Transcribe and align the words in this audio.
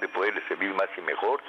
de 0.00 0.08
poderles 0.08 0.44
servir 0.48 0.72
más 0.74 0.88
y 0.96 1.00
mejor, 1.00 1.42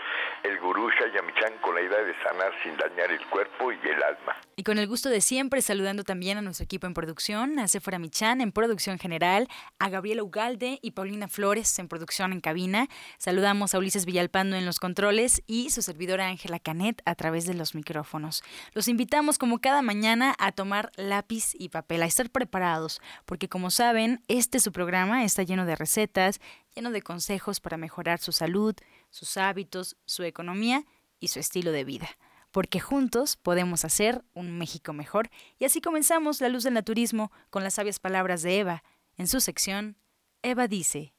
el 0.44 0.60
gurú 0.60 0.90
Shayamichan 0.90 1.60
con 1.62 1.76
la 1.76 1.82
idea 1.82 2.04
de 2.04 2.14
sanar 2.24 2.52
sin 2.64 2.76
dañar 2.78 3.12
el 3.12 3.26
cuerpo 3.28 3.72
y 3.72 3.78
el 3.88 4.04
alma. 4.04 4.36
Y 4.56 4.64
con 4.64 4.78
el 4.78 4.88
gusto 4.88 5.10
de 5.10 5.22
siempre, 5.22 5.62
saludando 5.62 6.04
también 6.04 6.38
a 6.38 6.42
nuestro 6.42 6.64
equipo 6.64 6.86
en 6.86 6.94
producción, 6.94 7.60
a 7.60 7.68
Sephora 7.68 8.00
Michan 8.00 8.42
en 8.42 8.52
producción 8.52 9.00
general, 9.00 9.48
a 9.80 9.90
Gabriela 9.90 10.24
Ugalde 10.24 10.80
y 10.82 10.92
Paulina 10.92 11.28
Flores 11.28 11.80
en 11.80 11.88
producción 11.88 12.34
en 12.34 12.42
cabina. 12.42 12.88
Saludamos 13.18 13.74
a 13.74 13.80
Ulises 13.80 14.06
Villalpando 14.06 14.56
en 14.56 14.66
los 14.66 14.80
controles 14.80 15.42
y 15.48 15.70
su 15.70 15.82
servidora 15.82 16.28
Ángela 16.28 16.60
Canet 16.60 17.02
a 17.06 17.16
través 17.16 17.46
de 17.46 17.54
los 17.54 17.76
micrófonos. 17.76 18.44
Los 18.74 18.88
invitamos 18.88 19.38
como 19.38 19.60
cada 19.60 19.82
mañana 19.82 20.36
a 20.38 20.52
tomar 20.52 20.92
lápiz 20.96 21.54
y 21.54 21.70
papel, 21.70 22.04
a 22.04 22.06
estar 22.06 22.30
preparados, 22.30 23.02
porque 23.26 23.50
como 23.50 23.72
saben, 23.72 24.24
este 24.28 24.60
su 24.60 24.72
programa 24.72 25.24
está 25.24 25.44
lleno 25.44 25.66
de 25.66 25.76
recetas, 25.76 26.40
lleno 26.76 26.92
de 26.92 27.02
consejos 27.02 27.60
para 27.60 27.78
mejorar 27.78 28.20
su 28.20 28.32
salud, 28.32 28.76
sus 29.10 29.38
hábitos, 29.38 29.96
su 30.06 30.24
economía 30.24 30.86
y 31.20 31.30
su 31.30 31.40
estilo 31.40 31.72
de 31.72 31.84
vida. 31.84 32.10
Porque 32.52 32.80
juntos 32.80 33.36
podemos 33.36 33.86
hacer 33.86 34.24
un 34.34 34.58
México 34.58 34.94
mejor. 34.94 35.30
Y 35.58 35.66
así 35.66 35.82
comenzamos 35.82 36.42
La 36.42 36.50
Luz 36.50 36.64
del 36.64 36.76
Naturismo 36.76 37.32
con 37.50 37.64
las 37.64 37.76
sabias 37.76 38.00
palabras 38.00 38.42
de 38.44 38.60
Eva. 38.60 38.84
En 39.18 39.28
su 39.28 39.42
sección, 39.42 39.98
Eva 40.42 40.68
dice. 40.68 41.14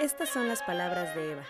Estas 0.00 0.28
son 0.28 0.48
las 0.48 0.62
palabras 0.62 1.14
de 1.14 1.32
Eva. 1.32 1.44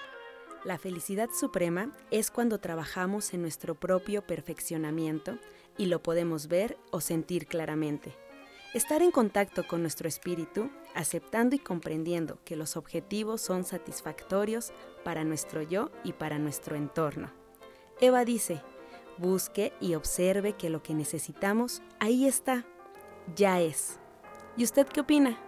La 0.64 0.78
felicidad 0.78 1.28
suprema 1.28 1.92
es 2.10 2.30
cuando 2.30 2.58
trabajamos 2.58 3.34
en 3.34 3.42
nuestro 3.42 3.74
propio 3.74 4.26
perfeccionamiento 4.26 5.38
y 5.76 5.86
lo 5.86 6.02
podemos 6.02 6.48
ver 6.48 6.78
o 6.90 7.00
sentir 7.00 7.46
claramente. 7.46 8.14
Estar 8.74 9.02
en 9.02 9.10
contacto 9.10 9.66
con 9.66 9.82
nuestro 9.82 10.08
espíritu, 10.08 10.70
aceptando 10.94 11.54
y 11.54 11.60
comprendiendo 11.60 12.38
que 12.44 12.56
los 12.56 12.76
objetivos 12.76 13.40
son 13.40 13.64
satisfactorios 13.64 14.72
para 15.04 15.24
nuestro 15.24 15.62
yo 15.62 15.90
y 16.02 16.12
para 16.12 16.38
nuestro 16.38 16.74
entorno. 16.74 17.30
Eva 18.00 18.24
dice, 18.24 18.62
busque 19.18 19.72
y 19.80 19.94
observe 19.94 20.54
que 20.54 20.70
lo 20.70 20.82
que 20.82 20.94
necesitamos 20.94 21.82
ahí 22.00 22.26
está, 22.26 22.66
ya 23.36 23.60
es. 23.60 24.00
¿Y 24.56 24.64
usted 24.64 24.86
qué 24.86 25.00
opina? 25.00 25.38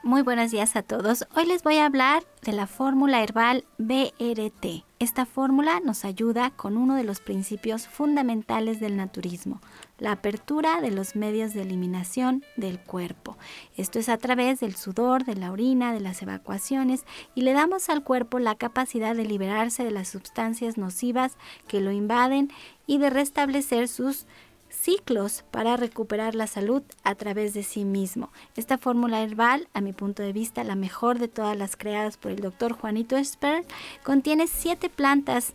Muy 0.04 0.20
buenos 0.20 0.50
días 0.50 0.76
a 0.76 0.82
todos. 0.82 1.24
Hoy 1.34 1.46
les 1.46 1.62
voy 1.62 1.76
a 1.78 1.86
hablar 1.86 2.24
de 2.42 2.52
la 2.52 2.66
fórmula 2.66 3.22
herbal 3.22 3.64
BRT. 3.78 4.84
Esta 4.98 5.24
fórmula 5.24 5.80
nos 5.80 6.04
ayuda 6.04 6.50
con 6.50 6.76
uno 6.76 6.94
de 6.94 7.04
los 7.04 7.20
principios 7.20 7.88
fundamentales 7.88 8.80
del 8.80 8.98
naturismo, 8.98 9.62
la 9.98 10.12
apertura 10.12 10.82
de 10.82 10.90
los 10.90 11.16
medios 11.16 11.54
de 11.54 11.62
eliminación 11.62 12.44
del 12.58 12.80
cuerpo. 12.80 13.38
Esto 13.78 13.98
es 13.98 14.10
a 14.10 14.18
través 14.18 14.60
del 14.60 14.76
sudor, 14.76 15.24
de 15.24 15.36
la 15.36 15.50
orina, 15.50 15.94
de 15.94 16.00
las 16.00 16.20
evacuaciones 16.20 17.06
y 17.34 17.40
le 17.40 17.54
damos 17.54 17.88
al 17.88 18.04
cuerpo 18.04 18.38
la 18.38 18.56
capacidad 18.56 19.16
de 19.16 19.24
liberarse 19.24 19.84
de 19.84 19.90
las 19.90 20.08
sustancias 20.08 20.76
nocivas 20.76 21.38
que 21.66 21.80
lo 21.80 21.92
invaden 21.92 22.50
y 22.86 22.98
de 22.98 23.08
restablecer 23.08 23.88
sus 23.88 24.26
ciclos 24.74 25.44
para 25.50 25.76
recuperar 25.76 26.34
la 26.34 26.46
salud 26.46 26.82
a 27.02 27.14
través 27.14 27.54
de 27.54 27.62
sí 27.62 27.84
mismo. 27.84 28.30
Esta 28.56 28.78
fórmula 28.78 29.22
herbal, 29.22 29.68
a 29.72 29.80
mi 29.80 29.92
punto 29.92 30.22
de 30.22 30.32
vista, 30.32 30.64
la 30.64 30.74
mejor 30.74 31.18
de 31.18 31.28
todas 31.28 31.56
las 31.56 31.76
creadas 31.76 32.16
por 32.16 32.32
el 32.32 32.40
doctor 32.40 32.72
Juanito 32.72 33.16
Esper, 33.16 33.64
contiene 34.02 34.46
siete 34.46 34.88
plantas, 34.88 35.54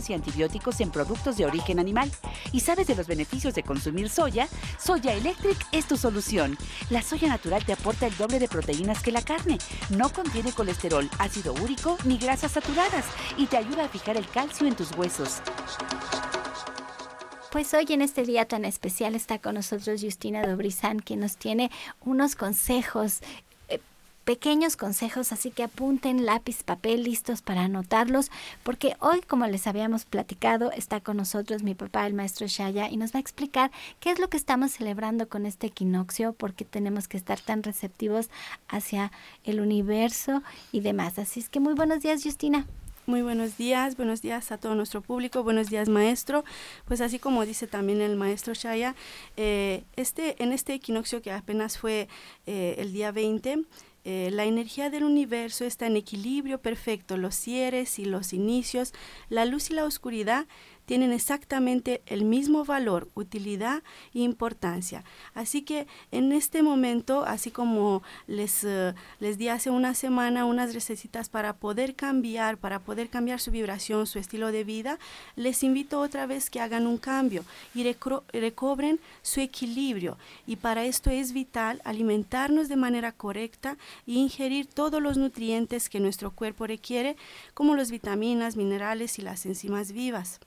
y 0.09 0.13
antibióticos 0.13 0.81
en 0.81 0.91
productos 0.91 1.37
de 1.37 1.45
origen 1.45 1.79
animal 1.79 2.11
y 2.51 2.59
sabes 2.59 2.87
de 2.87 2.95
los 2.95 3.07
beneficios 3.07 3.53
de 3.53 3.63
consumir 3.63 4.09
soya, 4.09 4.47
Soya 4.77 5.13
Electric 5.13 5.57
es 5.71 5.87
tu 5.87 5.97
solución. 5.97 6.57
La 6.89 7.01
soya 7.01 7.29
natural 7.29 7.63
te 7.65 7.73
aporta 7.73 8.07
el 8.07 8.17
doble 8.17 8.39
de 8.39 8.47
proteínas 8.47 9.01
que 9.01 9.11
la 9.11 9.21
carne. 9.21 9.57
No 9.89 10.11
contiene 10.11 10.51
colesterol, 10.51 11.09
ácido 11.17 11.55
ni 12.05 12.17
grasas 12.17 12.51
saturadas 12.51 13.05
y 13.37 13.45
te 13.45 13.57
ayuda 13.57 13.85
a 13.85 13.89
fijar 13.89 14.17
el 14.17 14.27
calcio 14.27 14.67
en 14.67 14.75
tus 14.75 14.91
huesos. 14.97 15.41
Pues 17.51 17.73
hoy 17.73 17.85
en 17.89 18.01
este 18.01 18.23
día 18.23 18.45
tan 18.45 18.65
especial 18.65 19.15
está 19.15 19.39
con 19.39 19.55
nosotros 19.55 20.01
Justina 20.01 20.45
Dobrizán, 20.45 20.99
que 20.99 21.17
nos 21.17 21.37
tiene 21.37 21.69
unos 21.99 22.35
consejos 22.35 23.19
pequeños 24.25 24.77
consejos, 24.77 25.31
así 25.31 25.51
que 25.51 25.63
apunten 25.63 26.25
lápiz, 26.25 26.63
papel 26.63 27.03
listos 27.03 27.41
para 27.41 27.61
anotarlos, 27.61 28.31
porque 28.63 28.95
hoy, 28.99 29.21
como 29.21 29.47
les 29.47 29.67
habíamos 29.67 30.05
platicado, 30.05 30.71
está 30.71 30.99
con 30.99 31.17
nosotros 31.17 31.63
mi 31.63 31.75
papá, 31.75 32.05
el 32.07 32.13
maestro 32.13 32.47
Shaya, 32.47 32.89
y 32.89 32.97
nos 32.97 33.13
va 33.13 33.17
a 33.17 33.21
explicar 33.21 33.71
qué 33.99 34.11
es 34.11 34.19
lo 34.19 34.29
que 34.29 34.37
estamos 34.37 34.71
celebrando 34.71 35.27
con 35.27 35.45
este 35.45 35.67
equinoccio, 35.67 36.33
porque 36.33 36.65
tenemos 36.65 37.07
que 37.07 37.17
estar 37.17 37.39
tan 37.39 37.63
receptivos 37.63 38.29
hacia 38.67 39.11
el 39.43 39.59
universo 39.59 40.43
y 40.71 40.81
demás. 40.81 41.19
Así 41.19 41.39
es 41.39 41.49
que 41.49 41.59
muy 41.59 41.73
buenos 41.73 42.01
días, 42.01 42.23
Justina. 42.23 42.67
Muy 43.07 43.23
buenos 43.23 43.57
días, 43.57 43.97
buenos 43.97 44.21
días 44.21 44.51
a 44.51 44.57
todo 44.59 44.75
nuestro 44.75 45.01
público, 45.01 45.43
buenos 45.43 45.69
días 45.69 45.89
maestro. 45.89 46.45
Pues 46.85 47.01
así 47.01 47.17
como 47.17 47.45
dice 47.47 47.65
también 47.65 47.99
el 47.99 48.15
maestro 48.15 48.53
Shaya, 48.53 48.95
eh, 49.37 49.83
este, 49.95 50.41
en 50.41 50.53
este 50.53 50.75
equinoccio 50.75 51.21
que 51.23 51.31
apenas 51.31 51.79
fue 51.79 52.07
eh, 52.45 52.75
el 52.77 52.93
día 52.93 53.11
20, 53.11 53.63
eh, 54.03 54.29
la 54.31 54.45
energía 54.45 54.89
del 54.89 55.03
universo 55.03 55.63
está 55.63 55.85
en 55.85 55.95
equilibrio 55.95 56.59
perfecto, 56.59 57.17
los 57.17 57.35
cierres 57.35 57.99
y 57.99 58.05
los 58.05 58.33
inicios, 58.33 58.93
la 59.29 59.45
luz 59.45 59.69
y 59.69 59.73
la 59.73 59.85
oscuridad 59.85 60.47
tienen 60.91 61.13
exactamente 61.13 62.01
el 62.05 62.25
mismo 62.25 62.65
valor, 62.65 63.07
utilidad 63.15 63.81
e 64.13 64.19
importancia. 64.19 65.05
Así 65.33 65.61
que 65.61 65.87
en 66.11 66.33
este 66.33 66.63
momento, 66.63 67.23
así 67.23 67.49
como 67.49 68.03
les, 68.27 68.65
eh, 68.65 68.93
les 69.21 69.37
di 69.37 69.47
hace 69.47 69.69
una 69.69 69.93
semana 69.93 70.43
unas 70.43 70.73
recetitas 70.73 71.29
para 71.29 71.53
poder 71.53 71.95
cambiar, 71.95 72.57
para 72.57 72.79
poder 72.79 73.07
cambiar 73.07 73.39
su 73.39 73.51
vibración, 73.51 74.05
su 74.05 74.19
estilo 74.19 74.51
de 74.51 74.65
vida, 74.65 74.99
les 75.37 75.63
invito 75.63 76.01
otra 76.01 76.25
vez 76.25 76.49
que 76.49 76.59
hagan 76.59 76.85
un 76.85 76.97
cambio 76.97 77.45
y 77.73 77.85
recobren 78.33 78.99
su 79.21 79.39
equilibrio. 79.39 80.17
Y 80.45 80.57
para 80.57 80.83
esto 80.83 81.09
es 81.09 81.31
vital 81.31 81.81
alimentarnos 81.85 82.67
de 82.67 82.75
manera 82.75 83.13
correcta 83.13 83.77
e 84.05 84.11
ingerir 84.11 84.65
todos 84.65 85.01
los 85.01 85.15
nutrientes 85.15 85.87
que 85.87 86.01
nuestro 86.01 86.31
cuerpo 86.31 86.67
requiere, 86.67 87.15
como 87.53 87.77
las 87.77 87.91
vitaminas, 87.91 88.57
minerales 88.57 89.19
y 89.19 89.21
las 89.21 89.45
enzimas 89.45 89.93
vivas 89.93 90.41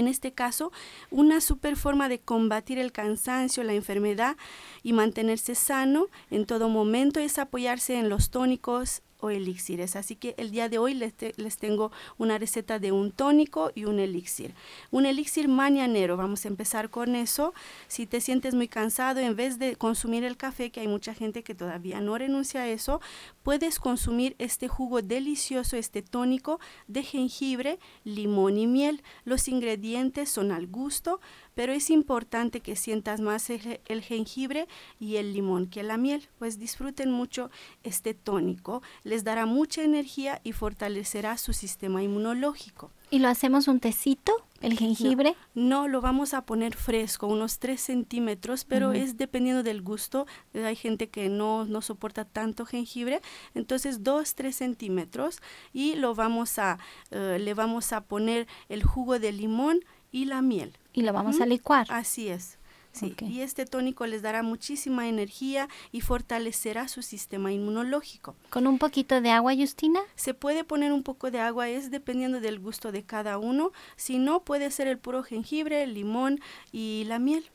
en 0.00 0.08
este 0.08 0.32
caso, 0.32 0.72
una 1.10 1.40
super 1.40 1.76
forma 1.76 2.08
de 2.08 2.18
combatir 2.18 2.78
el 2.78 2.92
cansancio, 2.92 3.62
la 3.62 3.74
enfermedad 3.74 4.36
y 4.82 4.92
mantenerse 4.92 5.54
sano 5.54 6.06
en 6.30 6.46
todo 6.46 6.68
momento 6.68 7.20
es 7.20 7.38
apoyarse 7.38 7.98
en 7.98 8.08
los 8.08 8.30
tónicos, 8.30 9.02
o 9.22 9.30
elixires. 9.30 9.96
Así 9.96 10.16
que 10.16 10.34
el 10.36 10.50
día 10.50 10.68
de 10.68 10.78
hoy 10.78 10.94
les, 10.94 11.14
les, 11.36 11.56
tengo 11.56 11.90
una 12.18 12.36
receta 12.36 12.78
de 12.78 12.92
un 12.92 13.12
tónico 13.12 13.70
y 13.74 13.86
un 13.86 13.98
elixir. 13.98 14.54
Un 14.90 15.06
elixir 15.06 15.48
mañanero, 15.48 16.16
vamos 16.16 16.44
a 16.44 16.48
empezar 16.48 16.90
con 16.90 17.14
eso. 17.14 17.54
Si 17.88 18.06
te 18.06 18.20
sientes 18.20 18.54
muy 18.54 18.68
cansado, 18.68 19.20
en 19.20 19.36
vez 19.36 19.58
de 19.58 19.76
consumir 19.76 20.24
el 20.24 20.36
café, 20.36 20.70
que 20.70 20.80
hay 20.80 20.88
mucha 20.88 21.14
gente 21.14 21.42
que 21.42 21.54
todavía 21.54 22.00
no 22.00 22.18
renuncia 22.18 22.62
a 22.62 22.68
eso, 22.68 23.00
puedes 23.42 23.78
consumir 23.78 24.34
este 24.38 24.68
jugo 24.68 25.00
delicioso, 25.00 25.76
este 25.76 26.02
tónico 26.02 26.60
de 26.88 27.02
jengibre, 27.02 27.78
limón 28.04 28.58
y 28.58 28.66
miel. 28.66 29.02
Los 29.24 29.48
ingredientes 29.48 30.28
son 30.28 30.52
al 30.52 30.66
gusto 30.66 31.20
pero 31.54 31.72
es 31.72 31.90
importante 31.90 32.60
que 32.60 32.76
sientas 32.76 33.20
más 33.20 33.50
el, 33.50 34.02
jengibre 34.02 34.68
y 34.98 35.16
el 35.16 35.32
limón 35.32 35.66
que 35.66 35.82
la 35.82 35.96
miel, 35.96 36.28
pues 36.38 36.58
disfruten 36.58 37.10
mucho 37.10 37.50
este 37.82 38.14
tónico, 38.14 38.82
les 39.04 39.24
dará 39.24 39.46
mucha 39.46 39.82
energía 39.82 40.40
y 40.44 40.52
fortalecerá 40.52 41.36
su 41.36 41.52
sistema 41.52 42.02
inmunológico. 42.02 42.90
¿Y 43.10 43.18
lo 43.18 43.28
hacemos 43.28 43.68
un 43.68 43.78
tecito, 43.78 44.32
el 44.62 44.78
jengibre? 44.78 45.36
No, 45.54 45.86
lo 45.86 46.00
vamos 46.00 46.32
a 46.32 46.46
poner 46.46 46.74
fresco, 46.74 47.26
unos 47.26 47.58
3 47.58 47.78
centímetros, 47.78 48.64
pero 48.64 48.92
es 48.92 49.18
dependiendo 49.18 49.62
del 49.62 49.82
gusto. 49.82 50.26
Hay 50.54 50.76
gente 50.76 51.10
que 51.10 51.28
no, 51.28 51.66
no 51.66 51.82
soporta 51.82 52.24
tanto 52.24 52.64
jengibre, 52.64 53.20
entonces 53.54 54.02
2, 54.02 54.34
3 54.34 54.56
centímetros 54.56 55.42
y 55.74 55.96
lo 55.96 56.14
vamos 56.14 56.58
a, 56.58 56.78
eh, 57.10 57.38
le 57.38 57.52
vamos 57.52 57.92
a 57.92 58.02
poner 58.02 58.46
el 58.70 58.82
jugo 58.82 59.18
de 59.18 59.32
limón 59.32 59.80
y 60.10 60.24
la 60.24 60.40
miel. 60.40 60.78
Y 60.92 61.02
lo 61.02 61.12
vamos 61.12 61.40
a 61.40 61.46
licuar. 61.46 61.86
Así 61.90 62.28
es. 62.28 62.58
Sí, 62.92 63.14
y 63.20 63.40
este 63.40 63.64
tónico 63.64 64.06
les 64.06 64.20
dará 64.20 64.42
muchísima 64.42 65.08
energía 65.08 65.66
y 65.92 66.02
fortalecerá 66.02 66.88
su 66.88 67.00
sistema 67.00 67.50
inmunológico. 67.50 68.36
¿Con 68.50 68.66
un 68.66 68.76
poquito 68.78 69.22
de 69.22 69.30
agua, 69.30 69.54
Justina? 69.56 70.00
Se 70.14 70.34
puede 70.34 70.62
poner 70.62 70.92
un 70.92 71.02
poco 71.02 71.30
de 71.30 71.40
agua, 71.40 71.70
es 71.70 71.90
dependiendo 71.90 72.40
del 72.40 72.58
gusto 72.58 72.92
de 72.92 73.02
cada 73.02 73.38
uno. 73.38 73.72
Si 73.96 74.18
no, 74.18 74.40
puede 74.44 74.70
ser 74.70 74.88
el 74.88 74.98
puro 74.98 75.22
jengibre, 75.22 75.82
el 75.82 75.94
limón 75.94 76.40
y 76.70 77.04
la 77.06 77.18
miel. 77.18 77.50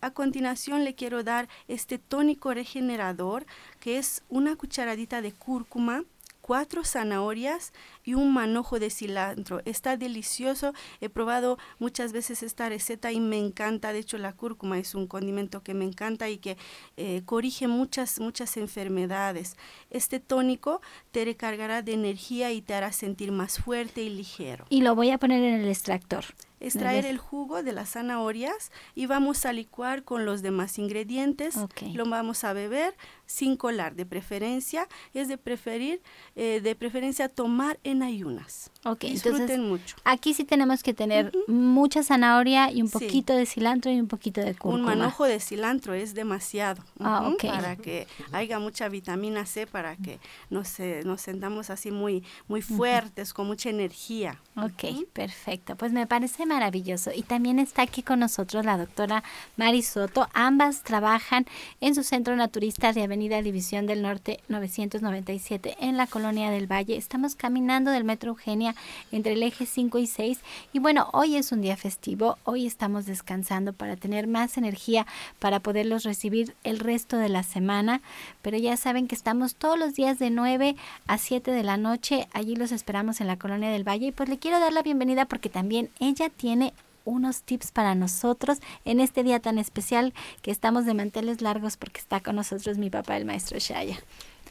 A 0.00 0.10
continuación 0.10 0.82
le 0.82 0.94
quiero 0.94 1.22
dar 1.22 1.48
este 1.68 1.98
tónico 1.98 2.52
regenerador, 2.52 3.46
que 3.78 3.98
es 3.98 4.24
una 4.28 4.56
cucharadita 4.56 5.22
de 5.22 5.32
cúrcuma, 5.32 6.04
cuatro 6.50 6.82
zanahorias 6.82 7.72
y 8.02 8.14
un 8.14 8.34
manojo 8.34 8.80
de 8.80 8.90
cilantro. 8.90 9.62
Está 9.66 9.96
delicioso. 9.96 10.74
He 11.00 11.08
probado 11.08 11.58
muchas 11.78 12.12
veces 12.12 12.42
esta 12.42 12.68
receta 12.68 13.12
y 13.12 13.20
me 13.20 13.38
encanta. 13.38 13.92
De 13.92 14.00
hecho, 14.00 14.18
la 14.18 14.32
cúrcuma 14.32 14.76
es 14.76 14.96
un 14.96 15.06
condimento 15.06 15.62
que 15.62 15.74
me 15.74 15.84
encanta 15.84 16.28
y 16.28 16.38
que 16.38 16.56
eh, 16.96 17.22
corrige 17.24 17.68
muchas, 17.68 18.18
muchas 18.18 18.56
enfermedades. 18.56 19.56
Este 19.90 20.18
tónico 20.18 20.80
te 21.12 21.24
recargará 21.24 21.82
de 21.82 21.92
energía 21.92 22.50
y 22.50 22.62
te 22.62 22.74
hará 22.74 22.90
sentir 22.90 23.30
más 23.30 23.60
fuerte 23.60 24.02
y 24.02 24.10
ligero. 24.10 24.66
Y 24.70 24.80
lo 24.80 24.96
voy 24.96 25.10
a 25.10 25.18
poner 25.18 25.44
en 25.44 25.60
el 25.60 25.68
extractor 25.68 26.24
extraer 26.60 27.06
el 27.06 27.18
jugo 27.18 27.62
de 27.62 27.72
las 27.72 27.90
zanahorias 27.90 28.70
y 28.94 29.06
vamos 29.06 29.46
a 29.46 29.52
licuar 29.52 30.04
con 30.04 30.24
los 30.24 30.42
demás 30.42 30.78
ingredientes. 30.78 31.56
Lo 31.94 32.04
vamos 32.08 32.44
a 32.44 32.52
beber 32.52 32.94
sin 33.26 33.56
colar, 33.56 33.94
de 33.94 34.06
preferencia. 34.06 34.88
Es 35.14 35.28
de 35.28 35.38
preferir, 35.38 36.02
eh, 36.36 36.60
de 36.62 36.74
preferencia 36.74 37.28
tomar 37.28 37.78
en 37.84 38.02
ayunas. 38.02 38.70
Ok, 38.84 39.00
Disfruten 39.02 39.68
mucho. 39.68 39.96
Aquí 40.04 40.34
sí 40.34 40.44
tenemos 40.44 40.82
que 40.82 40.94
tener 40.94 41.32
mucha 41.46 42.02
zanahoria 42.02 42.70
y 42.70 42.82
un 42.82 42.90
poquito 42.90 43.34
de 43.34 43.46
cilantro 43.46 43.90
y 43.90 44.00
un 44.00 44.08
poquito 44.08 44.40
de 44.40 44.54
cúrcuma. 44.54 44.92
Un 44.92 44.98
manojo 44.98 45.24
de 45.24 45.40
cilantro 45.40 45.94
es 45.94 46.14
demasiado. 46.14 46.82
Ah, 46.98 47.30
Para 47.40 47.76
que 47.76 48.06
haya 48.32 48.58
mucha 48.58 48.88
vitamina 48.88 49.46
C, 49.46 49.66
para 49.66 49.96
que 49.96 50.18
nos, 50.50 50.76
nos 51.04 51.20
sentamos 51.20 51.70
así 51.70 51.90
muy, 51.90 52.24
muy 52.48 52.62
fuertes, 52.62 53.32
con 53.32 53.46
mucha 53.46 53.70
energía. 53.70 54.40
Ok, 54.56 55.06
perfecto. 55.12 55.76
Pues 55.76 55.92
me 55.92 56.06
parece 56.06 56.46
maravilloso. 56.50 57.12
Y 57.14 57.22
también 57.22 57.60
está 57.60 57.82
aquí 57.82 58.02
con 58.02 58.18
nosotros 58.18 58.64
la 58.64 58.76
doctora 58.76 59.22
Mari 59.56 59.82
Soto. 59.82 60.28
Ambas 60.34 60.82
trabajan 60.82 61.46
en 61.80 61.94
su 61.94 62.02
centro 62.02 62.34
naturista 62.34 62.92
de 62.92 63.04
Avenida 63.04 63.40
División 63.40 63.86
del 63.86 64.02
Norte 64.02 64.40
997 64.48 65.76
en 65.80 65.96
la 65.96 66.08
Colonia 66.08 66.50
del 66.50 66.66
Valle. 66.66 66.96
Estamos 66.96 67.36
caminando 67.36 67.92
del 67.92 68.02
Metro 68.02 68.30
Eugenia 68.30 68.74
entre 69.12 69.34
el 69.34 69.42
eje 69.44 69.64
5 69.64 69.98
y 69.98 70.08
6. 70.08 70.40
Y 70.72 70.80
bueno, 70.80 71.08
hoy 71.12 71.36
es 71.36 71.52
un 71.52 71.60
día 71.60 71.76
festivo. 71.76 72.36
Hoy 72.42 72.66
estamos 72.66 73.06
descansando 73.06 73.72
para 73.72 73.94
tener 73.94 74.26
más 74.26 74.58
energía 74.58 75.06
para 75.38 75.60
poderlos 75.60 76.02
recibir 76.02 76.56
el 76.64 76.80
resto 76.80 77.16
de 77.16 77.28
la 77.28 77.44
semana. 77.44 78.02
Pero 78.42 78.58
ya 78.58 78.76
saben 78.76 79.06
que 79.06 79.14
estamos 79.14 79.54
todos 79.54 79.78
los 79.78 79.94
días 79.94 80.18
de 80.18 80.30
9 80.30 80.74
a 81.06 81.16
7 81.16 81.52
de 81.52 81.62
la 81.62 81.76
noche. 81.76 82.26
Allí 82.32 82.56
los 82.56 82.72
esperamos 82.72 83.20
en 83.20 83.28
la 83.28 83.38
Colonia 83.38 83.70
del 83.70 83.86
Valle. 83.86 84.08
Y 84.08 84.12
pues 84.12 84.28
le 84.28 84.38
quiero 84.38 84.58
dar 84.58 84.72
la 84.72 84.82
bienvenida 84.82 85.26
porque 85.26 85.48
también 85.48 85.90
ella 86.00 86.28
tiene 86.40 86.72
unos 87.04 87.42
tips 87.42 87.70
para 87.70 87.94
nosotros 87.94 88.60
en 88.86 89.00
este 89.00 89.22
día 89.22 89.40
tan 89.40 89.58
especial 89.58 90.14
que 90.40 90.50
estamos 90.50 90.86
de 90.86 90.94
manteles 90.94 91.42
largos 91.42 91.76
porque 91.76 92.00
está 92.00 92.20
con 92.20 92.36
nosotros 92.36 92.78
mi 92.78 92.88
papá, 92.88 93.18
el 93.18 93.26
maestro 93.26 93.58
Shaya. 93.58 93.98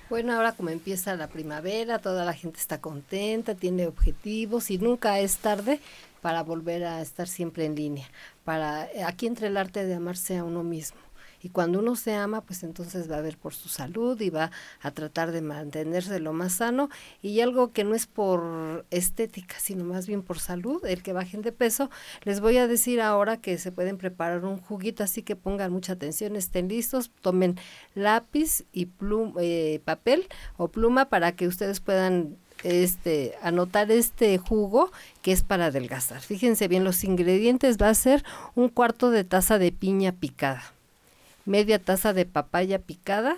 Bueno, 0.07 0.33
ahora 0.33 0.51
como 0.51 0.69
empieza 0.69 1.15
la 1.15 1.27
primavera, 1.27 1.97
toda 1.97 2.25
la 2.25 2.33
gente 2.33 2.59
está 2.59 2.79
contenta, 2.79 3.55
tiene 3.55 3.87
objetivos 3.87 4.69
y 4.69 4.77
nunca 4.77 5.19
es 5.19 5.37
tarde 5.37 5.79
para 6.21 6.43
volver 6.43 6.83
a 6.83 7.01
estar 7.01 7.27
siempre 7.27 7.65
en 7.65 7.75
línea. 7.75 8.07
Para 8.43 8.87
aquí 9.07 9.25
entre 9.25 9.47
el 9.47 9.57
arte 9.57 9.85
de 9.85 9.95
amarse 9.95 10.37
a 10.37 10.43
uno 10.43 10.63
mismo. 10.63 10.99
Y 11.41 11.49
cuando 11.49 11.79
uno 11.79 11.95
se 11.95 12.13
ama, 12.13 12.41
pues 12.41 12.63
entonces 12.63 13.09
va 13.09 13.17
a 13.17 13.21
ver 13.21 13.37
por 13.37 13.53
su 13.53 13.69
salud 13.69 14.19
y 14.21 14.29
va 14.29 14.51
a 14.81 14.91
tratar 14.91 15.31
de 15.31 15.41
mantenerse 15.41 16.19
lo 16.19 16.33
más 16.33 16.53
sano. 16.53 16.89
Y 17.21 17.39
algo 17.41 17.71
que 17.71 17.83
no 17.83 17.95
es 17.95 18.07
por 18.07 18.85
estética, 18.91 19.55
sino 19.59 19.83
más 19.83 20.07
bien 20.07 20.21
por 20.21 20.39
salud, 20.39 20.85
el 20.85 21.01
que 21.03 21.13
bajen 21.13 21.41
de 21.41 21.51
peso. 21.51 21.89
Les 22.23 22.41
voy 22.41 22.57
a 22.57 22.67
decir 22.67 23.01
ahora 23.01 23.37
que 23.37 23.57
se 23.57 23.71
pueden 23.71 23.97
preparar 23.97 24.45
un 24.45 24.57
juguito, 24.57 25.03
así 25.03 25.21
que 25.21 25.35
pongan 25.35 25.71
mucha 25.71 25.93
atención, 25.93 26.35
estén 26.35 26.67
listos, 26.67 27.11
tomen 27.21 27.59
lápiz 27.95 28.65
y 28.71 28.87
plum, 28.87 29.33
eh, 29.39 29.81
papel 29.85 30.27
o 30.57 30.69
pluma 30.69 31.05
para 31.05 31.33
que 31.33 31.47
ustedes 31.47 31.79
puedan 31.79 32.37
este 32.63 33.35
anotar 33.41 33.89
este 33.89 34.37
jugo 34.37 34.91
que 35.21 35.31
es 35.31 35.43
para 35.43 35.67
adelgazar. 35.67 36.21
Fíjense 36.21 36.67
bien, 36.67 36.83
los 36.83 37.03
ingredientes 37.03 37.77
va 37.77 37.89
a 37.89 37.93
ser 37.93 38.23
un 38.55 38.67
cuarto 38.67 39.11
de 39.11 39.23
taza 39.23 39.57
de 39.59 39.71
piña 39.71 40.11
picada 40.11 40.73
media 41.49 41.79
taza 41.79 42.13
de 42.13 42.27
papaya 42.27 42.77
picada, 42.77 43.35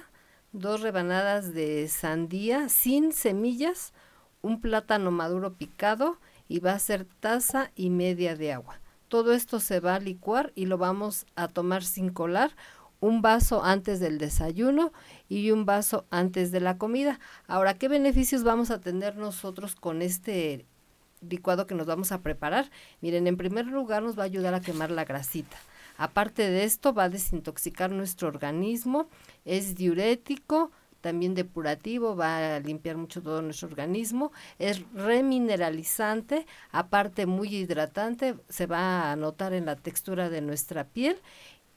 dos 0.52 0.82
rebanadas 0.82 1.54
de 1.54 1.88
sandía 1.88 2.68
sin 2.68 3.14
semillas, 3.14 3.94
un 4.42 4.60
plátano 4.60 5.12
maduro 5.12 5.54
picado 5.54 6.18
y 6.50 6.60
va 6.60 6.74
a 6.74 6.80
ser 6.80 7.06
taza 7.06 7.72
y 7.74 7.90
media 7.90 8.36
de 8.36 8.52
agua. 8.52 8.82
Todo 9.08 9.32
esto 9.32 9.62
se 9.62 9.80
va 9.80 9.96
a 9.96 10.00
licuar 10.02 10.52
y 10.56 10.66
lo 10.66 10.78
vamos 10.78 11.26
a 11.38 11.48
tomar 11.48 11.86
sin 11.86 12.10
colar 12.10 12.52
un 13.00 13.22
vaso 13.22 13.64
antes 13.64 14.02
del 14.02 14.18
desayuno 14.18 14.92
y 15.30 15.52
un 15.52 15.66
vaso 15.66 16.06
antes 16.10 16.52
de 16.52 16.60
la 16.60 16.78
comida. 16.78 17.18
Ahora, 17.48 17.76
¿qué 17.76 17.88
beneficios 17.88 18.44
vamos 18.44 18.72
a 18.72 18.82
tener 18.82 19.16
nosotros 19.16 19.76
con 19.76 20.02
este 20.02 20.66
licuado 21.22 21.66
que 21.66 21.76
nos 21.76 21.88
vamos 21.88 22.12
a 22.12 22.20
preparar? 22.20 22.72
Miren, 23.00 23.28
en 23.28 23.38
primer 23.38 23.68
lugar 23.68 24.04
nos 24.04 24.20
va 24.20 24.24
a 24.24 24.26
ayudar 24.26 24.54
a 24.54 24.60
quemar 24.60 24.92
la 24.92 25.06
grasita. 25.06 25.56
Aparte 26.02 26.50
de 26.50 26.64
esto, 26.64 26.96
va 26.96 27.04
a 27.04 27.10
desintoxicar 27.10 27.92
nuestro 27.92 28.28
organismo, 28.28 29.08
es 29.46 29.76
diurético, 29.76 30.72
también 31.00 31.36
depurativo, 31.36 32.16
va 32.16 32.56
a 32.56 32.60
limpiar 32.60 32.98
mucho 32.98 33.22
todo 33.22 33.44
nuestro 33.44 33.68
organismo, 33.68 34.32
es 34.58 34.82
remineralizante, 34.96 36.48
aparte 36.72 37.28
muy 37.28 37.56
hidratante, 37.56 38.34
se 38.50 38.66
va 38.66 39.12
a 39.12 39.16
notar 39.16 39.54
en 39.54 39.68
la 39.68 39.76
textura 39.76 40.32
de 40.32 40.42
nuestra 40.42 40.86
piel. 40.86 41.18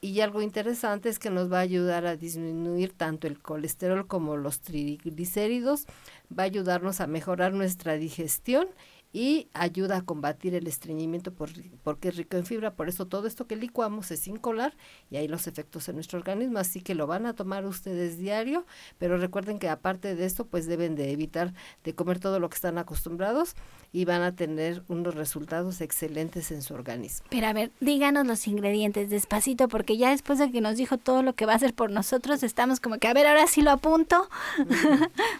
Y 0.01 0.21
algo 0.21 0.41
interesante 0.41 1.09
es 1.09 1.19
que 1.19 1.29
nos 1.29 1.51
va 1.51 1.59
a 1.59 1.61
ayudar 1.61 2.07
a 2.07 2.15
disminuir 2.15 2.93
tanto 2.93 3.27
el 3.27 3.39
colesterol 3.39 4.07
como 4.07 4.37
los 4.37 4.59
triglicéridos, 4.59 5.85
va 6.31 6.43
a 6.43 6.47
ayudarnos 6.47 6.99
a 6.99 7.05
mejorar 7.05 7.53
nuestra 7.53 7.93
digestión 7.93 8.67
y 9.15 9.47
ayuda 9.53 9.95
a 9.95 10.01
combatir 10.01 10.55
el 10.55 10.67
estreñimiento 10.67 11.31
porque 11.31 12.09
es 12.09 12.17
rico 12.17 12.35
en 12.35 12.45
fibra. 12.45 12.73
Por 12.73 12.89
eso 12.89 13.07
todo 13.07 13.27
esto 13.27 13.47
que 13.47 13.55
licuamos 13.55 14.11
es 14.11 14.19
sin 14.19 14.35
colar 14.35 14.75
y 15.09 15.15
hay 15.15 15.29
los 15.29 15.47
efectos 15.47 15.87
en 15.87 15.95
nuestro 15.95 16.19
organismo. 16.19 16.59
Así 16.59 16.81
que 16.81 16.95
lo 16.95 17.07
van 17.07 17.25
a 17.25 17.33
tomar 17.33 17.65
ustedes 17.65 18.17
diario, 18.17 18.65
pero 18.97 19.17
recuerden 19.17 19.57
que 19.57 19.69
aparte 19.69 20.15
de 20.15 20.25
esto, 20.25 20.47
pues 20.47 20.65
deben 20.65 20.95
de 20.95 21.13
evitar 21.13 21.53
de 21.85 21.95
comer 21.95 22.19
todo 22.19 22.41
lo 22.41 22.49
que 22.49 22.55
están 22.55 22.77
acostumbrados 22.77 23.55
y 23.93 24.03
van 24.03 24.21
a 24.21 24.35
tener 24.35 24.83
unos 24.89 25.15
resultados 25.15 25.79
excelentes 25.79 26.51
en 26.51 26.61
su 26.61 26.73
organismo. 26.73 27.25
Pero 27.29 27.47
a 27.47 27.53
ver, 27.53 27.71
díganos 27.79 28.27
los 28.27 28.45
ingredientes 28.49 29.09
despacito, 29.09 29.69
porque 29.69 29.95
ya 29.95 30.09
después 30.09 30.39
de 30.39 30.51
que 30.51 30.59
nos 30.59 30.75
dijo 30.75 30.97
todo 30.97 31.23
lo 31.23 31.35
que 31.35 31.45
va 31.45 31.53
a 31.53 31.55
hacer 31.55 31.73
por 31.73 31.89
nosotros, 31.89 32.43
estamos 32.43 32.81
como 32.81 32.97
que, 32.97 33.07
a 33.07 33.13
ver, 33.13 33.27
ahora 33.27 33.47
sí 33.47 33.61
lo 33.61 33.71
apunto. 33.71 34.27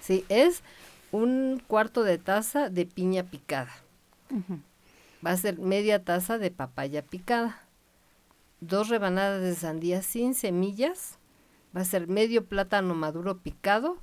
Sí, 0.01 0.23
es 0.29 0.63
un 1.15 1.61
cuarto 1.65 2.03
de 2.03 2.17
taza 2.17 2.69
de 2.69 2.85
piña 2.85 3.23
picada. 3.23 3.71
Va 5.25 5.31
a 5.31 5.37
ser 5.37 5.59
media 5.59 6.03
taza 6.03 6.37
de 6.37 6.51
papaya 6.51 7.01
picada. 7.01 7.61
Dos 8.59 8.89
rebanadas 8.89 9.41
de 9.41 9.55
sandía 9.55 10.01
sin 10.01 10.33
semillas. 10.33 11.17
Va 11.75 11.81
a 11.81 11.85
ser 11.85 12.07
medio 12.07 12.45
plátano 12.45 12.95
maduro 12.95 13.39
picado. 13.39 13.97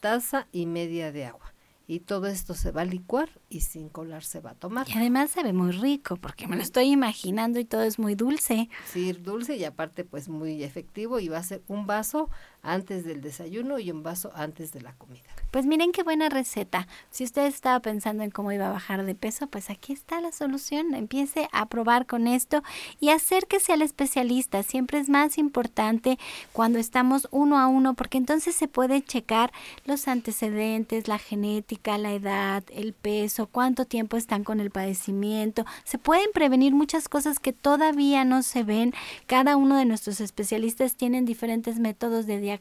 Taza 0.00 0.46
y 0.52 0.66
media 0.66 1.12
de 1.12 1.26
agua 1.26 1.52
y 1.88 2.00
todo 2.00 2.26
esto 2.26 2.54
se 2.54 2.72
va 2.72 2.82
a 2.82 2.84
licuar 2.84 3.28
y 3.48 3.60
sin 3.60 3.88
colar 3.88 4.24
se 4.24 4.40
va 4.40 4.50
a 4.50 4.54
tomar. 4.54 4.88
Y 4.88 4.92
además 4.94 5.30
se 5.30 5.42
ve 5.42 5.52
muy 5.52 5.70
rico 5.70 6.16
porque 6.16 6.48
me 6.48 6.56
lo 6.56 6.62
estoy 6.62 6.86
imaginando 6.86 7.60
y 7.60 7.64
todo 7.64 7.82
es 7.82 7.98
muy 7.98 8.14
dulce. 8.14 8.68
Sí, 8.86 9.12
dulce 9.12 9.56
y 9.56 9.64
aparte 9.64 10.04
pues 10.04 10.28
muy 10.28 10.64
efectivo 10.64 11.20
y 11.20 11.28
va 11.28 11.38
a 11.38 11.42
ser 11.42 11.62
un 11.68 11.86
vaso 11.86 12.28
antes 12.66 13.04
del 13.04 13.20
desayuno 13.20 13.78
y 13.78 13.90
un 13.90 14.02
vaso 14.02 14.30
antes 14.34 14.72
de 14.72 14.80
la 14.80 14.92
comida. 14.94 15.24
Pues 15.50 15.64
miren 15.64 15.92
qué 15.92 16.02
buena 16.02 16.28
receta. 16.28 16.86
Si 17.10 17.24
usted 17.24 17.46
estaba 17.46 17.80
pensando 17.80 18.22
en 18.22 18.30
cómo 18.30 18.52
iba 18.52 18.68
a 18.68 18.72
bajar 18.72 19.04
de 19.06 19.14
peso, 19.14 19.46
pues 19.46 19.70
aquí 19.70 19.92
está 19.92 20.20
la 20.20 20.32
solución. 20.32 20.94
Empiece 20.94 21.48
a 21.52 21.66
probar 21.66 22.06
con 22.06 22.26
esto 22.26 22.62
y 23.00 23.10
acérquese 23.10 23.72
al 23.72 23.82
especialista. 23.82 24.62
Siempre 24.62 24.98
es 24.98 25.08
más 25.08 25.38
importante 25.38 26.18
cuando 26.52 26.78
estamos 26.78 27.28
uno 27.30 27.58
a 27.58 27.68
uno 27.68 27.94
porque 27.94 28.18
entonces 28.18 28.54
se 28.54 28.68
puede 28.68 29.02
checar 29.02 29.52
los 29.84 30.08
antecedentes, 30.08 31.08
la 31.08 31.18
genética, 31.18 31.96
la 31.96 32.12
edad, 32.12 32.64
el 32.74 32.92
peso, 32.92 33.46
cuánto 33.46 33.84
tiempo 33.84 34.16
están 34.16 34.44
con 34.44 34.60
el 34.60 34.70
padecimiento. 34.70 35.64
Se 35.84 35.98
pueden 35.98 36.30
prevenir 36.34 36.74
muchas 36.74 37.08
cosas 37.08 37.38
que 37.38 37.52
todavía 37.52 38.24
no 38.24 38.42
se 38.42 38.62
ven. 38.62 38.92
Cada 39.26 39.56
uno 39.56 39.76
de 39.76 39.84
nuestros 39.84 40.20
especialistas 40.20 40.96
tienen 40.96 41.24
diferentes 41.24 41.78
métodos 41.78 42.26
de 42.26 42.40
diagnóstico, 42.40 42.55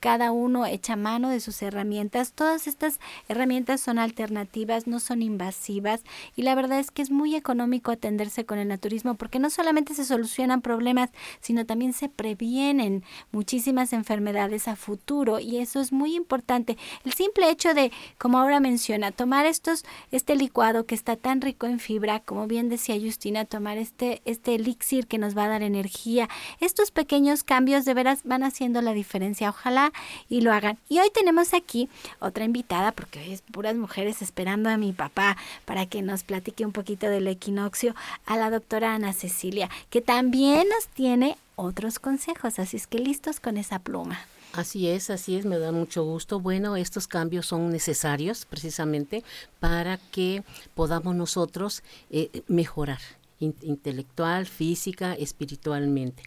cada 0.00 0.32
uno 0.32 0.66
echa 0.66 0.96
mano 0.96 1.28
de 1.28 1.40
sus 1.40 1.62
herramientas. 1.62 2.32
Todas 2.32 2.66
estas 2.66 3.00
herramientas 3.28 3.80
son 3.80 3.98
alternativas, 3.98 4.86
no 4.86 5.00
son 5.00 5.22
invasivas 5.22 6.02
y 6.36 6.42
la 6.42 6.54
verdad 6.54 6.80
es 6.80 6.90
que 6.90 7.02
es 7.02 7.10
muy 7.10 7.34
económico 7.34 7.90
atenderse 7.90 8.44
con 8.44 8.58
el 8.58 8.68
naturismo 8.68 9.14
porque 9.14 9.38
no 9.38 9.50
solamente 9.50 9.94
se 9.94 10.04
solucionan 10.04 10.62
problemas, 10.62 11.10
sino 11.40 11.66
también 11.66 11.92
se 11.92 12.08
previenen 12.08 13.04
muchísimas 13.30 13.92
enfermedades 13.92 14.68
a 14.68 14.76
futuro 14.76 15.38
y 15.40 15.58
eso 15.58 15.80
es 15.80 15.92
muy 15.92 16.14
importante. 16.14 16.76
El 17.04 17.12
simple 17.12 17.50
hecho 17.50 17.74
de 17.74 17.92
como 18.18 18.38
ahora 18.38 18.60
menciona, 18.60 19.12
tomar 19.12 19.46
estos, 19.46 19.84
este 20.10 20.36
licuado 20.36 20.86
que 20.86 20.94
está 20.94 21.16
tan 21.16 21.40
rico 21.40 21.66
en 21.66 21.78
fibra, 21.78 22.20
como 22.20 22.46
bien 22.46 22.68
decía 22.68 22.96
Justina, 23.00 23.44
tomar 23.44 23.78
este, 23.78 24.22
este 24.24 24.54
elixir 24.54 25.06
que 25.06 25.18
nos 25.18 25.36
va 25.36 25.44
a 25.44 25.48
dar 25.48 25.62
energía. 25.62 26.28
Estos 26.60 26.90
pequeños 26.90 27.44
cambios 27.44 27.84
de 27.84 27.94
veras 27.94 28.20
van 28.24 28.42
haciendo 28.42 28.81
la 28.82 28.92
diferencia. 28.92 29.50
Ojalá 29.50 29.92
y 30.28 30.40
lo 30.40 30.52
hagan. 30.52 30.78
Y 30.88 30.98
hoy 30.98 31.10
tenemos 31.12 31.54
aquí 31.54 31.88
otra 32.18 32.44
invitada, 32.44 32.92
porque 32.92 33.20
hoy 33.20 33.32
es 33.32 33.42
puras 33.42 33.76
mujeres 33.76 34.22
esperando 34.22 34.68
a 34.68 34.76
mi 34.76 34.92
papá 34.92 35.36
para 35.64 35.86
que 35.86 36.02
nos 36.02 36.24
platique 36.24 36.66
un 36.66 36.72
poquito 36.72 37.08
del 37.08 37.26
equinoccio, 37.28 37.94
a 38.26 38.36
la 38.36 38.50
doctora 38.50 38.94
Ana 38.94 39.12
Cecilia, 39.12 39.70
que 39.90 40.00
también 40.00 40.68
nos 40.68 40.88
tiene 40.88 41.36
otros 41.56 41.98
consejos. 41.98 42.58
Así 42.58 42.76
es 42.76 42.86
que 42.86 42.98
listos 42.98 43.40
con 43.40 43.56
esa 43.56 43.78
pluma. 43.78 44.20
Así 44.52 44.86
es, 44.86 45.08
así 45.08 45.36
es, 45.36 45.46
me 45.46 45.58
da 45.58 45.72
mucho 45.72 46.04
gusto. 46.04 46.38
Bueno, 46.38 46.76
estos 46.76 47.08
cambios 47.08 47.46
son 47.46 47.70
necesarios 47.70 48.44
precisamente 48.44 49.24
para 49.60 49.96
que 49.96 50.44
podamos 50.74 51.14
nosotros 51.14 51.82
eh, 52.10 52.42
mejorar 52.48 52.98
intelectual, 53.40 54.46
física, 54.46 55.14
espiritualmente. 55.14 56.22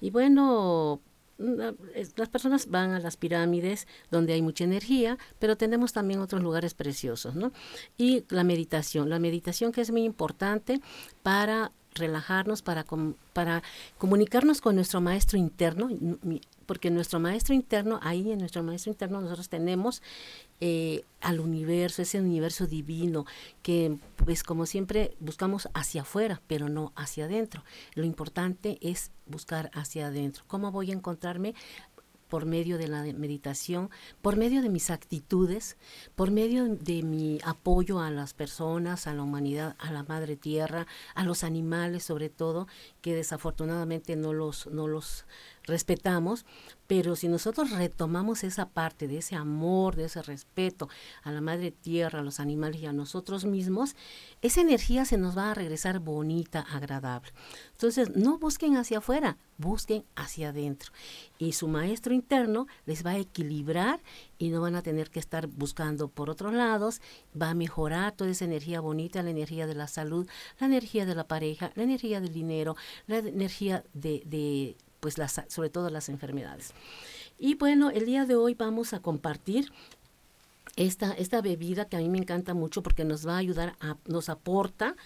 Y 0.00 0.10
bueno, 0.10 1.00
las 1.38 2.28
personas 2.28 2.68
van 2.68 2.92
a 2.92 3.00
las 3.00 3.16
pirámides 3.16 3.86
donde 4.10 4.32
hay 4.32 4.42
mucha 4.42 4.64
energía, 4.64 5.18
pero 5.38 5.56
tenemos 5.56 5.92
también 5.92 6.20
otros 6.20 6.42
lugares 6.42 6.74
preciosos, 6.74 7.36
¿no? 7.36 7.52
Y 7.96 8.24
la 8.28 8.44
meditación, 8.44 9.08
la 9.08 9.18
meditación 9.18 9.72
que 9.72 9.80
es 9.80 9.90
muy 9.90 10.02
importante 10.02 10.80
para 11.22 11.72
relajarnos, 11.94 12.62
para, 12.62 12.84
para 13.32 13.62
comunicarnos 13.98 14.60
con 14.60 14.74
nuestro 14.74 15.00
maestro 15.00 15.38
interno 15.38 15.88
porque 16.68 16.90
nuestro 16.90 17.18
maestro 17.18 17.54
interno, 17.54 17.98
ahí 18.02 18.30
en 18.30 18.40
nuestro 18.40 18.62
maestro 18.62 18.92
interno 18.92 19.22
nosotros 19.22 19.48
tenemos 19.48 20.02
eh, 20.60 21.02
al 21.22 21.40
universo, 21.40 22.02
ese 22.02 22.20
universo 22.20 22.66
divino, 22.66 23.24
que 23.62 23.96
pues 24.16 24.42
como 24.42 24.66
siempre 24.66 25.16
buscamos 25.18 25.70
hacia 25.72 26.02
afuera, 26.02 26.42
pero 26.46 26.68
no 26.68 26.92
hacia 26.94 27.24
adentro. 27.24 27.64
Lo 27.94 28.04
importante 28.04 28.76
es 28.82 29.12
buscar 29.24 29.70
hacia 29.72 30.08
adentro. 30.08 30.44
¿Cómo 30.46 30.70
voy 30.70 30.90
a 30.90 30.94
encontrarme? 30.94 31.54
por 32.28 32.44
medio 32.44 32.76
de 32.76 32.88
la 32.88 33.02
meditación, 33.02 33.88
por 34.20 34.36
medio 34.36 34.60
de 34.60 34.68
mis 34.68 34.90
actitudes, 34.90 35.78
por 36.14 36.30
medio 36.30 36.66
de 36.66 37.02
mi 37.02 37.38
apoyo 37.42 38.00
a 38.00 38.10
las 38.10 38.34
personas, 38.34 39.06
a 39.06 39.14
la 39.14 39.22
humanidad, 39.22 39.76
a 39.78 39.90
la 39.92 40.02
madre 40.02 40.36
tierra, 40.36 40.86
a 41.14 41.24
los 41.24 41.42
animales 41.42 42.04
sobre 42.04 42.28
todo, 42.28 42.68
que 43.00 43.14
desafortunadamente 43.14 44.14
no 44.14 44.34
los, 44.34 44.66
no 44.66 44.88
los 44.88 45.24
respetamos, 45.68 46.44
pero 46.86 47.16
si 47.16 47.28
nosotros 47.28 47.70
retomamos 47.70 48.44
esa 48.44 48.70
parte 48.70 49.06
de 49.06 49.18
ese 49.18 49.36
amor, 49.36 49.94
de 49.94 50.06
ese 50.06 50.22
respeto 50.22 50.88
a 51.22 51.30
la 51.30 51.40
madre 51.40 51.70
tierra, 51.70 52.20
a 52.20 52.22
los 52.22 52.40
animales 52.40 52.80
y 52.80 52.86
a 52.86 52.92
nosotros 52.92 53.44
mismos, 53.44 53.94
esa 54.42 54.62
energía 54.62 55.04
se 55.04 55.18
nos 55.18 55.36
va 55.36 55.50
a 55.50 55.54
regresar 55.54 55.98
bonita, 55.98 56.60
agradable. 56.60 57.30
Entonces, 57.72 58.16
no 58.16 58.38
busquen 58.38 58.76
hacia 58.76 58.98
afuera, 58.98 59.36
busquen 59.58 60.04
hacia 60.16 60.48
adentro. 60.48 60.92
Y 61.38 61.52
su 61.52 61.68
maestro 61.68 62.14
interno 62.14 62.66
les 62.86 63.04
va 63.04 63.10
a 63.10 63.18
equilibrar 63.18 64.00
y 64.38 64.48
no 64.48 64.60
van 64.60 64.74
a 64.74 64.82
tener 64.82 65.10
que 65.10 65.20
estar 65.20 65.46
buscando 65.46 66.08
por 66.08 66.30
otros 66.30 66.54
lados, 66.54 67.00
va 67.40 67.50
a 67.50 67.54
mejorar 67.54 68.12
toda 68.12 68.30
esa 68.30 68.44
energía 68.46 68.80
bonita, 68.80 69.22
la 69.22 69.30
energía 69.30 69.66
de 69.66 69.74
la 69.74 69.88
salud, 69.88 70.26
la 70.58 70.66
energía 70.66 71.04
de 71.04 71.14
la 71.14 71.28
pareja, 71.28 71.70
la 71.74 71.82
energía 71.82 72.20
del 72.20 72.32
dinero, 72.32 72.76
la 73.06 73.18
energía 73.18 73.84
de, 73.92 74.22
de 74.24 74.76
pues 75.00 75.18
las, 75.18 75.42
sobre 75.48 75.70
todo 75.70 75.90
las 75.90 76.08
enfermedades. 76.08 76.72
Y 77.38 77.54
bueno, 77.54 77.90
el 77.90 78.06
día 78.06 78.26
de 78.26 78.36
hoy 78.36 78.54
vamos 78.54 78.92
a 78.92 79.00
compartir 79.00 79.72
esta, 80.76 81.12
esta 81.12 81.40
bebida 81.40 81.86
que 81.86 81.96
a 81.96 82.00
mí 82.00 82.08
me 82.08 82.18
encanta 82.18 82.54
mucho 82.54 82.82
porque 82.82 83.04
nos 83.04 83.26
va 83.26 83.34
a 83.34 83.38
ayudar, 83.38 83.76
a, 83.80 83.96
nos 84.06 84.28
aporta 84.28 84.96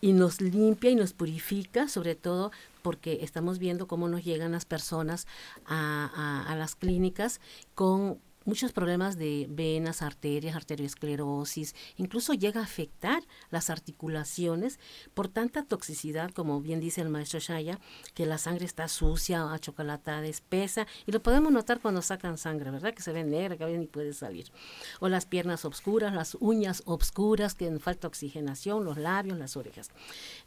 y 0.00 0.12
nos 0.12 0.40
limpia 0.40 0.90
y 0.90 0.94
nos 0.94 1.12
purifica, 1.12 1.88
sobre 1.88 2.14
todo 2.14 2.52
porque 2.82 3.18
estamos 3.22 3.58
viendo 3.58 3.86
cómo 3.86 4.08
nos 4.08 4.24
llegan 4.24 4.52
las 4.52 4.64
personas 4.64 5.26
a, 5.66 6.44
a 6.48 6.56
las 6.56 6.74
clínicas 6.74 7.40
con 7.74 8.18
muchos 8.50 8.72
problemas 8.72 9.16
de 9.16 9.46
venas, 9.48 10.02
arterias, 10.02 10.56
arteriosclerosis, 10.56 11.76
incluso 11.96 12.34
llega 12.34 12.60
a 12.60 12.64
afectar 12.64 13.22
las 13.50 13.70
articulaciones 13.70 14.80
por 15.14 15.28
tanta 15.28 15.62
toxicidad, 15.62 16.32
como 16.32 16.60
bien 16.60 16.80
dice 16.80 17.00
el 17.00 17.10
maestro 17.10 17.38
Shaya, 17.38 17.78
que 18.12 18.26
la 18.26 18.38
sangre 18.38 18.64
está 18.64 18.88
sucia, 18.88 19.52
achocolatada, 19.52 20.26
espesa, 20.26 20.88
y 21.06 21.12
lo 21.12 21.22
podemos 21.22 21.52
notar 21.52 21.78
cuando 21.78 22.02
sacan 22.02 22.38
sangre, 22.38 22.72
¿verdad? 22.72 22.92
Que 22.92 23.02
se 23.02 23.12
ve 23.12 23.22
negra, 23.22 23.56
que 23.56 23.78
ni 23.78 23.86
puede 23.86 24.14
salir. 24.14 24.50
O 24.98 25.08
las 25.08 25.26
piernas 25.26 25.64
oscuras, 25.64 26.12
las 26.12 26.36
uñas 26.40 26.82
oscuras, 26.86 27.54
que 27.54 27.70
falta 27.78 28.08
oxigenación, 28.08 28.84
los 28.84 28.98
labios, 28.98 29.38
las 29.38 29.56
orejas. 29.56 29.90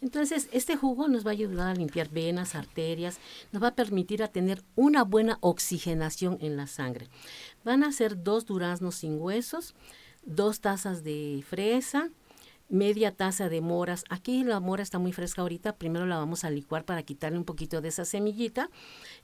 Entonces, 0.02 0.50
este 0.52 0.76
jugo 0.76 1.08
nos 1.08 1.26
va 1.26 1.30
a 1.30 1.32
ayudar 1.32 1.70
a 1.70 1.74
limpiar 1.74 2.10
venas, 2.10 2.54
arterias, 2.54 3.18
nos 3.54 3.64
va 3.64 3.70
a 3.70 3.76
permitir 3.76 4.24
a 4.24 4.28
tener 4.28 4.62
una 4.76 5.06
buena 5.06 5.38
oxigenación 5.40 6.38
en 6.42 6.58
la 6.58 6.68
sangre. 6.68 7.08
Van 7.64 7.84
a 7.84 7.92
ser 7.92 8.24
dos 8.24 8.46
duraznos 8.46 8.96
sin 8.96 9.20
huesos, 9.22 9.76
dos 10.24 10.60
tazas 10.60 11.04
de 11.04 11.44
fresa, 11.48 12.10
media 12.70 13.16
taza 13.16 13.50
de 13.50 13.62
moras. 13.62 14.04
Aquí 14.10 14.44
la 14.44 14.60
mora 14.60 14.84
está 14.84 15.00
muy 15.00 15.14
fresca 15.14 15.42
ahorita, 15.42 15.78
primero 15.78 16.06
la 16.06 16.18
vamos 16.18 16.44
a 16.44 16.50
licuar 16.50 16.86
para 16.86 17.04
quitarle 17.04 17.38
un 17.38 17.46
poquito 17.46 17.82
de 17.82 17.90
esa 17.90 18.06
semillita 18.06 18.70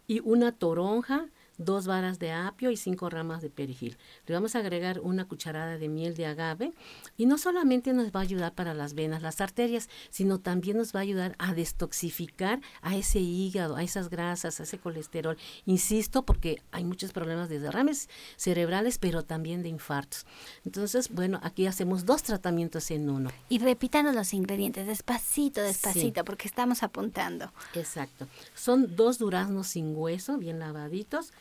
y 0.07 0.19
una 0.21 0.51
toronja, 0.51 1.27
dos 1.59 1.85
varas 1.85 2.17
de 2.17 2.31
apio 2.31 2.71
y 2.71 2.77
cinco 2.77 3.09
ramas 3.09 3.41
de 3.41 3.49
perejil. 3.49 3.97
Le 4.25 4.33
vamos 4.33 4.55
a 4.55 4.59
agregar 4.59 5.01
una 5.01 5.25
cucharada 5.25 5.77
de 5.77 5.89
miel 5.89 6.15
de 6.15 6.25
agave 6.25 6.73
y 7.17 7.25
no 7.25 7.37
solamente 7.37 7.93
nos 7.93 8.07
va 8.07 8.21
a 8.21 8.23
ayudar 8.23 8.53
para 8.53 8.73
las 8.73 8.95
venas, 8.95 9.21
las 9.21 9.41
arterias, 9.41 9.89
sino 10.09 10.39
también 10.39 10.77
nos 10.77 10.95
va 10.95 10.99
a 10.99 11.03
ayudar 11.03 11.35
a 11.37 11.53
destoxificar 11.53 12.61
a 12.81 12.95
ese 12.95 13.19
hígado, 13.19 13.75
a 13.75 13.83
esas 13.83 14.09
grasas, 14.09 14.59
a 14.59 14.63
ese 14.63 14.79
colesterol. 14.79 15.37
Insisto, 15.65 16.25
porque 16.25 16.61
hay 16.71 16.85
muchos 16.85 17.11
problemas 17.11 17.49
de 17.49 17.59
derrames 17.59 18.09
cerebrales, 18.37 18.97
pero 18.97 19.23
también 19.23 19.61
de 19.61 19.69
infartos. 19.69 20.25
Entonces, 20.65 21.09
bueno, 21.09 21.39
aquí 21.43 21.67
hacemos 21.67 22.05
dos 22.05 22.23
tratamientos 22.23 22.89
en 22.89 23.09
uno. 23.09 23.31
Y 23.49 23.59
repítanos 23.59 24.15
los 24.15 24.33
ingredientes, 24.33 24.87
despacito, 24.87 25.61
despacito, 25.61 26.23
porque 26.23 26.47
estamos 26.47 26.83
apuntando. 26.83 27.51
Exacto. 27.73 28.27
Son 28.55 28.95
dos 28.95 29.17
duraznos 29.17 29.67
sin 29.67 29.93
hueso, 29.95 30.37
bien 30.37 30.59
lavaditos 30.59 31.33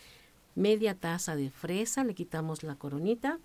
media 0.58 0.94
taza 0.94 1.36
de 1.36 1.50
fresa, 1.50 2.04
le 2.04 2.14
quitamos 2.14 2.62
la 2.62 2.74
coronita, 2.74 3.38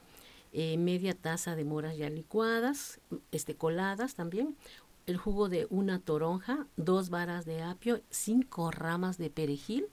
eh, 0.52 0.78
media 0.78 1.14
taza 1.14 1.56
de 1.56 1.64
moras 1.64 1.96
ya 1.96 2.10
licuadas, 2.10 3.00
este, 3.32 3.56
coladas 3.56 4.16
también, 4.16 4.58
el 5.06 5.18
jugo 5.18 5.48
de 5.48 5.68
una 5.70 6.00
toronja, 6.00 6.68
dos 6.76 7.10
varas 7.10 7.46
de 7.46 7.62
apio, 7.62 8.02
cinco 8.10 8.72
ramas 8.72 9.18
de 9.18 9.30
perejil 9.30 9.88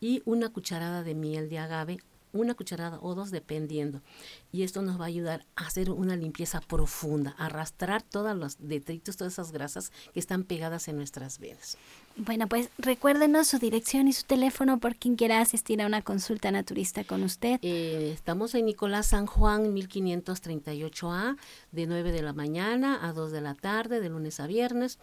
y 0.00 0.22
una 0.24 0.50
cucharada 0.50 1.02
de 1.02 1.14
miel 1.14 1.48
de 1.48 1.58
agave 1.58 1.98
una 2.32 2.54
cucharada 2.54 2.98
o 3.00 3.14
dos 3.14 3.30
dependiendo. 3.30 4.00
Y 4.50 4.62
esto 4.62 4.82
nos 4.82 4.98
va 4.98 5.04
a 5.04 5.08
ayudar 5.08 5.44
a 5.54 5.66
hacer 5.66 5.90
una 5.90 6.16
limpieza 6.16 6.60
profunda, 6.60 7.34
arrastrar 7.38 8.02
todos 8.02 8.36
los 8.36 8.56
detritos, 8.58 9.16
todas 9.16 9.34
esas 9.34 9.52
grasas 9.52 9.92
que 10.12 10.20
están 10.20 10.44
pegadas 10.44 10.88
en 10.88 10.96
nuestras 10.96 11.38
venas. 11.38 11.76
Bueno, 12.16 12.46
pues 12.46 12.68
recuérdenos 12.78 13.48
su 13.48 13.58
dirección 13.58 14.06
y 14.06 14.12
su 14.12 14.24
teléfono 14.24 14.78
por 14.78 14.96
quien 14.96 15.16
quiera 15.16 15.40
asistir 15.40 15.80
a 15.80 15.86
una 15.86 16.02
consulta 16.02 16.50
naturista 16.50 17.04
con 17.04 17.22
usted. 17.22 17.58
Eh, 17.62 18.10
estamos 18.12 18.54
en 18.54 18.66
Nicolás 18.66 19.06
San 19.06 19.26
Juan 19.26 19.74
1538A 19.74 21.36
de 21.70 21.86
9 21.86 22.12
de 22.12 22.22
la 22.22 22.32
mañana 22.34 23.06
a 23.06 23.12
2 23.12 23.32
de 23.32 23.40
la 23.40 23.54
tarde, 23.54 24.00
de 24.00 24.10
lunes 24.10 24.40
a 24.40 24.46
viernes. 24.46 24.98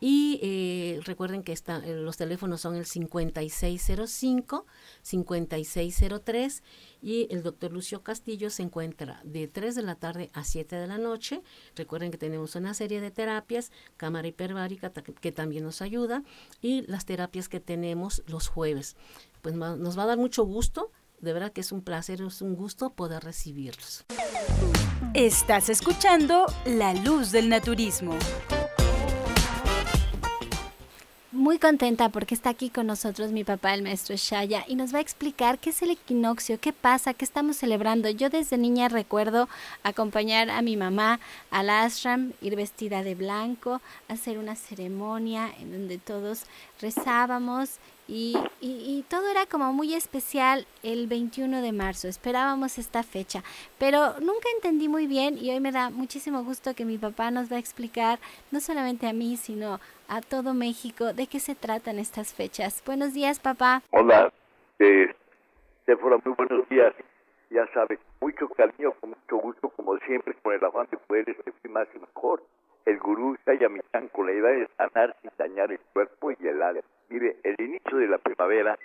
Y 0.00 0.40
eh, 0.42 1.00
recuerden 1.04 1.42
que 1.42 1.52
eh, 1.52 1.94
los 1.96 2.16
teléfonos 2.16 2.62
son 2.62 2.74
el 2.74 2.86
5605, 2.86 4.66
5603 5.02 6.62
y 7.02 7.28
el 7.30 7.42
doctor 7.42 7.70
Lucio 7.72 8.02
Castillo 8.02 8.48
se 8.48 8.62
encuentra 8.62 9.20
de 9.24 9.46
3 9.46 9.74
de 9.74 9.82
la 9.82 9.96
tarde 9.96 10.30
a 10.32 10.44
7 10.44 10.74
de 10.76 10.86
la 10.86 10.96
noche. 10.96 11.42
Recuerden 11.76 12.10
que 12.10 12.18
tenemos 12.18 12.54
una 12.54 12.72
serie 12.72 13.02
de 13.02 13.10
terapias, 13.10 13.70
cámara 13.98 14.28
hiperbárica 14.28 14.90
que 14.90 15.32
también 15.32 15.64
nos 15.64 15.82
ayuda 15.82 16.22
y 16.62 16.82
las 16.86 17.04
terapias 17.04 17.50
que 17.50 17.60
tenemos 17.60 18.22
los 18.26 18.48
jueves. 18.48 18.96
Pues 19.42 19.54
nos 19.54 19.98
va 19.98 20.04
a 20.04 20.06
dar 20.06 20.18
mucho 20.18 20.44
gusto, 20.44 20.90
de 21.20 21.34
verdad 21.34 21.52
que 21.52 21.60
es 21.60 21.72
un 21.72 21.82
placer, 21.82 22.22
es 22.22 22.40
un 22.40 22.54
gusto 22.54 22.90
poder 22.94 23.22
recibirlos. 23.22 24.06
Estás 25.12 25.68
escuchando 25.68 26.46
La 26.64 26.94
Luz 26.94 27.32
del 27.32 27.48
Naturismo 27.48 28.16
muy 31.40 31.58
contenta 31.58 32.10
porque 32.10 32.34
está 32.34 32.50
aquí 32.50 32.68
con 32.68 32.86
nosotros 32.86 33.32
mi 33.32 33.44
papá, 33.44 33.72
el 33.72 33.82
maestro 33.82 34.14
Shaya, 34.14 34.62
y 34.68 34.74
nos 34.74 34.92
va 34.92 34.98
a 34.98 35.00
explicar 35.00 35.58
qué 35.58 35.70
es 35.70 35.80
el 35.80 35.90
equinoccio, 35.90 36.60
qué 36.60 36.74
pasa, 36.74 37.14
qué 37.14 37.24
estamos 37.24 37.56
celebrando. 37.56 38.10
Yo 38.10 38.28
desde 38.28 38.58
niña 38.58 38.90
recuerdo 38.90 39.48
acompañar 39.82 40.50
a 40.50 40.60
mi 40.60 40.76
mamá 40.76 41.18
al 41.50 41.70
ashram, 41.70 42.34
ir 42.42 42.56
vestida 42.56 43.02
de 43.02 43.14
blanco, 43.14 43.80
hacer 44.08 44.36
una 44.36 44.54
ceremonia 44.54 45.50
en 45.58 45.72
donde 45.72 45.96
todos 45.96 46.42
rezábamos 46.78 47.78
y, 48.10 48.36
y, 48.60 49.04
todo 49.08 49.30
era 49.30 49.46
como 49.46 49.72
muy 49.72 49.94
especial 49.94 50.66
el 50.82 51.06
21 51.06 51.62
de 51.62 51.70
marzo. 51.70 52.08
Esperábamos 52.08 52.76
esta 52.76 53.04
fecha, 53.04 53.44
pero 53.78 54.18
nunca 54.18 54.48
entendí 54.56 54.88
muy 54.88 55.06
bien 55.06 55.38
y 55.38 55.50
hoy 55.50 55.60
me 55.60 55.70
da 55.70 55.90
muchísimo 55.90 56.42
gusto 56.42 56.74
que 56.74 56.84
mi 56.84 56.98
papá 56.98 57.30
nos 57.30 57.52
va 57.52 57.56
a 57.56 57.60
explicar, 57.60 58.18
no 58.50 58.58
solamente 58.58 59.06
a 59.06 59.12
mí, 59.12 59.36
sino 59.36 59.78
a 60.08 60.20
todo 60.22 60.54
México, 60.54 61.12
de 61.12 61.28
qué 61.28 61.38
se 61.38 61.54
tratan 61.54 62.00
estas 62.00 62.34
fechas. 62.34 62.82
Buenos 62.84 63.14
días, 63.14 63.38
papá. 63.38 63.82
Hola, 63.92 64.32
eh, 64.80 65.14
fueron 66.00 66.20
muy 66.24 66.34
buenos 66.34 66.68
días. 66.68 66.92
Ya 67.50 67.66
sabes, 67.72 68.00
mucho 68.20 68.48
cariño, 68.48 68.92
con 69.00 69.10
mucho 69.10 69.36
gusto, 69.36 69.68
como 69.70 69.96
siempre, 69.98 70.34
con 70.42 70.54
el 70.54 70.64
afán 70.64 70.88
de 70.90 70.96
poder 70.98 71.36
más 71.68 71.86
y 71.94 71.98
mejor. 72.00 72.42
El 72.86 72.98
gurú 72.98 73.36
Sayamichan 73.44 74.08
con 74.08 74.26
la 74.26 74.32
idea 74.32 74.50
de 74.50 74.68
sanar 74.76 75.16
sin 75.20 75.30
dañar 75.36 75.70
el 75.70 75.80
cuerpo 75.92 76.30
y 76.32 76.46
el 76.46 76.62
alma. 76.62 76.80
Mire, 77.08 77.36
el 77.42 77.56
inicio 77.60 77.98
de 77.98 78.08
la 78.08 78.18
primavera 78.18 78.78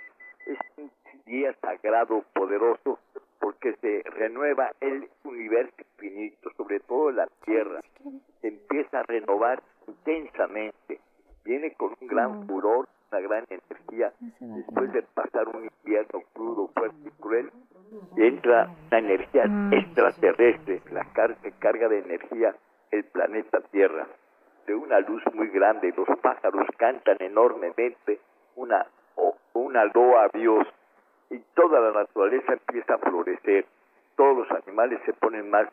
es 0.45 0.57
un 0.77 0.91
día 1.25 1.53
sagrado, 1.61 2.23
poderoso, 2.33 2.99
porque 3.39 3.73
se 3.81 4.03
renueva 4.09 4.71
el 4.81 5.09
universo 5.23 5.73
infinito, 5.77 6.51
sobre 6.57 6.79
todo 6.81 7.11
la 7.11 7.27
tierra. 7.45 7.81
Se 8.41 8.47
empieza 8.47 8.99
a 8.99 9.03
renovar 9.03 9.61
intensamente. 9.87 10.99
Viene 11.43 11.73
con 11.73 11.95
un 11.99 12.07
gran 12.07 12.47
furor, 12.47 12.87
una 13.11 13.21
gran 13.21 13.45
energía. 13.49 14.11
Después 14.39 14.91
de 14.93 15.03
pasar 15.03 15.47
un 15.49 15.69
invierno 15.83 16.21
crudo, 16.33 16.67
fuerte 16.75 16.97
y 17.05 17.21
cruel, 17.21 17.51
entra 18.17 18.71
una 18.87 18.99
energía 18.99 19.45
extraterrestre, 19.71 20.81
la 20.91 21.05
carga 21.59 21.87
de 21.87 21.99
energía 21.99 22.55
el 22.91 23.03
planeta 23.05 23.61
Tierra. 23.71 24.07
De 24.67 24.75
una 24.75 24.99
luz 24.99 25.23
muy 25.33 25.47
grande, 25.49 25.93
los 25.95 26.07
pájaros 26.19 26.67
cantan 26.77 27.17
enormemente 27.19 28.19
una, 28.55 28.85
una 29.53 29.85
loa 29.85 30.25
a 30.25 30.29
Dios 30.29 30.67
y 31.29 31.39
toda 31.53 31.79
la 31.79 31.91
naturaleza 31.91 32.53
empieza 32.53 32.95
a 32.95 32.97
florecer, 32.97 33.65
todos 34.15 34.37
los 34.37 34.51
animales 34.63 34.99
se 35.05 35.13
ponen 35.13 35.49
más 35.49 35.67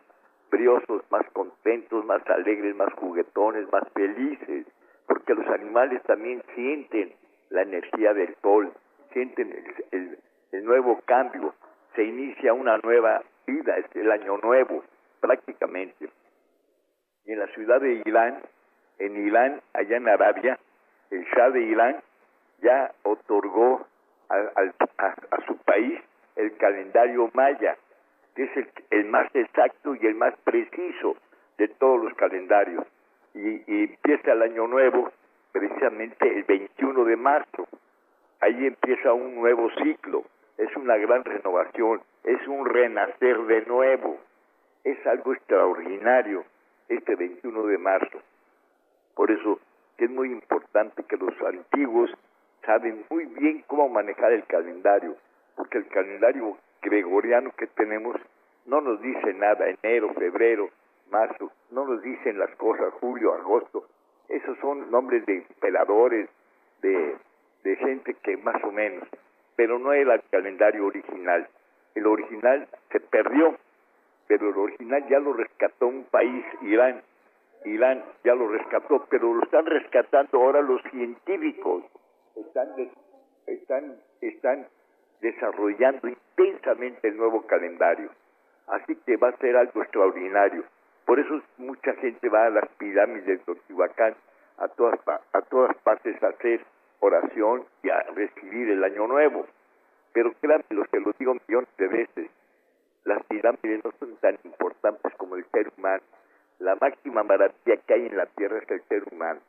briosos, 0.50 1.02
más 1.10 1.24
contentos, 1.32 2.04
más 2.04 2.26
alegres, 2.28 2.76
más 2.76 2.92
juguetones, 2.94 3.70
más 3.72 3.88
felices, 3.94 4.66
porque 5.06 5.34
los 5.34 5.46
animales 5.46 6.02
también 6.02 6.42
sienten 6.54 7.14
la 7.50 7.62
energía 7.62 8.12
del 8.12 8.34
sol, 8.42 8.72
sienten 9.12 9.52
el, 9.92 10.18
el 10.52 10.64
nuevo 10.64 11.00
cambio, 11.04 11.54
se 11.94 12.04
inicia 12.04 12.52
una 12.52 12.78
nueva 12.78 13.22
vida, 13.46 13.76
es 13.78 13.86
el 13.96 14.10
año 14.10 14.38
nuevo 14.38 14.84
prácticamente. 15.20 16.08
Y 17.24 17.32
en 17.32 17.38
la 17.38 17.46
ciudad 17.48 17.80
de 17.80 18.02
Irán 18.04 18.42
en 18.98 19.26
Irán, 19.26 19.60
allá 19.74 19.96
en 19.96 20.08
Arabia, 20.08 20.58
el 21.10 21.24
Shah 21.24 21.50
de 21.50 21.62
Irán 21.62 22.02
ya 22.60 22.92
otorgó 23.02 23.86
a, 24.28 25.42
su 25.46 25.56
país 25.58 26.00
el 26.36 26.56
calendario 26.56 27.30
maya, 27.34 27.76
que 28.34 28.44
es 28.44 28.50
el, 28.90 29.04
más 29.06 29.28
exacto 29.34 29.94
y 29.94 30.06
el 30.06 30.14
más 30.14 30.34
preciso 30.44 31.16
de 31.58 31.68
todos 31.68 32.04
los 32.04 32.14
calendarios. 32.14 32.86
Y, 33.34 33.62
y 33.66 33.84
empieza 33.84 34.32
el 34.32 34.42
año 34.42 34.66
nuevo 34.68 35.10
precisamente 35.52 36.28
el 36.28 36.44
21 36.44 37.04
de 37.04 37.16
marzo. 37.16 37.68
Ahí 38.40 38.66
empieza 38.66 39.12
un 39.12 39.34
nuevo 39.34 39.68
ciclo, 39.82 40.24
es 40.56 40.74
una 40.76 40.96
gran 40.96 41.24
renovación, 41.24 42.00
es 42.24 42.46
un 42.46 42.66
renacer 42.66 43.38
de 43.42 43.62
nuevo, 43.66 44.18
es 44.84 45.06
algo 45.06 45.34
extraordinario 45.34 46.44
este 46.96 47.16
21 47.16 47.66
de 47.66 47.78
marzo. 47.78 48.20
Por 49.14 49.30
eso 49.30 49.58
es 49.98 50.10
muy 50.10 50.30
importante 50.30 51.04
que 51.04 51.16
los 51.16 51.34
antiguos 51.42 52.10
saben 52.64 53.04
muy 53.10 53.26
bien 53.26 53.64
cómo 53.66 53.88
manejar 53.88 54.32
el 54.32 54.44
calendario, 54.44 55.16
porque 55.56 55.78
el 55.78 55.86
calendario 55.88 56.56
gregoriano 56.80 57.52
que 57.56 57.66
tenemos 57.66 58.16
no 58.66 58.80
nos 58.80 59.00
dice 59.02 59.34
nada, 59.34 59.66
enero, 59.68 60.12
febrero, 60.14 60.70
marzo, 61.10 61.50
no 61.70 61.86
nos 61.86 62.02
dicen 62.02 62.38
las 62.38 62.54
cosas, 62.56 62.92
julio, 63.00 63.34
agosto. 63.34 63.86
Esos 64.28 64.56
son 64.58 64.90
nombres 64.90 65.26
de 65.26 65.38
emperadores, 65.38 66.28
de, 66.80 67.16
de 67.64 67.76
gente 67.76 68.14
que 68.22 68.36
más 68.38 68.62
o 68.64 68.72
menos, 68.72 69.06
pero 69.56 69.78
no 69.78 69.92
era 69.92 70.14
el 70.14 70.22
calendario 70.30 70.86
original. 70.86 71.48
el 71.94 72.06
original 72.06 72.66
se 72.90 73.00
perdió, 73.00 73.56
pero 74.26 74.50
el 74.50 74.56
original 74.56 75.06
ya 75.08 75.18
lo 75.18 75.32
rescató 75.32 75.86
un 75.86 76.04
país, 76.04 76.44
Irán. 76.62 77.02
Irán 77.64 78.02
ya 78.24 78.34
lo 78.34 78.48
rescató, 78.48 79.06
pero 79.08 79.34
lo 79.34 79.44
están 79.44 79.66
rescatando 79.66 80.38
ahora 80.38 80.60
los 80.62 80.82
científicos. 80.90 81.84
Están, 82.36 82.68
están, 83.46 83.96
están 84.20 84.66
desarrollando 85.20 86.08
intensamente 86.08 87.08
el 87.08 87.16
nuevo 87.16 87.46
calendario. 87.46 88.10
Así 88.66 88.96
que 89.06 89.16
va 89.16 89.28
a 89.28 89.36
ser 89.38 89.56
algo 89.56 89.82
extraordinario. 89.82 90.64
Por 91.04 91.18
eso 91.18 91.40
mucha 91.58 91.94
gente 91.94 92.28
va 92.28 92.46
a 92.46 92.50
las 92.50 92.68
pirámides 92.78 93.26
de 93.26 93.38
Teotihuacán, 93.38 94.14
a 94.58 94.68
todas, 94.68 95.00
a 95.06 95.42
todas 95.42 95.76
partes 95.78 96.22
a 96.22 96.28
hacer 96.28 96.64
oración 97.00 97.64
y 97.82 97.90
a 97.90 98.00
recibir 98.14 98.70
el 98.70 98.84
año 98.84 99.06
nuevo. 99.06 99.46
Pero 100.12 100.32
créanme, 100.40 100.64
los 100.70 100.88
que 100.88 101.00
lo 101.00 101.12
digo 101.18 101.34
millones 101.34 101.68
de 101.78 101.88
veces, 101.88 102.30
las 103.04 103.24
pirámides 103.26 103.84
no 103.84 103.90
son 103.98 104.16
tan 104.16 104.38
importantes 104.44 105.12
como 105.16 105.36
el 105.36 105.44
ser 105.46 105.72
humano. 105.76 106.02
La 106.60 106.76
máxima 106.76 107.24
maravilla 107.24 107.76
que 107.86 107.94
hay 107.94 108.06
en 108.06 108.16
la 108.16 108.26
tierra 108.26 108.58
es 108.58 108.70
el 108.70 108.82
ser 108.84 109.02
humano. 109.12 109.40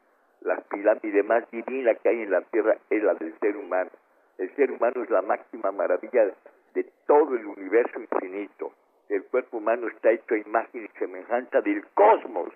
La 0.41 0.57
pirámide 0.61 1.21
más 1.21 1.49
divina 1.51 1.93
que 1.95 2.09
hay 2.09 2.21
en 2.23 2.31
la 2.31 2.41
tierra 2.41 2.77
es 2.89 3.03
la 3.03 3.13
del 3.13 3.37
ser 3.39 3.55
humano. 3.55 3.91
El 4.39 4.53
ser 4.55 4.71
humano 4.71 5.03
es 5.03 5.09
la 5.11 5.21
máxima 5.21 5.71
maravilla 5.71 6.33
de 6.73 6.83
todo 7.05 7.35
el 7.35 7.45
universo 7.45 7.99
infinito. 7.99 8.73
El 9.09 9.23
cuerpo 9.25 9.57
humano 9.57 9.87
está 9.87 10.11
hecho 10.11 10.33
a 10.33 10.37
imagen 10.39 10.85
y 10.85 10.99
semejanza 10.99 11.61
del 11.61 11.85
cosmos. 11.93 12.49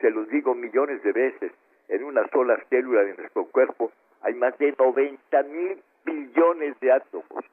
Se 0.00 0.10
los 0.10 0.28
digo 0.28 0.54
millones 0.54 1.02
de 1.02 1.12
veces. 1.12 1.52
En 1.88 2.04
una 2.04 2.28
sola 2.28 2.62
célula 2.68 3.02
de 3.02 3.14
nuestro 3.14 3.46
cuerpo 3.46 3.90
hay 4.20 4.34
más 4.34 4.56
de 4.58 4.74
90 4.78 5.42
mil 5.44 5.82
billones 6.04 6.78
de 6.80 6.92
átomos. 6.92 7.44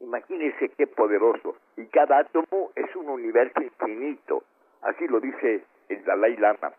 Imagínense 0.00 0.68
qué 0.76 0.86
poderoso. 0.86 1.56
Y 1.76 1.86
cada 1.86 2.18
átomo 2.18 2.70
es 2.74 2.94
un 2.96 3.08
universo 3.08 3.62
infinito. 3.62 4.42
Así 4.82 5.06
lo 5.08 5.20
dice 5.20 5.64
el 5.88 6.04
Dalai 6.04 6.36
Lama. 6.36 6.72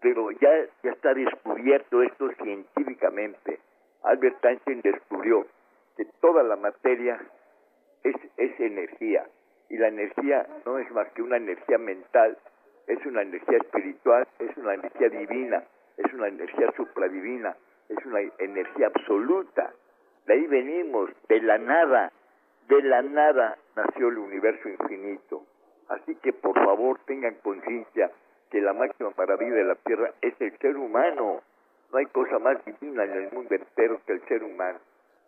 Pero 0.00 0.30
ya, 0.32 0.50
ya 0.82 0.92
está 0.92 1.14
descubierto 1.14 2.02
esto 2.02 2.30
científicamente. 2.42 3.60
Albert 4.02 4.44
Einstein 4.44 4.80
descubrió 4.82 5.46
que 5.96 6.04
toda 6.20 6.42
la 6.42 6.56
materia 6.56 7.20
es, 8.02 8.14
es 8.36 8.60
energía. 8.60 9.26
Y 9.68 9.78
la 9.78 9.88
energía 9.88 10.46
no 10.64 10.78
es 10.78 10.90
más 10.92 11.08
que 11.12 11.22
una 11.22 11.38
energía 11.38 11.78
mental, 11.78 12.38
es 12.86 13.04
una 13.04 13.22
energía 13.22 13.58
espiritual, 13.58 14.28
es 14.38 14.56
una 14.56 14.74
energía 14.74 15.08
divina, 15.08 15.64
es 15.96 16.12
una 16.12 16.28
energía 16.28 16.72
supradivina, 16.76 17.56
es 17.88 18.06
una 18.06 18.20
energía 18.38 18.88
absoluta. 18.88 19.72
De 20.26 20.34
ahí 20.34 20.46
venimos, 20.48 21.10
de 21.28 21.40
la 21.40 21.56
nada, 21.58 22.12
de 22.68 22.82
la 22.82 23.02
nada 23.02 23.56
nació 23.76 24.08
el 24.08 24.18
universo 24.18 24.68
infinito. 24.68 25.44
Así 25.88 26.16
que 26.16 26.32
por 26.32 26.54
favor 26.54 26.98
tengan 27.06 27.36
conciencia 27.36 28.10
que 28.50 28.60
la 28.60 28.72
máxima 28.72 29.12
maravilla 29.16 29.54
de 29.54 29.64
la 29.64 29.74
tierra 29.76 30.12
es 30.20 30.34
el 30.40 30.58
ser 30.58 30.76
humano. 30.76 31.42
No 31.92 31.98
hay 31.98 32.06
cosa 32.06 32.40
más 32.40 32.64
divina 32.64 33.04
en 33.04 33.12
el 33.12 33.32
mundo 33.32 33.54
entero 33.54 34.00
que 34.04 34.14
el 34.14 34.22
ser 34.26 34.42
humano. 34.42 34.80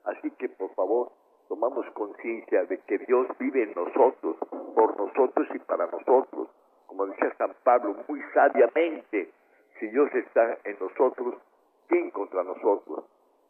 Así 0.05 0.33
que 0.33 0.49
por 0.49 0.75
favor 0.75 1.13
tomamos 1.49 1.87
conciencia 1.93 2.65
de 2.65 2.79
que 2.79 2.99
Dios 2.99 3.29
vive 3.39 3.63
en 3.63 3.75
nosotros, 3.75 4.37
por 4.75 4.97
nosotros 4.97 5.47
y 5.55 5.59
para 5.61 5.87
nosotros. 5.87 6.49
Como 6.87 7.07
decía 7.07 7.33
San 7.39 7.55
Pablo 7.63 7.95
muy 8.09 8.21
sabiamente, 8.35 9.31
si 9.79 9.87
Dios 9.91 10.13
está 10.13 10.59
en 10.65 10.77
nosotros, 10.81 11.37
¿quién 11.87 12.11
contra 12.11 12.43
nosotros? 12.43 13.05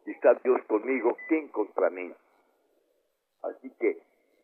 Si 0.04 0.10
está 0.12 0.34
Dios 0.42 0.62
conmigo, 0.66 1.16
¿quién 1.28 1.48
contra 1.48 1.90
mí? 1.90 2.12
Así 3.42 3.70
que 3.78 3.98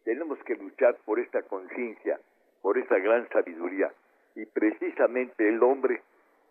tenemos 0.04 0.38
que 0.44 0.54
luchar 0.56 0.96
por 1.04 1.18
esta 1.18 1.42
conciencia, 1.42 2.20
por 2.62 2.78
esta 2.78 2.98
gran 2.98 3.28
sabiduría. 3.30 3.92
Y 4.36 4.46
precisamente 4.46 5.48
el 5.48 5.62
hombre, 5.62 6.02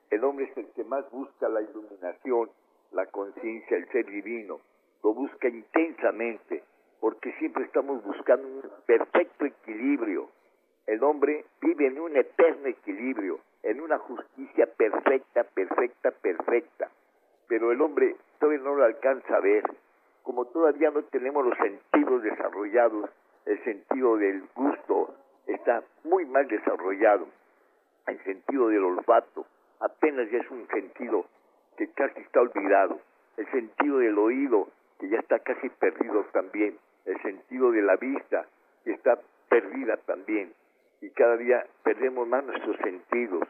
el 0.09 0.23
hombre 0.23 0.45
es 0.45 0.57
el 0.57 0.67
que 0.73 0.83
más 0.83 1.09
busca 1.11 1.49
la 1.49 1.61
iluminación, 1.61 2.49
la 2.91 3.05
conciencia, 3.07 3.77
el 3.77 3.87
ser 3.89 4.05
divino. 4.05 4.59
Lo 5.03 5.13
busca 5.13 5.47
intensamente, 5.47 6.63
porque 6.99 7.33
siempre 7.33 7.65
estamos 7.65 8.03
buscando 8.03 8.47
un 8.47 8.63
perfecto 8.85 9.45
equilibrio. 9.45 10.29
El 10.87 11.03
hombre 11.03 11.45
vive 11.61 11.87
en 11.87 11.99
un 11.99 12.15
eterno 12.15 12.67
equilibrio, 12.67 13.39
en 13.63 13.81
una 13.81 13.97
justicia 13.99 14.65
perfecta, 14.65 15.43
perfecta, 15.43 16.11
perfecta. 16.11 16.89
Pero 17.47 17.71
el 17.71 17.81
hombre 17.81 18.15
todavía 18.39 18.63
no 18.63 18.75
lo 18.75 18.83
alcanza 18.83 19.35
a 19.35 19.39
ver. 19.39 19.63
Como 20.23 20.45
todavía 20.45 20.89
no 20.91 21.03
tenemos 21.03 21.45
los 21.45 21.57
sentidos 21.57 22.23
desarrollados, 22.23 23.09
el 23.45 23.63
sentido 23.63 24.17
del 24.17 24.43
gusto 24.55 25.13
está 25.47 25.83
muy 26.03 26.25
mal 26.25 26.47
desarrollado. 26.47 27.27
El 28.07 28.23
sentido 28.23 28.69
del 28.69 28.83
olfato 28.83 29.45
apenas 29.79 30.29
ya 30.31 30.39
es 30.39 30.49
un 30.49 30.67
sentido 30.67 31.25
que 31.77 31.87
casi 31.89 32.21
está 32.21 32.41
olvidado. 32.41 32.99
El 33.37 33.49
sentido 33.51 33.97
del 33.97 34.17
oído, 34.17 34.69
que 34.99 35.09
ya 35.09 35.19
está 35.19 35.39
casi 35.39 35.69
perdido 35.69 36.23
también. 36.31 36.77
El 37.05 37.21
sentido 37.21 37.71
de 37.71 37.81
la 37.81 37.97
vista, 37.97 38.45
que 38.83 38.91
está 38.91 39.19
perdida 39.49 39.97
también. 39.97 40.53
Y 41.01 41.09
cada 41.09 41.35
día 41.37 41.65
perdemos 41.83 42.27
más 42.27 42.45
nuestros 42.45 42.77
sentidos, 42.77 43.43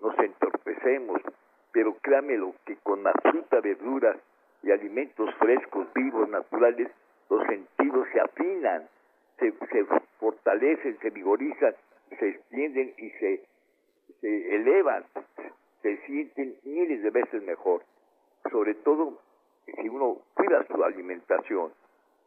nos 0.00 0.16
entorpecemos. 0.18 1.20
Pero 1.72 1.94
créamelo 2.00 2.54
que 2.64 2.76
con 2.76 3.02
la 3.02 3.12
fruta, 3.12 3.60
verduras 3.60 4.16
y 4.62 4.70
alimentos 4.70 5.34
frescos, 5.36 5.86
vivos, 5.94 6.28
naturales, 6.28 6.90
los 7.28 7.46
sentidos 7.46 8.08
se 8.12 8.20
afinan, 8.20 8.88
se, 9.38 9.52
se 9.52 9.84
fortalecen, 10.18 10.98
se 10.98 11.10
vigorizan, 11.10 11.74
se 12.18 12.28
extienden 12.28 12.92
y 12.98 13.10
se, 13.10 13.44
se 14.20 14.54
elevan, 14.56 15.04
se 15.82 15.96
sienten 16.06 16.56
miles 16.64 17.02
de 17.02 17.10
veces 17.10 17.42
mejor. 17.42 17.82
Sobre 18.50 18.74
todo 18.74 19.18
si 19.66 19.88
uno 19.88 20.18
cuida 20.34 20.66
su 20.66 20.82
alimentación 20.82 21.72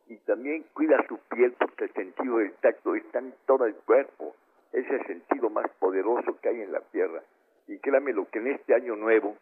y 0.07 0.17
también 0.17 0.65
cuida 0.73 1.05
su 1.07 1.17
piel 1.29 1.53
porque 1.59 1.85
el 1.85 1.93
sentido 1.93 2.37
del 2.37 2.53
tacto 2.55 2.95
está 2.95 3.19
en 3.19 3.33
todo 3.45 3.65
el 3.65 3.75
cuerpo. 3.75 4.35
Es 4.71 4.89
el 4.89 5.05
sentido 5.05 5.49
más 5.49 5.69
poderoso 5.79 6.37
que 6.41 6.49
hay 6.49 6.61
en 6.61 6.71
la 6.71 6.81
tierra. 6.91 7.21
Y 7.67 7.79
créame 7.79 8.13
lo 8.13 8.29
que 8.29 8.39
en 8.39 8.47
este 8.47 8.75
año 8.75 8.95
nuevo, 8.95 9.37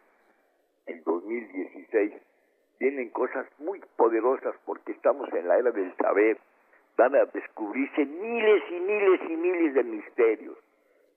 el 0.86 1.02
2016, 1.02 2.12
vienen 2.78 3.10
cosas 3.10 3.46
muy 3.58 3.80
poderosas 3.96 4.54
porque 4.64 4.92
estamos 4.92 5.32
en 5.32 5.48
la 5.48 5.58
era 5.58 5.70
del 5.70 5.94
saber. 5.96 6.38
Van 6.96 7.14
a 7.14 7.24
descubrirse 7.26 8.04
miles 8.04 8.62
y 8.70 8.80
miles 8.80 9.20
y 9.28 9.36
miles 9.36 9.74
de 9.74 9.82
misterios. 9.84 10.58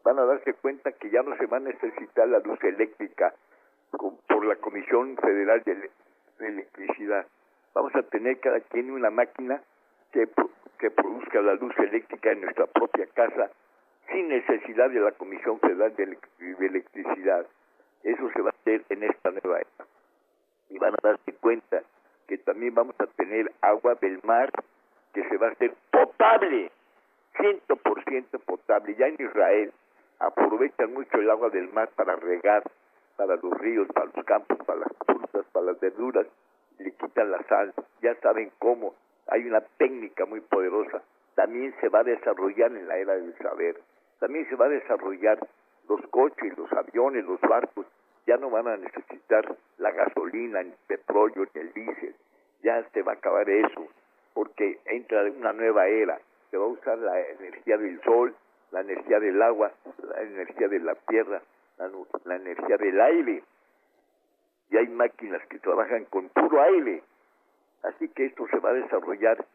Van 0.03 0.17
a 0.19 0.25
darse 0.25 0.53
cuenta 0.53 0.91
que 0.93 1.09
ya 1.09 1.21
no 1.23 1.35
se 1.37 1.45
va 1.47 1.57
a 1.57 1.61
necesitar 1.61 2.27
la 2.27 2.39
luz 2.39 2.63
eléctrica 2.63 3.33
por 3.91 4.45
la 4.45 4.55
Comisión 4.57 5.15
Federal 5.17 5.61
de, 5.63 5.89
Electricidad. 6.37 7.25
Vamos 7.73 7.95
a 7.95 8.03
tener 8.03 8.39
cada 8.41 8.59
quien 8.59 8.91
una 8.91 9.09
máquina 9.09 9.61
que, 10.11 10.27
que 10.79 10.91
produzca 10.91 11.41
la 11.41 11.53
luz 11.55 11.73
eléctrica 11.79 12.31
en 12.31 12.41
nuestra 12.41 12.67
propia 12.67 13.07
casa 13.07 13.49
sin 14.11 14.29
necesidad 14.29 14.89
de 14.89 14.99
la 14.99 15.11
Comisión 15.11 15.59
Federal 15.59 15.95
de, 15.95 16.17
Electricidad. 16.65 17.45
Eso 18.03 18.29
se 18.31 18.41
va 18.41 18.49
a 18.49 18.53
hacer 18.61 18.83
en 18.89 19.03
esta 19.03 19.31
nueva 19.31 19.59
era. 19.59 19.87
Y 20.69 20.77
van 20.77 20.93
a 20.93 20.97
darse 21.01 21.33
cuenta 21.33 21.81
que 22.27 22.37
también 22.39 22.73
vamos 22.73 22.95
a 22.99 23.07
tener 23.07 23.51
agua 23.61 23.95
del 23.95 24.19
mar 24.23 24.51
que 25.13 25.23
se 25.27 25.37
va 25.37 25.47
a 25.47 25.51
hacer 25.51 25.73
potable, 25.91 26.71
100% 27.35 28.39
potable. 28.45 28.95
Ya 28.95 29.07
en 29.07 29.15
Israel 29.19 29.71
aprovechan 30.19 30.93
mucho 30.93 31.17
el 31.17 31.29
agua 31.29 31.49
del 31.49 31.71
mar 31.71 31.89
para 31.95 32.15
regar, 32.15 32.63
para 33.15 33.35
los 33.35 33.57
ríos, 33.59 33.87
para 33.93 34.07
los 34.13 34.25
campos, 34.25 34.57
para 34.65 34.79
las 34.79 34.91
frutas, 35.05 35.45
para 35.51 35.67
las 35.67 35.79
verduras, 35.79 36.27
le 36.79 36.91
quitan 36.91 37.31
la 37.31 37.41
sal. 37.43 37.73
Ya 38.01 38.15
saben 38.21 38.51
cómo. 38.59 38.95
Hay 39.27 39.45
una 39.45 39.61
técnica 39.77 40.25
muy 40.25 40.41
poderosa. 40.41 41.01
También 41.35 41.73
se 41.81 41.89
va 41.89 41.99
a 41.99 42.03
desarrollar 42.03 42.71
en 42.71 42.87
la 42.87 42.97
era 42.97 43.13
del 43.13 43.37
saber. 43.37 43.75
También 44.19 44.47
se 44.49 44.55
va 44.55 44.65
a 44.65 44.69
desarrollar 44.69 45.39
los 45.87 46.01
coches, 46.07 46.57
los 46.57 46.71
aviones, 46.73 47.25
los 47.25 47.39
barcos. 47.41 47.85
Ya 48.25 48.37
no 48.37 48.49
van 48.49 48.67
a 48.67 48.77
necesitar 48.77 49.55
la 49.77 49.91
gasolina, 49.91 50.63
ni 50.63 50.71
el 50.71 50.77
petróleo, 50.87 51.45
ni 51.53 51.61
el 51.61 51.73
diésel. 51.73 52.15
Ya 52.63 52.83
se 52.89 53.03
va 53.03 53.13
a 53.13 53.15
acabar 53.15 53.47
eso, 53.49 53.87
porque 54.33 54.79
entra 54.85 55.23
una 55.23 55.53
nueva 55.53 55.87
era. 55.87 56.19
Se 56.49 56.57
va 56.57 56.65
a 56.65 56.69
usar 56.69 56.97
la 56.97 57.19
energía 57.21 57.77
del 57.77 58.01
sol, 58.01 58.35
la 58.71 58.81
energía 58.81 59.19
del 59.19 59.41
agua, 59.41 59.71
la 60.01 60.21
energía 60.21 60.67
de 60.67 60.79
la 60.79 60.95
tierra, 60.95 61.41
la, 61.77 61.89
la 62.23 62.35
energía 62.35 62.77
del 62.77 62.99
aire. 62.99 63.43
Y 64.71 64.77
hay 64.77 64.87
máquinas 64.87 65.45
que 65.47 65.59
trabajan 65.59 66.05
con 66.05 66.29
puro 66.29 66.61
aire. 66.61 67.03
Así 67.83 68.09
que 68.09 68.25
esto 68.25 68.47
se 68.47 68.57
va 68.57 68.71
a 68.71 68.73
desarrollar 68.73 69.45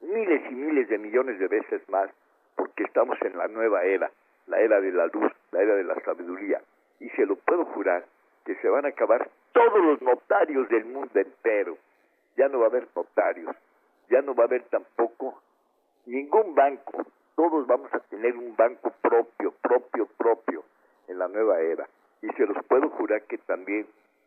miles 0.00 0.42
y 0.50 0.54
miles 0.54 0.88
de 0.88 0.98
millones 0.98 1.38
de 1.38 1.48
veces 1.48 1.88
más 1.88 2.10
porque 2.60 2.84
estamos 2.84 3.16
en 3.22 3.38
la 3.38 3.48
nueva 3.48 3.84
era, 3.84 4.10
la 4.46 4.60
era 4.60 4.82
de 4.82 4.92
la 4.92 5.06
luz, 5.06 5.32
la 5.50 5.62
era 5.62 5.76
de 5.76 5.84
la 5.84 5.94
sabiduría. 6.04 6.60
Y 6.98 7.08
se 7.08 7.24
lo 7.24 7.36
puedo 7.36 7.64
jurar 7.64 8.04
que 8.44 8.54
se 8.56 8.68
van 8.68 8.84
a 8.84 8.88
acabar 8.88 9.30
todos 9.52 9.82
los 9.82 10.02
notarios 10.02 10.68
del 10.68 10.84
mundo 10.84 11.18
entero. 11.18 11.78
Ya 12.36 12.48
no 12.48 12.58
va 12.58 12.66
a 12.66 12.68
haber 12.68 12.86
notarios, 12.94 13.56
ya 14.10 14.20
no 14.20 14.34
va 14.34 14.44
a 14.44 14.46
haber 14.46 14.64
tampoco 14.64 15.40
Ningún 16.04 16.54
banco, 16.54 17.06
todos 17.34 17.66
vamos 17.66 17.92
a 17.94 18.00
tener 18.00 18.36
un 18.36 18.54
banco 18.56 18.92
propio, 19.00 19.54
propio, 19.62 20.06
propio 20.18 20.64
en 21.08 21.18
la 21.18 21.28
nueva 21.28 21.60
era. 21.60 21.88
Y 22.20 22.28
se 22.32 22.46
los 22.46 22.62
puedo 22.66 22.90
jurar 22.90 23.22
que 23.22 23.38
también 23.38 23.86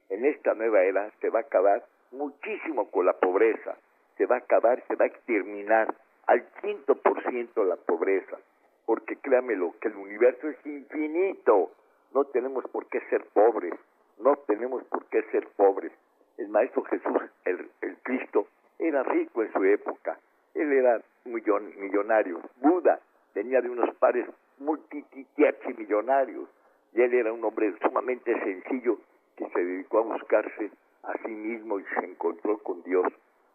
en 0.09 0.25
esta 0.25 0.55
nueva 0.55 0.81
era 0.83 1.11
se 1.21 1.29
va 1.29 1.39
a 1.39 1.41
acabar 1.43 1.83
muchísimo 2.11 2.89
con 2.89 3.05
la 3.05 3.13
pobreza. 3.13 3.75
Se 4.17 4.25
va 4.25 4.35
a 4.35 4.39
acabar, 4.39 4.83
se 4.87 4.95
va 4.95 5.05
a 5.05 5.07
exterminar 5.07 5.93
al 6.27 6.45
quinto 6.61 6.95
por 6.95 7.21
ciento 7.29 7.63
la 7.63 7.75
pobreza. 7.75 8.37
Porque 8.85 9.17
créamelo, 9.17 9.75
que 9.81 9.87
el 9.89 9.95
universo 9.95 10.49
es 10.49 10.65
infinito. 10.65 11.71
No 12.13 12.25
tenemos 12.25 12.65
por 12.69 12.87
qué 12.87 12.99
ser 13.09 13.25
pobres. 13.33 13.73
No 14.19 14.35
tenemos 14.47 14.83
por 14.85 15.05
qué 15.05 15.23
ser 15.31 15.47
pobres. 15.55 15.91
El 16.37 16.49
Maestro 16.49 16.83
Jesús, 16.83 17.21
el, 17.45 17.69
Cristo, 18.03 18.47
era 18.79 19.03
rico 19.03 19.43
en 19.43 19.53
su 19.53 19.63
época. 19.63 20.19
Él 20.53 20.71
era 20.71 21.01
millon, 21.25 21.73
millonario. 21.79 22.41
Buda 22.57 22.99
tenía 23.33 23.61
de 23.61 23.69
unos 23.69 23.95
pares 23.95 24.27
multititiachimillonarios. 24.59 26.49
Y 26.93 27.01
él 27.01 27.13
era 27.13 27.33
un 27.33 27.43
hombre 27.43 27.73
sumamente 27.81 28.33
sencillo 28.43 28.99
que 29.35 29.49
se 29.49 29.63
dedicó 29.63 29.99
a 29.99 30.13
buscarse 30.13 30.71
a 31.03 31.13
sí 31.25 31.31
mismo 31.31 31.79
y 31.79 31.83
se 31.83 32.05
encontró 32.05 32.57
con 32.59 32.83
Dios. 32.83 33.07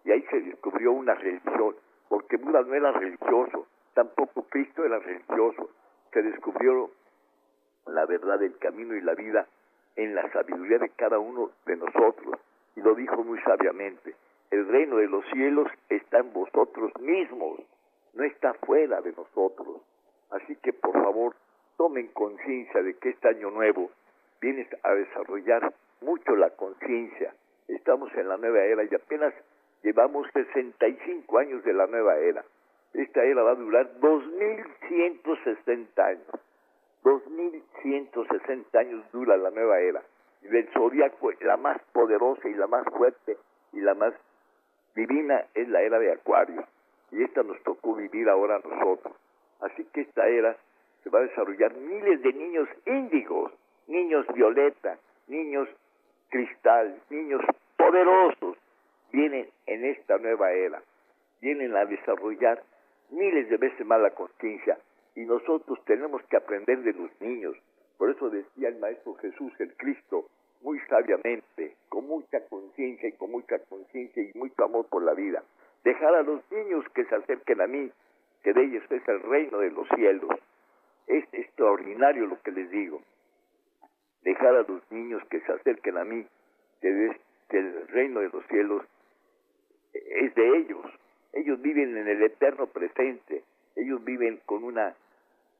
Y 0.04 0.11
ahí 0.11 0.22
se 0.31 0.40
descubrió 0.40 0.92
una 0.92 1.14
religión, 1.14 1.76
porque 2.09 2.37
Buda 2.37 2.62
no 2.62 2.75
era 2.75 2.92
religioso, 2.92 3.66
tampoco 3.94 4.44
Cristo 4.44 4.85
era 4.85 4.99
religioso. 4.99 5.71
Se 6.12 6.23
descubrió 6.23 6.90
la 7.87 8.07
verdad 8.07 8.38
del 8.38 8.57
camino 8.59 8.94
y 8.94 9.01
la 9.01 9.14
vida 9.14 9.47
en 9.97 10.14
la 10.14 10.31
sabiduría 10.33 10.79
de 10.79 10.90
cada 10.90 11.18
uno 11.18 11.51
de 11.66 11.77
nosotros. 11.77 12.40
Y 12.77 12.81
lo 12.81 12.94
dijo 12.94 13.25
muy 13.25 13.40
sabiamente, 13.40 14.14
el 14.51 14.66
reino 14.68 14.97
de 14.97 15.09
los 15.09 15.25
cielos 15.33 15.68
está 15.88 16.18
en 16.18 16.33
vosotros 16.33 16.92
mismos, 17.01 17.61
no 18.14 18.25
está 18.25 18.55
fuera 18.55 19.01
de 19.01 19.12
nosotros. 19.12 19.83
Así 20.31 20.57
que 20.57 20.73
por 20.73 20.92
favor, 20.92 21.35
tomen 21.77 22.09
conciencia 22.09 22.83
de 22.83 22.94
que 22.94 23.11
este 23.11 23.29
año 23.29 23.51
nuevo 23.51 23.90
viene 24.40 24.68
a 24.83 24.94
desarrollar 24.94 25.73
mucho 26.01 26.37
la 26.37 26.51
conciencia. 26.51 27.35
Estamos 27.66 28.12
en 28.14 28.29
la 28.29 28.37
nueva 28.37 28.61
era 28.61 28.85
y 28.85 28.94
apenas 28.94 29.35
llevamos 29.82 30.26
65 30.32 31.38
años 31.38 31.64
de 31.64 31.72
la 31.72 31.86
nueva 31.86 32.16
era. 32.18 32.44
Esta 32.94 33.24
era 33.24 33.42
va 33.42 33.52
a 33.52 33.56
durar 33.56 33.98
2160 34.00 36.04
años. 36.04 36.26
2160 37.04 38.78
años 38.78 39.04
dura 39.12 39.36
la 39.36 39.50
nueva 39.50 39.80
era. 39.80 40.02
Y 40.42 40.48
del 40.48 40.68
zodiaco, 40.72 41.30
la 41.40 41.56
más 41.56 41.80
poderosa 41.92 42.48
y 42.48 42.54
la 42.54 42.66
más 42.66 42.84
fuerte 42.96 43.36
y 43.72 43.80
la 43.80 43.94
más 43.94 44.14
divina 44.94 45.44
es 45.54 45.68
la 45.68 45.82
era 45.82 45.98
de 45.98 46.12
Acuario. 46.12 46.64
Y 47.10 47.22
esta 47.22 47.42
nos 47.42 47.62
tocó 47.62 47.94
vivir 47.94 48.28
ahora 48.28 48.56
a 48.56 48.68
nosotros. 48.68 49.14
Así 49.60 49.84
que 49.92 50.02
esta 50.02 50.26
era 50.28 50.56
se 51.02 51.10
va 51.10 51.20
a 51.20 51.22
desarrollar 51.22 51.74
miles 51.74 52.22
de 52.22 52.32
niños 52.32 52.68
índigos, 52.86 53.52
niños 53.86 54.26
violeta, 54.34 54.98
niños 55.28 55.68
cristal, 56.28 57.00
niños 57.10 57.40
poderosos, 57.76 58.56
vienen 59.12 59.49
en 59.66 59.85
esta 59.85 60.18
nueva 60.18 60.53
era, 60.53 60.83
vienen 61.40 61.77
a 61.77 61.85
desarrollar 61.85 62.62
miles 63.11 63.49
de 63.49 63.57
veces 63.57 63.87
más 63.87 64.01
la 64.01 64.11
conciencia 64.11 64.79
y 65.14 65.21
nosotros 65.23 65.79
tenemos 65.85 66.23
que 66.25 66.37
aprender 66.37 66.83
de 66.83 66.92
los 66.92 67.11
niños. 67.21 67.57
Por 67.97 68.11
eso 68.11 68.31
decía 68.31 68.68
el 68.68 68.79
Maestro 68.79 69.14
Jesús, 69.14 69.53
el 69.59 69.75
Cristo, 69.75 70.29
muy 70.62 70.79
sabiamente, 70.88 71.75
con 71.88 72.07
mucha 72.07 72.40
conciencia 72.49 73.09
y 73.09 73.12
con 73.12 73.31
mucha 73.31 73.59
conciencia 73.68 74.23
y 74.23 74.38
mucho 74.38 74.64
amor 74.64 74.87
por 74.87 75.03
la 75.03 75.14
vida. 75.14 75.42
Dejar 75.85 76.14
a 76.14 76.23
los 76.23 76.40
niños 76.51 76.85
que 76.94 77.05
se 77.05 77.14
acerquen 77.14 77.61
a 77.61 77.66
mí, 77.66 77.90
que 78.42 78.53
de 78.53 78.64
ellos 78.64 78.85
es 78.90 79.09
el 79.09 79.23
reino 79.23 79.59
de 79.59 79.71
los 79.71 79.88
cielos. 79.94 80.31
Es 81.07 81.25
extraordinario 81.33 82.27
lo 82.27 82.40
que 82.42 82.53
les 82.53 82.71
digo. 82.71 83.01
Dejar 84.23 84.55
a 84.55 84.62
los 84.62 84.83
niños 84.90 85.23
que 85.31 85.40
se 85.40 85.53
acerquen 85.53 85.97
a 85.97 86.05
mí, 86.05 86.27
que, 86.81 87.16
que 87.49 87.59
el 87.59 87.88
reino 87.88 88.21
de 88.21 88.29
los 88.29 88.47
cielos 88.47 88.85
es 89.92 90.35
de 90.35 90.59
ellos. 90.59 90.85
Ellos 91.33 91.61
viven 91.61 91.96
en 91.96 92.09
el 92.09 92.22
eterno 92.22 92.66
presente. 92.66 93.42
Ellos 93.77 94.05
viven 94.05 94.40
con 94.46 94.64
una 94.64 94.94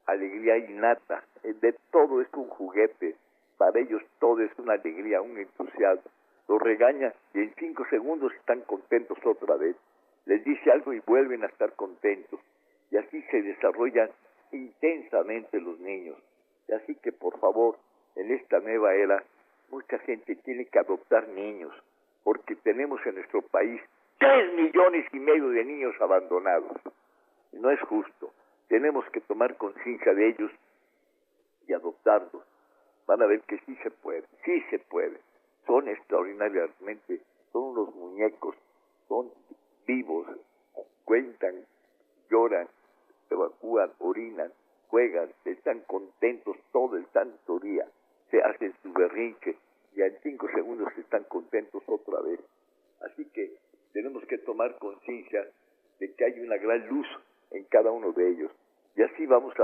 alegría 0.05 0.57
innata. 0.57 1.23
De 1.43 1.75
todo 1.91 2.21
es 2.21 2.27
un 2.33 2.47
juguete. 2.47 3.15
Para 3.57 3.79
ellos 3.79 4.01
todo 4.19 4.41
es 4.41 4.51
una 4.57 4.73
alegría, 4.73 5.21
un 5.21 5.37
entusiasmo. 5.37 6.11
Los 6.47 6.61
regaña 6.61 7.13
y 7.33 7.39
en 7.39 7.53
cinco 7.55 7.85
segundos 7.89 8.33
están 8.33 8.61
contentos 8.61 9.17
otra 9.23 9.55
vez. 9.55 9.75
Les 10.25 10.43
dice 10.43 10.71
algo 10.71 10.93
y 10.93 10.99
vuelven 11.01 11.43
a 11.43 11.47
estar 11.47 11.73
contentos. 11.73 12.39
Y 12.91 12.97
así 12.97 13.21
se 13.29 13.41
desarrollan 13.41 14.09
intensamente 14.51 15.59
los 15.59 15.79
niños. 15.79 16.17
Y 16.67 16.73
así 16.73 16.95
que 16.95 17.11
por 17.11 17.39
favor, 17.39 17.77
en 18.15 18.31
esta 18.31 18.59
nueva 18.59 18.95
era, 18.95 19.23
mucha 19.69 19.99
gente 19.99 20.35
tiene 20.35 20.65
que 20.65 20.79
adoptar 20.79 21.27
niños, 21.29 21.73
porque 22.23 22.55
tenemos 22.55 22.99
en 23.05 23.15
nuestro 23.15 23.41
país 23.41 23.81
tres 24.19 24.53
millones 24.53 25.05
y 25.13 25.19
medio 25.19 25.49
de 25.49 25.63
niños 25.63 25.95
abandonados. 26.01 26.77
No 27.53 27.71
es 27.71 27.79
justo. 27.81 28.33
Tenemos 28.67 29.05
que 29.11 29.21
tomar 29.21 29.55
conciencia 29.57 30.13
de 30.13 30.29
ellos 30.29 30.51
y 31.67 31.73
adoptarlos. 31.73 32.43
Van 33.07 33.21
a 33.21 33.25
ver 33.25 33.41
que 33.41 33.57
sí 33.65 33.75
se 33.81 33.89
puede, 33.89 34.23
sí 34.45 34.61
se 34.69 34.79
puede. 34.79 35.19
Son 35.65 35.87
extraordinariamente, 35.87 37.21
son 37.51 37.63
unos 37.63 37.95
muñecos, 37.95 38.55
son 39.07 39.31
vivos, 39.87 40.27
cuentan, 41.05 41.65
lloran, 42.29 42.67
evacúan, 43.31 43.91
orinan, 43.99 44.51
juegan, 44.89 45.29
están 45.45 45.79
contentos 45.81 46.57
todo 46.71 46.97
el 46.97 47.05
santo 47.07 47.59
día, 47.59 47.87
se 48.29 48.41
hacen 48.41 48.73
su 48.83 48.91
berrinche 48.93 49.57
y 49.95 50.01
en 50.01 50.15
cinco 50.21 50.47
segundos 50.53 50.89
están 50.97 51.23
contentos 51.23 51.81
otra 51.87 52.21
vez. 52.21 52.39
Así 53.01 53.25
que 53.25 53.51
tenemos 53.93 54.23
que 54.25 54.37
tomar 54.39 54.77
conciencia 54.77 55.47
de 55.99 56.13
que 56.13 56.25
hay 56.25 56.39
una 56.39 56.57
gran 56.57 56.87
luz 56.87 57.07
en 57.51 57.63
cada 57.65 57.91
uno 57.91 58.11
de 58.11 58.29
ellos. 58.29 58.51
Y 58.95 59.01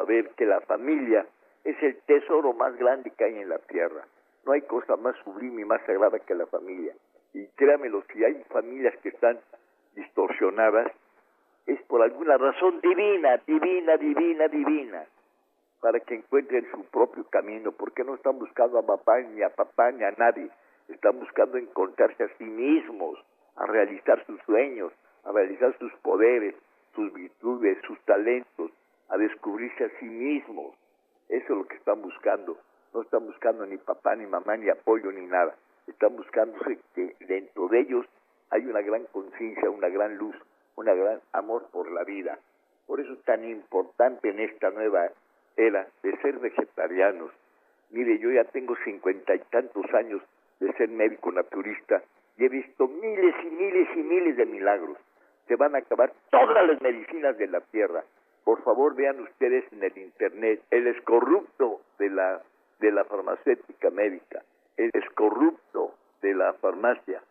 ver 0.05 0.29
que 0.31 0.45
la 0.45 0.61
familia 0.61 1.25
es 1.63 1.81
el 1.81 1.97
tesoro 2.01 2.53
más 2.53 2.75
grande 2.77 3.11
que 3.11 3.25
hay 3.25 3.39
en 3.39 3.49
la 3.49 3.59
tierra. 3.59 4.05
No 4.45 4.53
hay 4.53 4.61
cosa 4.61 4.95
más 4.95 5.15
sublime 5.23 5.63
y 5.63 5.65
más 5.65 5.81
sagrada 5.85 6.19
que 6.19 6.35
la 6.35 6.45
familia. 6.45 6.93
Y 7.33 7.47
créamelo, 7.55 8.03
si 8.13 8.23
hay 8.23 8.43
familias 8.49 8.95
que 9.01 9.09
están 9.09 9.39
distorsionadas, 9.95 10.91
es 11.65 11.81
por 11.83 12.01
alguna 12.03 12.37
razón 12.37 12.79
divina, 12.81 13.41
divina, 13.47 13.97
divina, 13.97 14.47
divina, 14.47 15.05
para 15.81 15.99
que 15.99 16.15
encuentren 16.15 16.69
su 16.71 16.83
propio 16.85 17.23
camino, 17.29 17.71
porque 17.71 18.03
no 18.03 18.15
están 18.15 18.37
buscando 18.37 18.77
a 18.77 18.85
papá 18.85 19.19
ni 19.21 19.41
a 19.41 19.49
papá 19.49 19.91
ni 19.91 20.03
a 20.03 20.11
nadie, 20.11 20.49
están 20.87 21.19
buscando 21.19 21.57
encontrarse 21.57 22.23
a 22.23 22.37
sí 22.37 22.43
mismos, 22.43 23.17
a 23.55 23.65
realizar 23.65 24.23
sus 24.25 24.39
sueños, 24.43 24.93
a 25.23 25.31
realizar 25.31 25.75
sus 25.79 25.91
poderes, 26.03 26.53
sus 26.93 27.11
virtudes, 27.13 27.77
sus 27.87 27.99
talentos, 28.01 28.45
a 29.15 29.17
descubrirse 29.17 29.85
a 29.85 29.89
sí 29.99 30.05
mismos. 30.05 30.75
Eso 31.29 31.45
es 31.53 31.57
lo 31.57 31.65
que 31.65 31.77
están 31.77 32.01
buscando. 32.01 32.57
No 32.93 33.01
están 33.01 33.25
buscando 33.25 33.65
ni 33.65 33.77
papá, 33.77 34.13
ni 34.15 34.25
mamá, 34.25 34.57
ni 34.57 34.69
apoyo, 34.69 35.09
ni 35.11 35.25
nada. 35.25 35.55
Están 35.87 36.17
buscando 36.17 36.57
que 36.93 37.15
dentro 37.21 37.69
de 37.69 37.79
ellos 37.79 38.05
hay 38.49 38.65
una 38.65 38.81
gran 38.81 39.05
conciencia, 39.05 39.69
una 39.69 39.87
gran 39.87 40.17
luz, 40.17 40.35
un 40.75 40.85
gran 40.85 41.21
amor 41.31 41.65
por 41.71 41.89
la 41.91 42.03
vida. 42.03 42.37
Por 42.87 42.99
eso 42.99 43.13
es 43.13 43.23
tan 43.23 43.45
importante 43.45 44.29
en 44.29 44.39
esta 44.41 44.69
nueva 44.71 45.09
era 45.55 45.87
de 46.03 46.17
ser 46.17 46.37
vegetarianos. 46.39 47.31
Mire, 47.91 48.19
yo 48.19 48.31
ya 48.31 48.43
tengo 48.43 48.75
cincuenta 48.83 49.33
y 49.33 49.39
tantos 49.49 49.85
años 49.93 50.21
de 50.59 50.73
ser 50.73 50.89
médico 50.89 51.31
naturista 51.31 52.03
y 52.37 52.45
he 52.45 52.49
visto 52.49 52.89
miles 52.89 53.35
y 53.43 53.49
miles 53.49 53.87
y 53.95 53.99
miles 53.99 54.35
de 54.35 54.45
milagros. 54.45 54.97
Se 55.47 55.55
van 55.55 55.73
a 55.75 55.77
acabar 55.77 56.11
todas 56.29 56.67
las 56.67 56.81
medicinas 56.81 57.37
de 57.37 57.47
la 57.47 57.61
tierra. 57.61 58.03
Por 58.45 58.63
favor, 58.63 58.95
vean 58.95 59.19
ustedes 59.19 59.65
en 59.73 59.83
el 59.83 59.97
internet 59.97 60.61
el 60.71 60.87
escorrupto 60.87 61.81
de 61.99 62.09
la 62.09 62.41
de 62.79 62.91
la 62.91 63.03
farmacéutica 63.03 63.89
médica, 63.89 64.43
el 64.77 64.91
escorrupto 64.93 65.95
de 66.21 66.33
la 66.33 66.53
farmacia. 66.53 67.21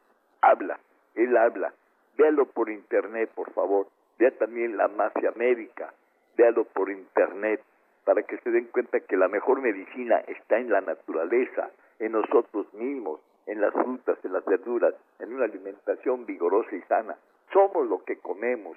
Habla, 0.43 0.79
él 1.15 1.37
habla 1.37 1.73
véalo 2.17 2.47
por 2.47 2.71
internet, 2.71 3.31
por 3.35 3.53
favor. 3.53 3.87
Vea 4.19 4.31
también 4.33 4.77
la 4.77 4.89
mafia 4.89 5.33
médica, 5.37 5.93
véalo 6.37 6.65
por 6.65 6.91
internet, 6.91 7.61
para 8.05 8.23
que 8.23 8.39
se 8.39 8.51
den 8.51 8.67
cuenta 8.67 9.01
que 9.01 9.17
la 9.17 9.29
mejor 9.29 9.61
medicina 9.61 10.19
está 10.27 10.59
en 10.59 10.71
la 10.71 10.81
naturaleza, 10.81 11.71
en 11.99 12.13
nosotros 12.13 12.73
mismos, 12.75 13.21
en 13.47 13.61
las 13.61 13.73
frutas, 13.73 14.19
en 14.25 14.33
las 14.33 14.45
verduras, 14.45 14.95
en 15.19 15.35
una 15.35 15.45
alimentación 15.45 16.27
vigorosa 16.27 16.75
y 16.75 16.83
sana. 16.83 17.17
Somos 17.53 17.87
lo 17.89 18.05
que 18.05 18.17
comemos. 18.17 18.77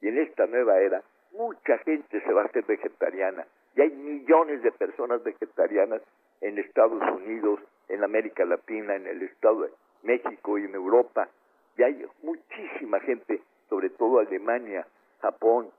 Y 0.00 0.08
en 0.08 0.18
esta 0.18 0.46
nueva 0.46 0.78
era, 0.80 1.02
mucha 1.36 1.78
gente 1.78 2.20
se 2.20 2.32
va 2.32 2.42
a 2.42 2.44
hacer 2.46 2.64
vegetariana. 2.64 3.46
Y 3.74 3.82
hay 3.82 3.90
millones 3.90 4.62
de 4.62 4.72
personas 4.72 5.22
vegetarianas 5.22 6.02
en 6.40 6.58
Estados 6.58 7.02
Unidos, 7.14 7.60
en 7.88 8.04
América 8.04 8.44
Latina, 8.44 8.96
en 8.96 9.06
el 9.06 9.22
Estado 9.22 9.62
de 9.62 9.70
México 10.02 10.58
y 10.58 10.64
en 10.64 10.74
Europa 10.74 11.28
y 11.76 11.82
hay 11.82 12.06
muchísima 12.22 13.00
gente, 13.00 13.42
sobre 13.68 13.90
todo 13.90 14.20
Alemania, 14.20 14.86
Japón, 15.20 15.70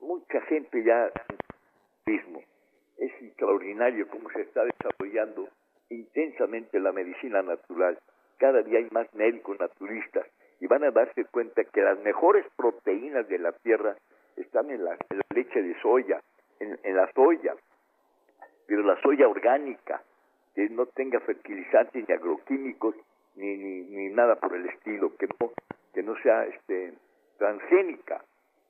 mucha 0.00 0.40
gente 0.42 0.84
ya 0.84 1.10
mismo. 2.04 2.42
Es 2.98 3.12
extraordinario 3.22 4.08
cómo 4.08 4.30
se 4.30 4.42
está 4.42 4.64
desarrollando 4.64 5.48
intensamente 5.88 6.78
la 6.78 6.92
medicina 6.92 7.42
natural. 7.42 7.98
Cada 8.38 8.62
día 8.62 8.78
hay 8.78 8.88
más 8.90 9.12
médicos 9.14 9.58
naturistas 9.58 10.26
y 10.60 10.66
van 10.66 10.84
a 10.84 10.90
darse 10.90 11.24
cuenta 11.26 11.64
que 11.64 11.80
las 11.80 11.98
mejores 12.00 12.44
proteínas 12.56 13.26
de 13.28 13.38
la 13.38 13.52
tierra 13.52 13.96
están 14.36 14.70
en 14.70 14.84
la, 14.84 14.96
leche 15.34 15.62
de 15.62 15.80
soya, 15.80 16.20
en, 16.60 16.96
la 16.96 17.10
soya, 17.12 17.54
pero 18.66 18.82
la 18.82 19.00
soya 19.00 19.28
orgánica, 19.28 20.02
que 20.54 20.68
no 20.70 20.86
tenga 20.86 21.20
fertilizantes 21.20 22.08
ni 22.08 22.14
agroquímicos 22.14 22.94
ni, 23.36 23.56
ni, 23.56 23.80
ni 23.82 24.08
nada 24.08 24.36
por 24.36 24.54
el 24.54 24.66
estilo, 24.66 25.14
que 25.16 25.26
no, 25.26 25.52
que 25.92 26.02
no 26.02 26.16
sea 26.22 26.44
este, 26.46 26.94
transgénica. 27.38 28.22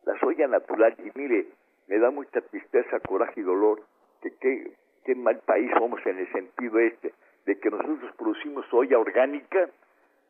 La 0.05 0.19
soya 0.19 0.47
natural, 0.49 0.95
y 0.99 1.19
mire, 1.19 1.47
me 1.89 1.99
da 1.99 2.11
mucha 2.11 2.41
tristeza, 2.41 3.01
coraje 3.01 3.41
y 3.41 3.45
dolor 3.45 3.83
que 4.31 4.73
qué 5.05 5.15
mal 5.15 5.39
país 5.47 5.71
somos 5.79 6.05
en 6.07 6.19
el 6.19 6.31
sentido 6.33 6.79
este, 6.81 7.13
de 7.45 7.59
que 7.59 7.71
nosotros 7.71 8.13
producimos 8.17 8.67
soya 8.67 8.99
orgánica 8.99 9.69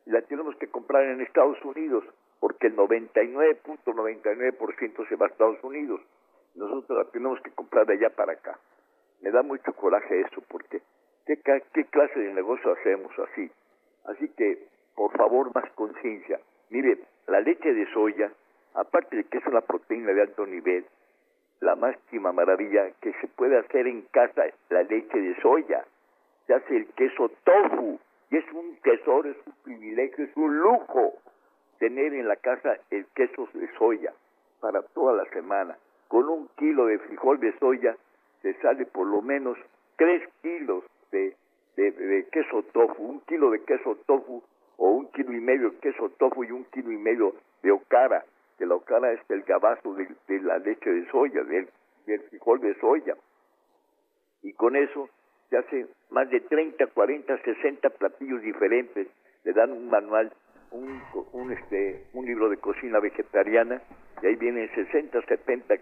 y 0.05 0.11
la 0.11 0.21
tenemos 0.21 0.55
que 0.57 0.67
comprar 0.67 1.03
en 1.03 1.21
Estados 1.21 1.57
Unidos, 1.65 2.03
porque 2.39 2.67
el 2.67 2.75
99.99% 2.75 5.07
se 5.07 5.15
va 5.15 5.27
a 5.27 5.29
Estados 5.29 5.63
Unidos. 5.63 6.01
Nosotros 6.55 6.97
la 6.97 7.05
tenemos 7.11 7.39
que 7.41 7.51
comprar 7.51 7.85
de 7.85 7.93
allá 7.93 8.09
para 8.09 8.33
acá. 8.33 8.59
Me 9.21 9.31
da 9.31 9.43
mucho 9.43 9.71
coraje 9.73 10.21
eso, 10.21 10.41
porque 10.47 10.81
¿qué, 11.25 11.39
qué 11.73 11.85
clase 11.85 12.19
de 12.19 12.33
negocio 12.33 12.73
hacemos 12.73 13.11
así? 13.19 13.49
Así 14.05 14.29
que, 14.29 14.67
por 14.95 15.15
favor, 15.17 15.53
más 15.53 15.69
conciencia. 15.73 16.39
Mire, 16.69 16.99
la 17.27 17.41
leche 17.41 17.73
de 17.73 17.85
soya, 17.93 18.31
aparte 18.73 19.17
de 19.17 19.25
que 19.25 19.39
es 19.39 19.45
una 19.47 19.59
proteína 19.61 20.13
de 20.13 20.21
alto 20.21 20.45
nivel, 20.45 20.85
la 21.59 21.75
máxima 21.75 22.31
maravilla 22.31 22.91
que 23.01 23.11
se 23.13 23.27
puede 23.27 23.57
hacer 23.57 23.87
en 23.87 24.03
casa 24.11 24.43
la 24.69 24.83
leche 24.83 25.19
de 25.19 25.35
soya. 25.41 25.83
Se 26.45 26.53
hace 26.53 26.77
el 26.77 26.85
queso 26.93 27.31
tofu 27.43 27.99
y 28.29 28.37
es 28.37 28.45
un 28.53 28.77
tesoro, 28.81 29.29
es 29.29 29.37
un 29.45 29.53
privilegio, 29.63 30.25
es 30.25 30.37
un 30.37 30.59
lujo 30.59 31.15
tener 31.79 32.13
en 32.13 32.27
la 32.27 32.35
casa 32.35 32.77
el 32.89 33.05
queso 33.15 33.47
de 33.53 33.69
soya 33.77 34.13
para 34.59 34.81
toda 34.81 35.13
la 35.13 35.25
semana. 35.31 35.77
Con 36.07 36.29
un 36.29 36.49
kilo 36.57 36.85
de 36.85 36.99
frijol 36.99 37.39
de 37.39 37.57
soya 37.59 37.95
se 38.41 38.53
sale 38.61 38.85
por 38.85 39.07
lo 39.07 39.21
menos 39.21 39.57
tres 39.97 40.27
kilos 40.41 40.83
de, 41.11 41.35
queso 42.31 42.63
tofu, 42.73 43.03
un 43.03 43.19
kilo 43.21 43.51
de 43.51 43.63
queso 43.63 43.97
tofu 44.05 44.43
o 44.77 44.89
un 44.91 45.11
kilo 45.11 45.33
y 45.33 45.41
medio 45.41 45.71
de 45.71 45.77
queso 45.77 46.09
tofu 46.17 46.43
y 46.43 46.51
un 46.51 46.65
kilo 46.65 46.91
y 46.91 46.97
medio 46.97 47.33
de 47.61 47.71
okara 47.71 48.23
que 48.57 48.65
la 48.65 48.75
okara 48.75 49.11
es 49.13 49.19
el 49.29 49.43
gabazo 49.43 49.93
de, 49.93 50.39
la 50.41 50.57
leche 50.57 50.89
de 50.89 51.09
soya, 51.11 51.43
del, 51.43 51.69
frijol 52.29 52.59
de 52.59 52.73
soya. 52.79 53.15
Y 54.41 54.53
con 54.53 54.75
eso 54.75 55.09
se 55.49 55.57
hacen 55.57 55.87
más 56.09 56.29
de 56.29 56.41
30, 56.41 56.87
40, 56.87 57.37
60 57.37 57.89
platillos 57.91 58.41
diferentes. 58.41 59.07
Le 59.43 59.53
dan 59.53 59.71
un 59.71 59.89
manual, 59.89 60.33
un, 60.71 61.01
un, 61.33 61.51
este, 61.51 62.05
un 62.13 62.25
libro 62.25 62.49
de 62.49 62.57
cocina 62.57 62.99
vegetariana, 62.99 63.81
y 64.21 64.27
ahí 64.27 64.35
vienen 64.35 64.69
60, 64.73 65.21
70 65.21 65.75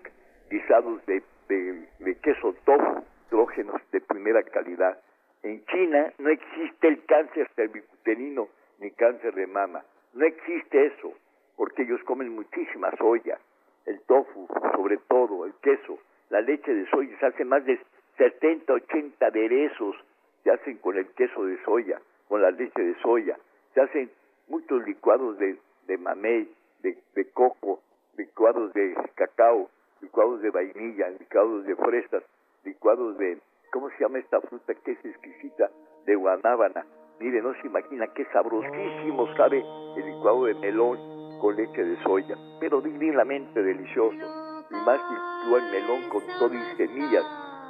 guisados 0.49 1.05
de, 1.05 1.23
de, 1.47 2.15
queso 2.21 2.53
tofu, 2.65 3.03
hidrógenos 3.27 3.81
de 3.91 4.01
primera 4.01 4.43
calidad. 4.43 4.99
En 5.43 5.63
China 5.65 6.11
no 6.17 6.29
existe 6.29 6.87
el 6.87 7.05
cáncer 7.05 7.49
cervicuterino 7.55 8.49
ni 8.79 8.91
cáncer 8.91 9.33
de 9.35 9.47
mama. 9.47 9.83
No 10.13 10.25
existe 10.25 10.87
eso 10.87 11.13
porque 11.55 11.83
ellos 11.83 12.01
comen 12.03 12.29
muchísima 12.35 12.91
soya, 12.97 13.39
el 13.85 14.01
tofu, 14.01 14.47
sobre 14.75 14.97
todo, 15.07 15.45
el 15.45 15.53
queso, 15.61 15.99
la 16.29 16.41
leche 16.41 16.73
de 16.73 16.89
soya, 16.89 17.17
se 17.19 17.25
hacen 17.27 17.47
más 17.47 17.63
de 17.65 17.79
70, 18.17 18.73
80 18.73 19.25
aderezos, 19.25 19.95
se 20.43 20.51
hacen 20.51 20.77
con 20.77 20.97
el 20.97 21.07
queso 21.13 21.45
de 21.45 21.61
soya, 21.63 22.01
con 22.27 22.41
la 22.41 22.51
leche 22.51 22.81
de 22.81 22.95
soya, 23.01 23.37
se 23.73 23.81
hacen 23.81 24.09
muchos 24.47 24.85
licuados 24.85 25.37
de, 25.37 25.59
de 25.87 25.97
mamey, 25.97 26.51
de, 26.81 26.97
de 27.15 27.29
coco, 27.31 27.81
licuados 28.17 28.73
de 28.73 28.95
cacao, 29.15 29.69
licuados 30.01 30.41
de 30.41 30.49
vainilla, 30.49 31.09
licuados 31.09 31.65
de 31.65 31.75
fresas, 31.75 32.23
licuados 32.63 33.17
de, 33.17 33.39
¿cómo 33.71 33.89
se 33.89 33.99
llama 33.99 34.19
esta 34.19 34.41
fruta 34.41 34.73
que 34.73 34.91
es 34.91 35.05
exquisita? 35.05 35.69
De 36.05 36.15
guanábana. 36.15 36.85
Mire, 37.19 37.41
no 37.41 37.53
se 37.53 37.67
imagina 37.67 38.07
qué 38.13 38.25
sabrosísimo 38.25 39.33
sabe 39.35 39.63
el 39.95 40.05
licuado 40.05 40.45
de 40.45 40.53
melón 40.55 41.39
con 41.39 41.55
leche 41.55 41.83
de 41.83 42.03
soya, 42.03 42.35
pero 42.59 42.81
divinamente 42.81 43.61
delicioso. 43.61 44.65
Y 44.69 44.75
más 44.85 44.99
si 45.07 45.55
el 45.55 45.71
melón 45.71 46.09
con 46.09 46.21
todo 46.39 46.53
y 46.53 46.75
semillas, 46.77 47.23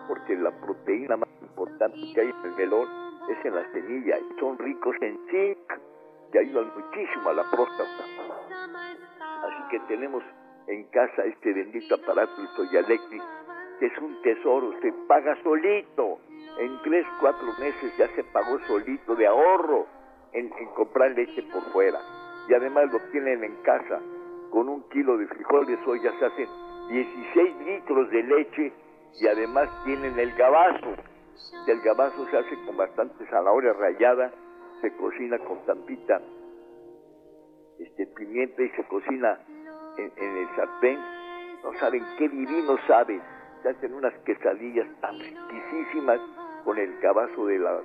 porque 0.07 0.35
la 0.35 0.51
proteína 0.61 1.17
más 1.17 1.29
importante 1.41 1.97
que 2.13 2.21
hay 2.21 2.29
en 2.29 2.45
el 2.45 2.55
melón 2.55 2.87
es 3.29 3.45
en 3.45 3.55
la 3.55 3.71
semilla 3.71 4.17
y 4.17 4.39
son 4.39 4.57
ricos 4.57 4.95
en 5.01 5.19
zinc, 5.29 5.73
que 6.35 6.39
ayudan 6.39 6.69
muchísimo 6.75 7.29
a 7.29 7.33
la 7.33 7.49
próstata. 7.49 8.03
Así 9.41 9.69
que 9.71 9.79
tenemos 9.87 10.21
en 10.67 10.83
casa 10.89 11.23
este 11.23 11.53
bendito 11.53 11.95
aparato, 11.95 12.41
el 12.41 12.47
Soya 12.49 12.79
Electric, 12.81 13.23
que 13.79 13.85
es 13.85 13.97
un 13.99 14.21
tesoro, 14.21 14.73
se 14.81 14.91
paga 15.07 15.41
solito. 15.43 16.19
En 16.59 16.81
tres, 16.81 17.05
cuatro 17.21 17.47
meses 17.57 17.97
ya 17.97 18.09
se 18.09 18.23
pagó 18.25 18.59
solito 18.67 19.15
de 19.15 19.27
ahorro 19.27 19.87
en 20.33 20.49
comprar 20.75 21.11
leche 21.11 21.41
por 21.53 21.63
fuera 21.71 21.99
y 22.49 22.53
además 22.53 22.91
lo 22.91 22.99
tienen 23.11 23.41
en 23.41 23.55
casa. 23.61 24.01
Con 24.51 24.67
un 24.67 24.83
kilo 24.89 25.17
de 25.17 25.27
frijol 25.27 25.65
de 25.67 25.81
soya 25.85 26.11
se 26.19 26.25
hacen 26.25 26.49
16 26.89 27.55
litros 27.65 28.09
de 28.09 28.23
leche 28.23 28.73
y 29.21 29.27
además 29.27 29.69
tienen 29.85 30.19
el 30.19 30.33
gabazo. 30.35 30.95
El 31.65 31.79
gabazo 31.79 32.25
se 32.25 32.37
hace 32.37 32.55
con 32.65 32.75
bastante 32.75 33.25
zanahoria 33.27 33.71
rallada, 33.71 34.33
se 34.81 34.95
cocina 34.97 35.37
con 35.39 35.65
tampita, 35.65 36.21
este 37.79 38.07
pimienta 38.07 38.61
y 38.61 38.69
se 38.69 38.83
cocina 38.85 39.39
en, 39.97 40.37
el 40.37 40.55
sartén. 40.55 40.99
No 41.63 41.73
saben 41.79 42.03
qué 42.17 42.29
divino 42.29 42.77
saben. 42.87 43.21
Se 43.63 43.69
hacen 43.69 43.93
unas 43.93 44.13
quesadillas 44.25 44.87
tan 45.01 45.17
riquísimas 45.19 46.19
con 46.63 46.77
el 46.77 46.99
gabazo 46.99 47.47
de 47.47 47.59
la, 47.59 47.81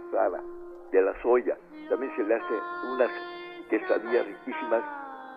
de 0.93 1.03
la 1.03 1.23
soya. 1.23 1.57
También 1.89 2.15
se 2.17 2.23
le 2.25 2.35
hace 2.35 2.55
unas 2.93 3.11
quesadillas 3.71 4.27
riquísimas 4.27 4.85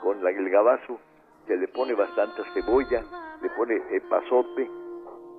con 0.01 0.23
la, 0.23 0.31
el 0.31 0.49
gabazo, 0.49 0.99
se 1.47 1.55
le 1.55 1.67
pone 1.69 1.93
bastante 1.93 2.43
cebolla, 2.53 3.03
le 3.41 3.49
pone 3.51 3.81
el 3.91 4.01
pasote 4.03 4.69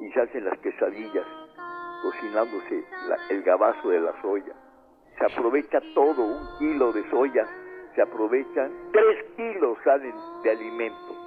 y 0.00 0.10
se 0.10 0.20
hacen 0.20 0.44
las 0.44 0.58
quesadillas 0.60 1.26
cocinándose 2.02 2.84
el 3.30 3.42
gabazo 3.42 3.88
de 3.90 4.00
la 4.00 4.20
soya. 4.22 4.54
Se 5.18 5.24
aprovecha 5.24 5.80
todo, 5.94 6.22
un 6.22 6.58
kilo 6.58 6.92
de 6.92 7.08
soya, 7.10 7.46
se 7.94 8.02
aprovechan, 8.02 8.72
tres 8.92 9.24
kilos 9.36 9.78
salen 9.84 10.14
de 10.42 10.50
alimento 10.50 11.24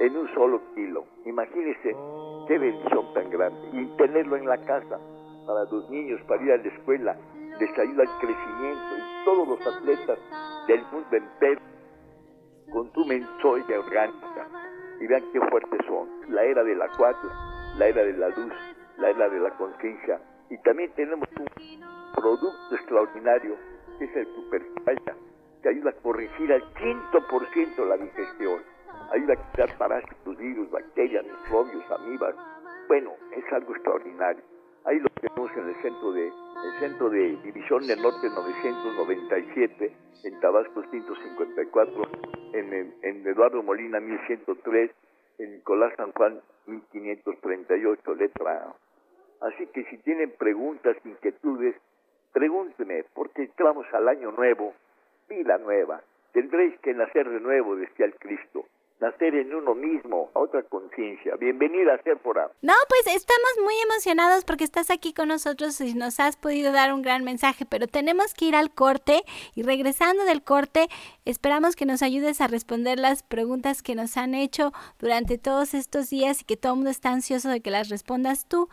en 0.00 0.16
un 0.16 0.28
solo 0.34 0.60
kilo. 0.74 1.04
Imagínense 1.24 1.96
qué 2.46 2.58
bendición 2.58 3.14
tan 3.14 3.30
grande. 3.30 3.68
Y 3.72 3.86
tenerlo 3.96 4.36
en 4.36 4.46
la 4.46 4.58
casa 4.58 4.98
para 5.46 5.64
los 5.70 5.88
niños, 5.90 6.20
para 6.26 6.42
ir 6.42 6.52
a 6.52 6.56
la 6.56 6.68
escuela, 6.68 7.16
les 7.58 7.78
ayuda 7.78 8.02
al 8.02 8.18
crecimiento 8.20 8.96
y 8.96 9.24
todos 9.24 9.48
los 9.48 9.66
atletas 9.66 10.18
del 10.66 10.82
mundo 10.92 11.16
entero 11.16 11.60
consumen 12.70 13.26
soya 13.40 13.80
orgánica 13.80 14.46
y 15.00 15.06
vean 15.06 15.22
qué 15.32 15.40
fuertes 15.40 15.80
son. 15.86 16.08
La 16.28 16.44
era 16.44 16.62
del 16.62 16.80
acuario, 16.82 17.30
la 17.78 17.86
era 17.86 18.04
de 18.04 18.12
la 18.12 18.28
luz, 18.28 18.52
la 18.98 19.10
era 19.10 19.28
de 19.28 19.40
la 19.40 19.50
conciencia 19.56 20.20
y 20.50 20.58
también 20.62 20.92
tenemos 20.94 21.28
un 21.38 21.46
producto 22.20 22.74
extraordinario 22.74 23.56
que 23.98 24.04
es 24.04 24.16
el 24.16 24.26
superfalla 24.34 25.16
que 25.62 25.68
ayuda 25.68 25.90
a 25.90 26.02
corregir 26.02 26.52
al 26.52 26.62
100% 26.74 27.86
la 27.86 27.96
digestión, 27.96 28.62
ayuda 29.12 29.34
a 29.34 29.50
quitar 29.50 29.78
parásitos, 29.78 30.36
virus, 30.36 30.70
bacterias, 30.70 31.24
microbios, 31.24 31.90
amibas. 31.90 32.34
Bueno, 32.86 33.12
es 33.32 33.52
algo 33.52 33.74
extraordinario. 33.74 34.42
Ahí 34.84 34.98
lo 35.00 35.08
tenemos 35.20 35.50
en 35.56 35.68
el 35.68 35.82
centro 35.82 36.12
de 36.12 36.26
el 36.28 36.80
centro 36.80 37.08
de 37.10 37.36
División 37.42 37.86
del 37.86 38.02
Norte 38.02 38.28
997, 38.28 39.96
en 40.24 40.40
Tabasco 40.40 40.82
154, 40.90 42.02
en, 42.52 42.94
en 43.02 43.26
Eduardo 43.26 43.62
Molina 43.62 44.00
1103, 44.00 44.90
en 45.38 45.52
Nicolás 45.52 45.92
San 45.96 46.10
Juan 46.12 46.40
1538, 46.66 48.14
letra 48.14 48.52
A. 48.52 49.46
Así 49.46 49.66
que 49.68 49.84
si 49.84 49.98
tienen 49.98 50.32
preguntas, 50.36 50.96
inquietudes, 51.04 51.76
pregúntenme, 52.32 53.04
porque 53.14 53.42
entramos 53.42 53.86
al 53.92 54.08
año 54.08 54.32
nuevo, 54.32 54.74
vida 55.28 55.58
nueva. 55.58 56.02
Tendréis 56.32 56.78
que 56.80 56.94
nacer 56.94 57.28
de 57.28 57.40
nuevo, 57.40 57.76
decía 57.76 58.06
el 58.06 58.14
Cristo. 58.16 58.64
nacer 59.00 59.34
en 59.36 59.54
uno 59.54 59.74
mismo, 59.74 60.30
a 60.34 60.40
otra 60.40 60.62
conciencia. 60.64 61.36
Bienvenida, 61.36 62.00
Séfora. 62.02 62.50
No, 62.62 62.74
pues 62.88 63.14
estamos 63.14 63.50
muy 63.62 63.74
emocionados 63.84 64.44
porque 64.44 64.64
estás 64.64 64.90
aquí 64.90 65.12
con 65.12 65.28
nosotros 65.28 65.80
y 65.80 65.94
nos 65.94 66.18
has 66.18 66.36
podido 66.36 66.72
dar 66.72 66.92
un 66.92 67.02
gran 67.02 67.22
mensaje, 67.22 67.64
pero 67.64 67.86
tenemos 67.86 68.34
que 68.34 68.46
ir 68.46 68.56
al 68.56 68.74
corte 68.74 69.22
y 69.54 69.62
regresando 69.62 70.24
del 70.24 70.42
corte, 70.42 70.88
esperamos 71.24 71.76
que 71.76 71.86
nos 71.86 72.02
ayudes 72.02 72.40
a 72.40 72.48
responder 72.48 72.98
las 72.98 73.22
preguntas 73.22 73.82
que 73.82 73.94
nos 73.94 74.16
han 74.16 74.34
hecho 74.34 74.72
durante 74.98 75.38
todos 75.38 75.74
estos 75.74 76.10
días 76.10 76.42
y 76.42 76.44
que 76.44 76.56
todo 76.56 76.72
el 76.72 76.78
mundo 76.78 76.90
está 76.90 77.10
ansioso 77.10 77.48
de 77.48 77.60
que 77.60 77.70
las 77.70 77.90
respondas 77.90 78.48
tú. 78.48 78.68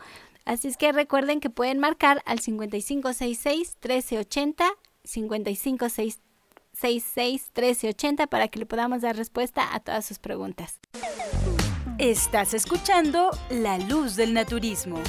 Así 0.46 0.68
es 0.68 0.76
que 0.76 0.92
recuerden 0.92 1.40
que 1.40 1.50
pueden 1.50 1.80
marcar 1.80 2.22
al 2.24 2.38
5566 2.38 3.76
1380 3.82 4.64
5566 5.04 6.20
66 6.72 7.50
1380 7.54 8.26
para 8.28 8.48
que 8.48 8.60
le 8.60 8.66
podamos 8.66 9.02
dar 9.02 9.16
respuesta 9.16 9.74
a 9.74 9.80
todas 9.80 10.06
sus 10.06 10.20
preguntas. 10.20 10.78
Estás 11.98 12.54
escuchando 12.54 13.30
La 13.50 13.78
Luz 13.78 14.14
del 14.14 14.34
Naturismo. 14.34 15.00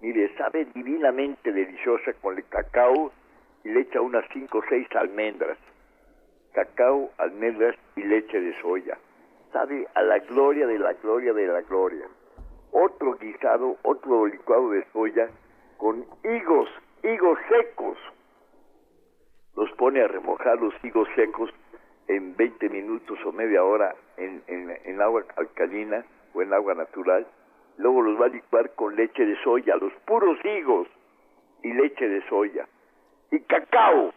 Mire, 0.00 0.36
sabe 0.36 0.66
divinamente 0.74 1.52
deliciosa 1.52 2.12
con 2.20 2.36
el 2.36 2.44
cacao 2.48 3.12
y 3.64 3.68
le 3.70 3.82
echa 3.82 4.00
unas 4.00 4.24
cinco 4.32 4.58
o 4.58 4.62
seis 4.68 4.88
almendras. 4.96 5.56
Cacao, 6.52 7.12
almendras 7.18 7.76
y 7.96 8.02
leche 8.02 8.40
de 8.40 8.60
soya 8.60 8.98
a 9.54 10.02
la 10.02 10.18
gloria 10.18 10.66
de 10.66 10.78
la 10.78 10.92
gloria 10.94 11.32
de 11.32 11.46
la 11.46 11.60
gloria. 11.62 12.06
Otro 12.72 13.16
guisado, 13.16 13.76
otro 13.82 14.26
licuado 14.26 14.70
de 14.70 14.84
soya 14.92 15.28
con 15.76 16.04
higos, 16.24 16.68
higos 17.02 17.38
secos. 17.48 17.98
Los 19.54 19.70
pone 19.72 20.00
a 20.00 20.08
remojar 20.08 20.58
los 20.58 20.74
higos 20.82 21.06
secos 21.14 21.50
en 22.08 22.34
20 22.36 22.68
minutos 22.70 23.18
o 23.26 23.32
media 23.32 23.62
hora 23.62 23.94
en, 24.16 24.42
en 24.46 25.02
agua 25.02 25.24
alcalina 25.36 26.04
o 26.34 26.42
en 26.42 26.52
agua 26.54 26.74
natural. 26.74 27.26
Luego 27.76 28.02
los 28.02 28.20
va 28.20 28.26
a 28.26 28.28
licuar 28.28 28.70
con 28.74 28.96
leche 28.96 29.26
de 29.26 29.36
soya, 29.42 29.76
los 29.76 29.92
puros 30.06 30.38
higos 30.44 30.88
y 31.62 31.72
leche 31.74 32.08
de 32.08 32.26
soya. 32.28 32.66
Y 33.30 33.40
cacao 33.40 34.12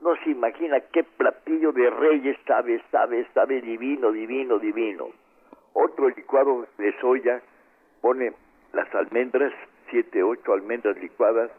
no 0.00 0.14
se 0.22 0.30
imagina 0.30 0.80
qué 0.92 1.04
platillo 1.04 1.72
de 1.72 1.90
reyes 1.90 2.36
sabe, 2.46 2.82
sabe, 2.90 3.26
sabe 3.32 3.60
divino, 3.60 4.12
divino, 4.12 4.58
divino. 4.58 5.08
Otro 5.72 6.08
licuado 6.08 6.66
de 6.78 6.92
soya 7.00 7.42
pone 8.00 8.32
las 8.72 8.94
almendras, 8.94 9.52
siete, 9.90 10.22
ocho 10.22 10.52
almendras 10.52 10.96
licuadas 10.98 11.50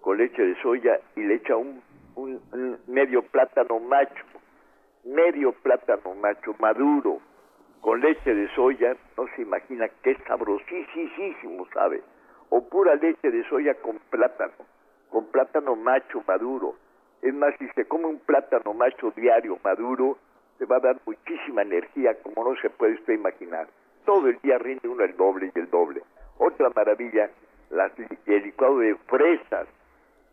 con 0.00 0.18
leche 0.18 0.42
de 0.42 0.60
soya 0.62 1.00
y 1.16 1.20
le 1.22 1.34
echa 1.34 1.56
un, 1.56 1.82
un, 2.16 2.78
medio 2.86 3.22
plátano 3.22 3.80
macho, 3.80 4.24
medio 5.04 5.52
plátano 5.52 6.14
macho 6.14 6.54
maduro 6.58 7.20
con 7.80 8.00
leche 8.00 8.34
de 8.34 8.48
soya, 8.54 8.96
no 9.16 9.26
se 9.36 9.42
imagina 9.42 9.88
qué 10.02 10.16
sabrosísimo 10.26 11.66
sabe. 11.72 12.02
O 12.50 12.68
pura 12.68 12.94
leche 12.96 13.30
de 13.30 13.48
soya 13.48 13.74
con 13.74 13.98
plátano, 14.10 14.54
con 15.10 15.26
plátano 15.30 15.76
macho 15.76 16.22
maduro 16.26 16.74
es 17.26 17.34
más, 17.34 17.54
si 17.58 17.68
se 17.70 17.86
come 17.86 18.06
un 18.06 18.20
plátano 18.20 18.72
macho 18.72 19.12
diario 19.16 19.58
maduro, 19.64 20.16
te 20.58 20.64
va 20.64 20.76
a 20.76 20.80
dar 20.80 21.00
muchísima 21.04 21.62
energía, 21.62 22.14
como 22.22 22.44
no 22.44 22.60
se 22.60 22.70
puede 22.70 22.94
usted 22.94 23.14
imaginar. 23.14 23.68
Todo 24.04 24.28
el 24.28 24.38
día 24.40 24.58
rinde 24.58 24.88
uno 24.88 25.02
el 25.02 25.16
doble 25.16 25.50
y 25.52 25.58
el 25.58 25.68
doble. 25.68 26.02
Otra 26.38 26.70
maravilla, 26.70 27.28
el 28.26 28.42
licuado 28.44 28.78
de 28.78 28.94
fresas, 29.06 29.66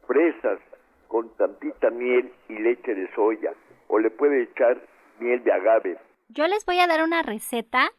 fresas 0.06 0.60
con 1.08 1.30
tantita 1.36 1.90
miel 1.90 2.32
y 2.50 2.60
leche 2.60 2.94
de 2.94 3.12
soya, 3.16 3.54
o 3.88 3.98
le 3.98 4.12
puede 4.12 4.44
echar 4.44 4.80
miel 5.20 5.44
de 5.44 5.52
agave. 5.52 5.98
Yo 6.30 6.48
les 6.48 6.64
voy 6.66 6.80
a 6.80 6.88
dar 6.88 7.04
una 7.04 7.24
receta 7.24 7.90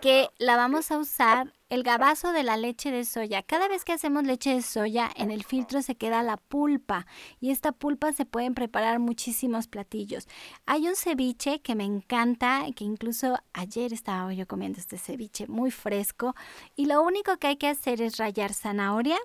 que 0.00 0.26
la 0.38 0.56
vamos 0.56 0.90
a 0.90 0.98
usar 0.98 1.46
el 1.72 1.84
gabazo 1.84 2.32
de 2.32 2.42
la 2.42 2.58
leche 2.58 2.90
de 2.90 3.06
soya. 3.06 3.42
Cada 3.42 3.66
vez 3.66 3.86
que 3.86 3.94
hacemos 3.94 4.24
leche 4.24 4.54
de 4.54 4.60
soya, 4.60 5.10
en 5.16 5.30
el 5.30 5.42
filtro 5.42 5.80
se 5.80 5.94
queda 5.94 6.22
la 6.22 6.36
pulpa 6.36 7.06
y 7.40 7.50
esta 7.50 7.72
pulpa 7.72 8.12
se 8.12 8.26
pueden 8.26 8.52
preparar 8.52 8.98
muchísimos 8.98 9.68
platillos. 9.68 10.28
Hay 10.66 10.86
un 10.86 10.96
ceviche 10.96 11.62
que 11.62 11.74
me 11.74 11.84
encanta, 11.84 12.66
que 12.76 12.84
incluso 12.84 13.38
ayer 13.54 13.94
estaba 13.94 14.34
yo 14.34 14.46
comiendo 14.46 14.80
este 14.80 14.98
ceviche 14.98 15.46
muy 15.46 15.70
fresco 15.70 16.34
y 16.76 16.84
lo 16.84 17.00
único 17.00 17.38
que 17.38 17.46
hay 17.46 17.56
que 17.56 17.68
hacer 17.68 18.02
es 18.02 18.18
rallar 18.18 18.52
zanahoria, 18.52 19.16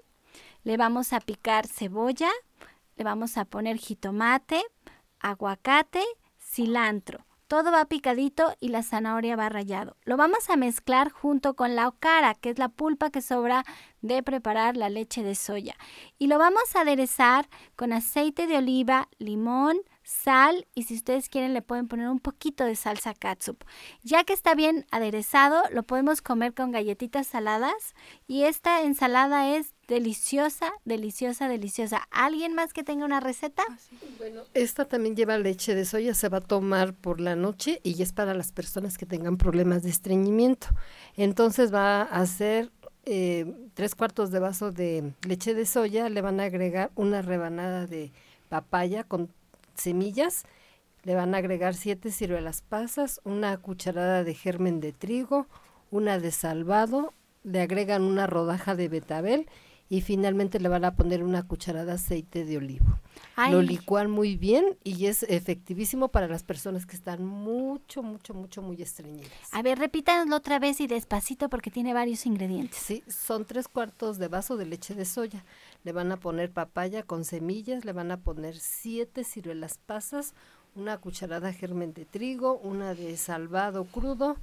le 0.63 0.77
vamos 0.77 1.11
a 1.11 1.19
picar 1.19 1.67
cebolla, 1.67 2.31
le 2.95 3.03
vamos 3.03 3.35
a 3.35 3.43
poner 3.43 3.75
jitomate, 3.75 4.63
aguacate, 5.19 6.05
cilantro. 6.39 7.26
Todo 7.47 7.71
va 7.71 7.85
picadito 7.85 8.53
y 8.59 8.69
la 8.69 8.83
zanahoria 8.83 9.37
va 9.37 9.47
rallado. 9.47 9.95
Lo 10.03 10.17
vamos 10.17 10.49
a 10.49 10.57
mezclar 10.57 11.09
junto 11.09 11.55
con 11.55 11.75
la 11.75 11.87
ocara, 11.87 12.35
que 12.35 12.49
es 12.49 12.59
la 12.59 12.67
pulpa 12.67 13.09
que 13.09 13.21
sobra 13.21 13.63
de 14.01 14.21
preparar 14.21 14.75
la 14.75 14.89
leche 14.89 15.23
de 15.23 15.33
soya. 15.33 15.75
Y 16.17 16.27
lo 16.27 16.39
vamos 16.39 16.75
a 16.75 16.81
aderezar 16.81 17.47
con 17.77 17.93
aceite 17.93 18.47
de 18.47 18.57
oliva, 18.57 19.07
limón, 19.17 19.77
sal 20.03 20.67
y 20.73 20.83
si 20.83 20.95
ustedes 20.95 21.27
quieren 21.27 21.53
le 21.53 21.61
pueden 21.61 21.87
poner 21.87 22.07
un 22.07 22.19
poquito 22.19 22.63
de 22.63 22.75
salsa 22.75 23.13
catsup. 23.13 23.63
Ya 24.03 24.23
que 24.23 24.33
está 24.33 24.55
bien 24.55 24.85
aderezado, 24.91 25.63
lo 25.71 25.83
podemos 25.83 26.21
comer 26.21 26.53
con 26.53 26.71
galletitas 26.71 27.27
saladas 27.27 27.93
y 28.25 28.43
esta 28.43 28.81
ensalada 28.81 29.55
es 29.55 29.73
deliciosa, 29.87 30.71
deliciosa, 30.85 31.47
deliciosa. 31.47 32.07
¿Alguien 32.11 32.53
más 32.53 32.73
que 32.73 32.83
tenga 32.83 33.05
una 33.05 33.19
receta? 33.19 33.63
Ah, 33.69 33.77
bueno, 34.17 34.41
esta 34.53 34.85
también 34.85 35.15
lleva 35.15 35.37
leche 35.37 35.75
de 35.75 35.85
soya, 35.85 36.13
se 36.13 36.29
va 36.29 36.39
a 36.39 36.41
tomar 36.41 36.93
por 36.93 37.21
la 37.21 37.35
noche 37.35 37.79
y 37.83 38.01
es 38.01 38.11
para 38.11 38.33
las 38.33 38.51
personas 38.51 38.97
que 38.97 39.05
tengan 39.05 39.37
problemas 39.37 39.83
de 39.83 39.89
estreñimiento. 39.89 40.67
Entonces 41.15 41.73
va 41.73 42.01
a 42.01 42.21
hacer 42.21 42.71
eh, 43.05 43.53
tres 43.73 43.95
cuartos 43.95 44.31
de 44.31 44.39
vaso 44.39 44.71
de 44.71 45.13
leche 45.25 45.53
de 45.53 45.65
soya, 45.65 46.09
le 46.09 46.21
van 46.21 46.41
a 46.41 46.43
agregar 46.43 46.91
una 46.95 47.21
rebanada 47.21 47.87
de 47.87 48.11
papaya 48.49 49.05
con 49.05 49.31
semillas, 49.75 50.43
le 51.03 51.15
van 51.15 51.33
a 51.33 51.37
agregar 51.37 51.75
siete 51.75 52.11
ciruelas 52.11 52.61
pasas, 52.61 53.21
una 53.23 53.55
cucharada 53.57 54.25
de 54.25 54.33
germen 54.33 54.81
de 54.81 54.91
trigo, 54.91 55.47
una 55.89 56.19
de 56.19 56.31
salvado, 56.31 57.13
le 57.43 57.61
agregan 57.61 58.03
una 58.03 58.27
rodaja 58.27 58.75
de 58.75 58.89
betabel 58.89 59.47
y 59.89 60.01
finalmente 60.01 60.59
le 60.59 60.69
van 60.69 60.85
a 60.85 60.95
poner 60.95 61.23
una 61.23 61.43
cucharada 61.43 61.85
de 61.85 61.91
aceite 61.93 62.45
de 62.45 62.57
olivo. 62.57 62.99
Lo 63.49 63.61
licuan 63.61 64.09
muy 64.09 64.35
bien 64.35 64.77
y 64.83 65.05
es 65.05 65.23
efectivísimo 65.23 66.09
para 66.09 66.27
las 66.27 66.43
personas 66.43 66.85
que 66.85 66.95
están 66.95 67.25
mucho, 67.25 68.03
mucho, 68.03 68.33
mucho, 68.33 68.61
muy 68.61 68.81
estreñidas. 68.81 69.31
A 69.51 69.61
ver, 69.61 69.79
repítanoslo 69.79 70.35
otra 70.35 70.59
vez 70.59 70.81
y 70.81 70.87
despacito 70.87 71.49
porque 71.49 71.71
tiene 71.71 71.93
varios 71.93 72.25
ingredientes. 72.25 72.79
Sí, 72.79 73.03
son 73.07 73.45
tres 73.45 73.67
cuartos 73.67 74.17
de 74.17 74.27
vaso 74.27 74.57
de 74.57 74.65
leche 74.65 74.95
de 74.95 75.05
soya. 75.05 75.45
Le 75.83 75.91
van 75.91 76.11
a 76.11 76.17
poner 76.17 76.51
papaya 76.51 77.03
con 77.03 77.23
semillas, 77.23 77.85
le 77.85 77.93
van 77.93 78.11
a 78.11 78.17
poner 78.17 78.57
siete 78.57 79.23
ciruelas 79.23 79.79
pasas, 79.85 80.33
una 80.75 80.97
cucharada 80.97 81.53
germen 81.53 81.93
de 81.93 82.05
trigo, 82.05 82.57
una 82.57 82.93
de 82.93 83.17
salvado 83.17 83.85
crudo, 83.85 84.37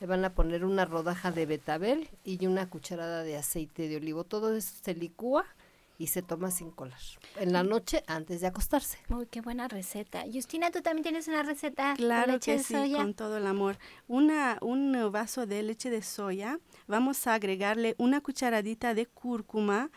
le 0.00 0.06
van 0.06 0.24
a 0.24 0.34
poner 0.34 0.64
una 0.64 0.86
rodaja 0.86 1.30
de 1.30 1.46
betabel 1.46 2.08
y 2.24 2.46
una 2.46 2.68
cucharada 2.68 3.22
de 3.22 3.36
aceite 3.36 3.88
de 3.88 3.96
olivo. 3.96 4.24
Todo 4.24 4.56
eso 4.56 4.74
se 4.82 4.94
licúa 4.94 5.44
y 5.98 6.06
se 6.06 6.22
toma 6.22 6.50
sin 6.50 6.70
colar. 6.70 6.98
En 7.36 7.52
la 7.52 7.62
noche 7.62 8.02
antes 8.06 8.40
de 8.40 8.46
acostarse. 8.46 8.96
Uy, 9.10 9.26
qué 9.26 9.42
buena 9.42 9.68
receta. 9.68 10.24
Justina, 10.32 10.70
¿tú 10.70 10.80
también 10.80 11.02
tienes 11.02 11.28
una 11.28 11.42
receta 11.42 11.92
claro 11.94 12.26
de 12.28 12.32
leche 12.32 12.52
que 12.52 12.56
de 12.56 12.64
sí, 12.64 12.72
soya? 12.72 12.96
con 12.96 13.12
todo 13.12 13.36
el 13.36 13.46
amor. 13.46 13.76
Una, 14.08 14.56
un 14.62 15.12
vaso 15.12 15.44
de 15.44 15.62
leche 15.62 15.90
de 15.90 16.00
soya, 16.00 16.58
vamos 16.86 17.26
a 17.26 17.34
agregarle 17.34 17.94
una 17.98 18.22
cucharadita 18.22 18.94
de 18.94 19.04
cúrcuma, 19.04 19.90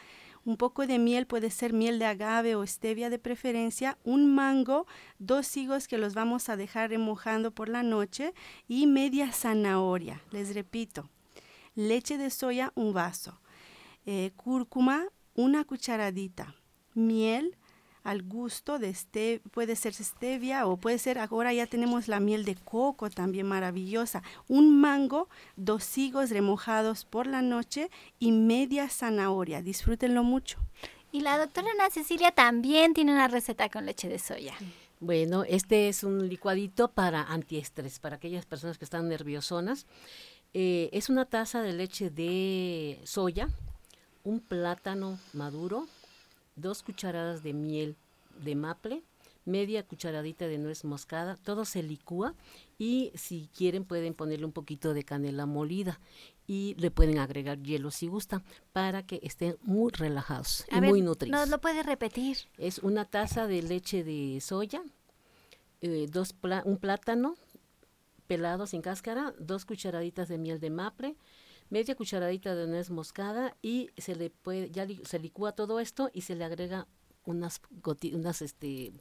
un 0.45 0.57
poco 0.57 0.85
de 0.87 0.99
miel, 0.99 1.25
puede 1.25 1.49
ser 1.49 1.73
miel 1.73 1.99
de 1.99 2.05
agave 2.05 2.55
o 2.55 2.65
stevia 2.65 3.09
de 3.09 3.19
preferencia, 3.19 3.97
un 4.03 4.33
mango, 4.33 4.85
dos 5.19 5.55
higos 5.55 5.87
que 5.87 5.97
los 5.97 6.13
vamos 6.13 6.49
a 6.49 6.57
dejar 6.57 6.89
remojando 6.89 7.51
por 7.51 7.69
la 7.69 7.83
noche 7.83 8.33
y 8.67 8.87
media 8.87 9.31
zanahoria. 9.31 10.21
Les 10.31 10.53
repito, 10.53 11.09
leche 11.75 12.17
de 12.17 12.29
soya, 12.29 12.71
un 12.75 12.93
vaso, 12.93 13.39
eh, 14.05 14.31
cúrcuma, 14.35 15.05
una 15.33 15.63
cucharadita, 15.63 16.55
miel 16.93 17.57
al 18.03 18.21
gusto 18.21 18.79
de 18.79 18.89
este 18.89 19.41
puede 19.51 19.75
ser 19.75 19.93
stevia 19.93 20.67
o 20.67 20.77
puede 20.77 20.97
ser 20.97 21.19
ahora 21.19 21.53
ya 21.53 21.67
tenemos 21.67 22.07
la 22.07 22.19
miel 22.19 22.45
de 22.45 22.55
coco 22.55 23.09
también 23.09 23.47
maravillosa, 23.47 24.23
un 24.47 24.79
mango, 24.79 25.29
dos 25.55 25.97
higos 25.97 26.29
remojados 26.29 27.05
por 27.05 27.27
la 27.27 27.41
noche 27.41 27.89
y 28.19 28.31
media 28.31 28.89
zanahoria. 28.89 29.61
Disfrútenlo 29.61 30.23
mucho. 30.23 30.59
Y 31.11 31.21
la 31.21 31.37
doctora 31.37 31.67
Ana 31.71 31.89
Cecilia 31.91 32.31
también 32.31 32.93
tiene 32.93 33.13
una 33.13 33.27
receta 33.27 33.69
con 33.69 33.85
leche 33.85 34.09
de 34.09 34.19
soya. 34.19 34.55
Bueno, 34.99 35.43
este 35.43 35.89
es 35.89 36.03
un 36.03 36.27
licuadito 36.27 36.91
para 36.91 37.21
antiestrés, 37.21 37.99
para 37.99 38.15
aquellas 38.15 38.45
personas 38.45 38.77
que 38.77 38.85
están 38.85 39.09
nerviosonas. 39.09 39.85
Eh, 40.53 40.89
es 40.93 41.09
una 41.09 41.25
taza 41.25 41.61
de 41.61 41.73
leche 41.73 42.09
de 42.09 42.99
soya, 43.03 43.49
un 44.23 44.39
plátano 44.39 45.19
maduro, 45.33 45.87
dos 46.55 46.83
cucharadas 46.83 47.43
de 47.43 47.53
miel 47.53 47.95
de 48.43 48.55
maple, 48.55 49.03
media 49.45 49.83
cucharadita 49.83 50.47
de 50.47 50.57
nuez 50.57 50.85
moscada, 50.85 51.35
todo 51.35 51.65
se 51.65 51.83
licúa 51.83 52.33
y 52.77 53.11
si 53.15 53.49
quieren 53.55 53.85
pueden 53.85 54.13
ponerle 54.13 54.45
un 54.45 54.51
poquito 54.51 54.93
de 54.93 55.03
canela 55.03 55.45
molida 55.45 55.99
y 56.47 56.75
le 56.77 56.91
pueden 56.91 57.19
agregar 57.19 57.61
hielo 57.61 57.91
si 57.91 58.07
gustan 58.07 58.43
para 58.71 59.05
que 59.05 59.19
estén 59.23 59.57
muy 59.61 59.91
relajados 59.91 60.65
y 60.71 60.81
muy 60.81 61.01
nutridos. 61.01 61.39
¿Nos 61.39 61.49
lo 61.49 61.59
puede 61.59 61.83
repetir? 61.83 62.37
Es 62.57 62.79
una 62.79 63.05
taza 63.05 63.47
de 63.47 63.61
leche 63.61 64.03
de 64.03 64.39
soya, 64.41 64.83
eh, 65.81 66.07
dos 66.09 66.35
un 66.65 66.77
plátano 66.77 67.35
pelado 68.27 68.65
sin 68.67 68.81
cáscara, 68.81 69.33
dos 69.39 69.65
cucharaditas 69.65 70.27
de 70.29 70.37
miel 70.37 70.59
de 70.59 70.69
maple, 70.69 71.15
media 71.73 71.95
cucharadita 71.95 72.53
de 72.53 72.67
nuez 72.67 72.91
moscada 72.91 73.57
y 73.63 73.89
se 73.97 74.15
le 74.15 74.29
puede 74.29 74.69
ya 74.69 74.85
se 75.03 75.17
licúa 75.17 75.53
todo 75.53 75.79
esto 75.79 76.11
y 76.13 76.21
se 76.21 76.35
le 76.35 76.43
agrega 76.45 76.87
unas 77.25 77.61
unas 78.13 78.41
este 78.43 78.93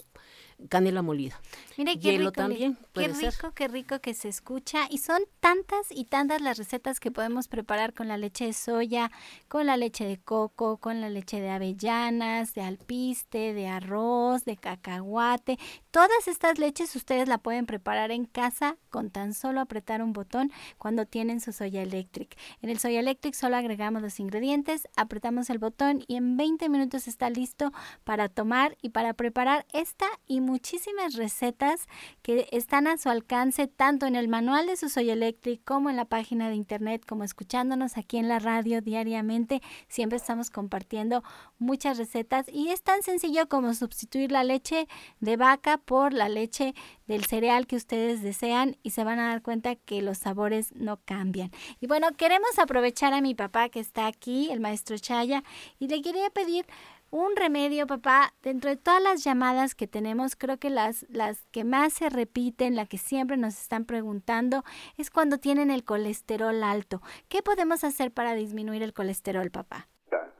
canela 0.68 1.02
molida. 1.02 1.40
Mire 1.76 1.98
qué 1.98 2.18
rico, 2.18 2.32
también 2.32 2.78
qué 2.92 3.08
rico, 3.08 3.52
qué 3.54 3.68
rico 3.68 4.00
que 4.00 4.14
se 4.14 4.28
escucha 4.28 4.86
y 4.90 4.98
son 4.98 5.22
tantas 5.40 5.90
y 5.90 6.04
tantas 6.04 6.40
las 6.40 6.58
recetas 6.58 7.00
que 7.00 7.10
podemos 7.10 7.48
preparar 7.48 7.94
con 7.94 8.08
la 8.08 8.16
leche 8.16 8.46
de 8.46 8.52
soya, 8.52 9.10
con 9.48 9.66
la 9.66 9.76
leche 9.76 10.04
de 10.04 10.18
coco, 10.18 10.76
con 10.78 11.00
la 11.00 11.08
leche 11.08 11.40
de 11.40 11.50
avellanas, 11.50 12.54
de 12.54 12.62
alpiste, 12.62 13.54
de 13.54 13.66
arroz, 13.66 14.44
de 14.44 14.56
cacahuate. 14.56 15.58
Todas 15.90 16.28
estas 16.28 16.58
leches 16.58 16.94
ustedes 16.96 17.28
la 17.28 17.38
pueden 17.38 17.66
preparar 17.66 18.10
en 18.10 18.24
casa 18.24 18.76
con 18.90 19.10
tan 19.10 19.34
solo 19.34 19.60
apretar 19.60 20.02
un 20.02 20.12
botón 20.12 20.52
cuando 20.78 21.06
tienen 21.06 21.40
su 21.40 21.52
soya 21.52 21.82
electric. 21.82 22.36
En 22.60 22.70
el 22.70 22.78
soya 22.78 23.00
electric 23.00 23.34
solo 23.34 23.56
agregamos 23.56 24.02
los 24.02 24.20
ingredientes, 24.20 24.88
apretamos 24.96 25.50
el 25.50 25.58
botón 25.58 26.04
y 26.06 26.16
en 26.16 26.36
20 26.36 26.68
minutos 26.68 27.08
está 27.08 27.30
listo 27.30 27.72
para 28.04 28.28
tomar 28.28 28.76
y 28.82 28.90
para 28.90 29.14
preparar 29.14 29.66
esta 29.72 30.06
y 30.26 30.40
muchísimas 30.53 31.14
recetas 31.14 31.88
que 32.20 32.46
están 32.53 32.86
a 32.86 32.98
su 32.98 33.09
alcance 33.09 33.68
tanto 33.68 34.05
en 34.05 34.16
el 34.16 34.28
manual 34.28 34.66
de 34.66 34.76
su 34.76 34.90
Soy 34.90 35.09
Electric 35.09 35.64
como 35.64 35.88
en 35.88 35.96
la 35.96 36.05
página 36.05 36.50
de 36.50 36.57
internet, 36.57 37.07
como 37.09 37.24
escuchándonos 37.24 37.96
aquí 37.96 38.18
en 38.18 38.28
la 38.28 38.38
radio 38.38 38.82
diariamente. 38.82 39.62
Siempre 39.88 40.18
estamos 40.18 40.50
compartiendo 40.50 41.24
muchas 41.59 41.96
recetas 41.96 42.50
y 42.53 42.68
es 42.68 42.82
tan 42.82 43.03
sencillo 43.03 43.48
como 43.48 43.72
sustituir 43.72 44.30
la 44.30 44.44
leche 44.44 44.88
de 45.20 45.38
vaca 45.38 45.78
por 45.78 46.12
la 46.12 46.28
leche 46.28 46.74
del 47.07 47.24
cereal 47.24 47.66
que 47.66 47.76
ustedes 47.76 48.20
desean 48.20 48.76
y 48.82 48.90
se 48.90 49.05
van 49.05 49.20
a 49.20 49.28
dar 49.28 49.40
cuenta 49.40 49.74
que 49.74 50.03
los 50.03 50.18
sabores 50.18 50.74
no 50.74 50.98
cambian. 51.03 51.50
Y 51.80 51.86
bueno, 51.86 52.09
queremos 52.18 52.59
aprovechar 52.59 53.14
a 53.14 53.22
mi 53.22 53.34
papá 53.34 53.70
que 53.70 53.80
está 53.80 54.07
aquí, 54.07 54.50
el 54.50 54.61
maestro 54.61 54.98
Chaya, 54.98 55.44
y 55.78 55.88
le 55.88 56.03
quería 56.03 56.28
pedir 56.28 56.66
un 57.12 57.36
remedio, 57.36 57.86
papá, 57.86 58.32
dentro 58.42 58.70
de 58.70 58.78
todas 58.78 59.02
las 59.02 59.22
llamadas 59.22 59.74
que 59.74 59.86
tenemos, 59.86 60.34
creo 60.34 60.56
que 60.58 60.70
las, 60.70 61.06
las 61.10 61.44
que 61.52 61.62
más 61.62 61.92
se 61.92 62.08
repiten, 62.08 62.74
la 62.74 62.86
que 62.86 62.96
siempre 62.96 63.36
nos 63.36 63.60
están 63.60 63.84
preguntando, 63.84 64.62
es 64.96 65.10
cuando 65.10 65.36
tienen 65.36 65.70
el 65.70 65.84
colesterol 65.84 66.64
alto. 66.64 67.02
¿Qué 67.28 67.42
podemos 67.42 67.84
hacer 67.84 68.12
para 68.12 68.32
disminuir 68.32 68.82
el 68.82 68.94
colesterol, 68.94 69.50
papá? 69.50 69.88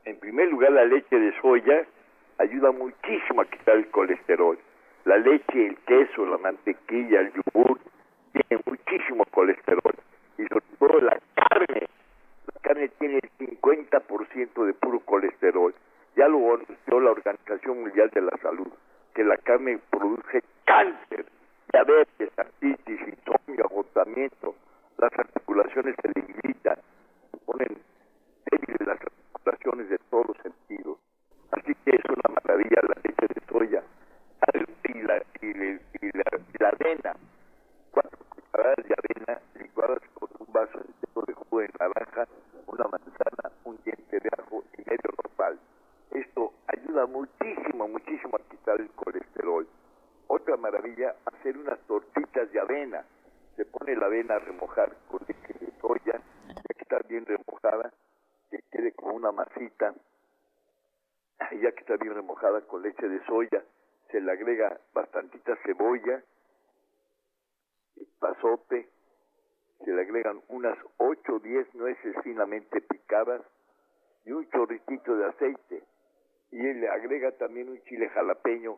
En 0.05 0.19
primer 0.19 0.49
lugar, 0.49 0.71
la 0.71 0.85
leche 0.85 1.15
de 1.15 1.31
soya 1.41 1.85
ayuda 2.39 2.71
muchísimo 2.71 3.41
a 3.41 3.45
quitar 3.45 3.77
el 3.77 3.87
colesterol. 3.91 4.57
La 5.05 5.17
leche, 5.17 5.67
el 5.67 5.77
queso, 5.85 6.25
la 6.25 6.39
mantequilla, 6.39 7.19
el 7.19 7.33
yogur, 7.33 7.79
tienen 8.31 8.63
muchísimo 8.65 9.25
colesterol. 9.25 9.93
Y 10.39 10.43
sobre 10.47 10.65
todo 10.79 11.01
la 11.01 11.19
carne. 11.35 11.87
La 12.51 12.59
carne 12.61 12.89
tiene 12.97 13.19
el 13.21 13.47
50% 13.61 14.65
de 14.65 14.73
puro 14.73 14.99
colesterol 15.01 15.75
ya 16.15 16.27
lo 16.27 16.37
anunció 16.53 16.99
la 16.99 17.11
Organización 17.11 17.81
Mundial 17.81 18.09
de 18.13 18.21
la 18.21 18.37
Salud, 18.41 18.67
que 19.13 19.23
la 19.23 19.37
carne 19.37 19.79
produce 19.89 20.43
cáncer, 20.65 21.25
diabetes, 21.71 22.29
artritis, 22.37 22.99
insomnio, 23.01 23.65
agotamiento, 23.65 24.55
las 24.97 25.11
articulaciones 25.17 25.95
se 26.01 26.09
debilitan, 26.13 26.77
se 27.31 27.37
ponen 27.45 27.77
débiles 28.51 28.87
las 28.87 28.99
articulaciones 29.01 29.89
de 29.89 29.97
todos 30.09 30.27
los 30.27 30.37
sentidos. 30.37 30.97
Así 31.51 31.73
que 31.85 31.91
es 31.95 32.05
una 32.09 32.35
maravilla 32.35 32.81
la 32.83 33.01
leche 33.03 33.27
de 33.27 33.41
soya 33.51 33.83
y 34.83 35.01
la, 35.01 35.23
y 35.41 36.17
la, 36.17 36.23
la 36.59 36.69
avena, 36.69 37.15
cuatro 37.91 38.19
cucharadas 38.29 38.85
de 38.87 38.95
avena 38.97 39.41
licuadas 39.55 39.99
con 40.13 40.29
un 40.39 40.53
vaso 40.53 40.77
entero 40.77 41.25
de 41.27 41.33
jugo 41.33 41.59
de 41.61 41.69
naranja, 41.79 42.27
una 42.67 42.85
manzana, 42.85 43.51
un 43.63 43.77
diente 43.83 44.19
de 44.19 44.29
ajo 44.37 44.63
y 44.77 44.89
medio. 44.89 45.22
Esto 46.13 46.53
ayuda 46.67 47.07
muchísimo, 47.07 47.87
muchísimo 47.87 48.37
a 48.37 48.49
quitar 48.49 48.79
el 48.79 48.91
colesterol. 48.91 49.67
Otra 50.27 50.57
maravilla, 50.57 51.15
hacer 51.25 51.57
unas 51.57 51.79
tortitas 51.87 52.51
de 52.51 52.59
avena. 52.59 53.03
Se 53.55 53.65
pone 53.65 53.95
la 53.95 54.05
avena 54.05 54.35
a 54.35 54.39
remojar 54.39 54.95
con 55.09 55.21
leche 55.27 55.53
de 55.59 55.71
soya, 55.81 56.21
ya 56.47 56.73
que 56.75 56.83
está 56.83 56.99
bien 57.07 57.25
remojada, 57.25 57.91
que 58.51 58.59
quede 58.71 58.91
como 58.91 59.15
una 59.15 59.31
masita. 59.31 59.95
Ya 61.59 61.71
que 61.71 61.79
está 61.79 61.97
bien 61.97 62.13
remojada 62.13 62.61
con 62.61 62.83
leche 62.83 63.07
de 63.07 63.23
soya, 63.25 63.63
se 64.11 64.21
le 64.21 64.31
agrega 64.31 64.79
bastantita 64.93 65.55
cebolla, 65.65 66.23
pasote, 68.19 68.87
se 69.83 69.91
le 69.91 70.01
agregan 70.01 70.41
unas 70.49 70.77
8 70.97 71.33
o 71.33 71.39
10 71.39 71.73
nueces 71.73 72.15
finamente 72.23 72.81
picadas 72.81 73.41
y 74.25 74.31
un 74.31 74.47
chorritito 74.49 75.15
de 75.15 75.25
aceite 75.25 75.83
y 76.53 76.67
él 76.67 76.81
le 76.81 76.87
agrega 76.87 77.31
también 77.31 77.67
un 77.67 77.81
chile 77.85 78.09
jalapeño 78.09 78.77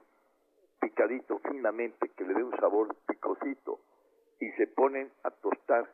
picadito 0.80 1.40
finamente 1.40 2.10
que 2.16 2.24
le 2.24 2.34
dé 2.34 2.42
un 2.42 2.56
sabor 2.56 2.96
picosito 3.06 3.82
y 4.40 4.50
se 4.52 4.68
ponen 4.68 5.12
a 5.24 5.32
tostar 5.32 5.86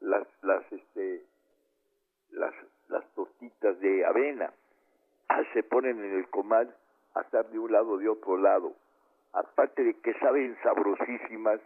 las 0.00 0.28
las 0.42 0.64
este 0.72 1.24
las 2.30 2.54
las 2.88 3.04
tortitas 3.14 3.80
de 3.80 4.04
avena. 4.04 4.52
Ah, 5.28 5.42
se 5.52 5.64
ponen 5.64 6.04
en 6.04 6.18
el 6.18 6.28
comal 6.28 6.72
a 7.14 7.22
estar 7.22 7.50
de 7.50 7.58
un 7.58 7.72
lado 7.72 7.98
de 7.98 8.08
otro 8.08 8.36
lado. 8.36 8.72
Aparte 9.32 9.82
de 9.82 9.94
que 9.94 10.14
saben 10.20 10.56
sabrosísimas 10.62 11.60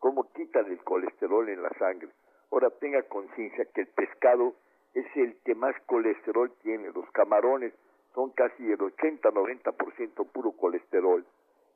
cómo 0.00 0.32
quitan 0.32 0.66
el 0.66 0.82
colesterol 0.82 1.48
en 1.48 1.62
la 1.62 1.70
sangre. 1.78 2.08
Ahora 2.50 2.70
tenga 2.70 3.02
conciencia 3.02 3.64
que 3.66 3.82
el 3.82 3.86
pescado 3.88 4.54
es 4.92 5.06
el 5.16 5.36
que 5.44 5.54
más 5.54 5.76
colesterol 5.86 6.52
tiene 6.62 6.90
los 6.92 7.08
camarones 7.12 7.72
son 8.14 8.30
casi 8.30 8.70
el 8.70 8.78
80-90% 8.78 10.26
puro 10.30 10.52
colesterol 10.52 11.24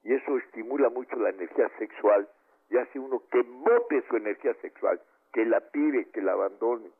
y 0.05 0.14
eso 0.14 0.39
estimula 0.39 0.89
mucho 0.89 1.16
la 1.16 1.30
energía 1.30 1.68
sexual 1.78 2.28
y 2.70 2.76
hace 2.76 2.99
uno 2.99 3.22
que 3.30 3.43
bote 3.43 4.05
su 4.09 4.16
energía 4.16 4.55
sexual, 4.61 5.01
que 5.32 5.45
la 5.45 5.61
tire, 5.70 6.11
que 6.11 6.22
la 6.22 6.32
abandone. 6.32 6.91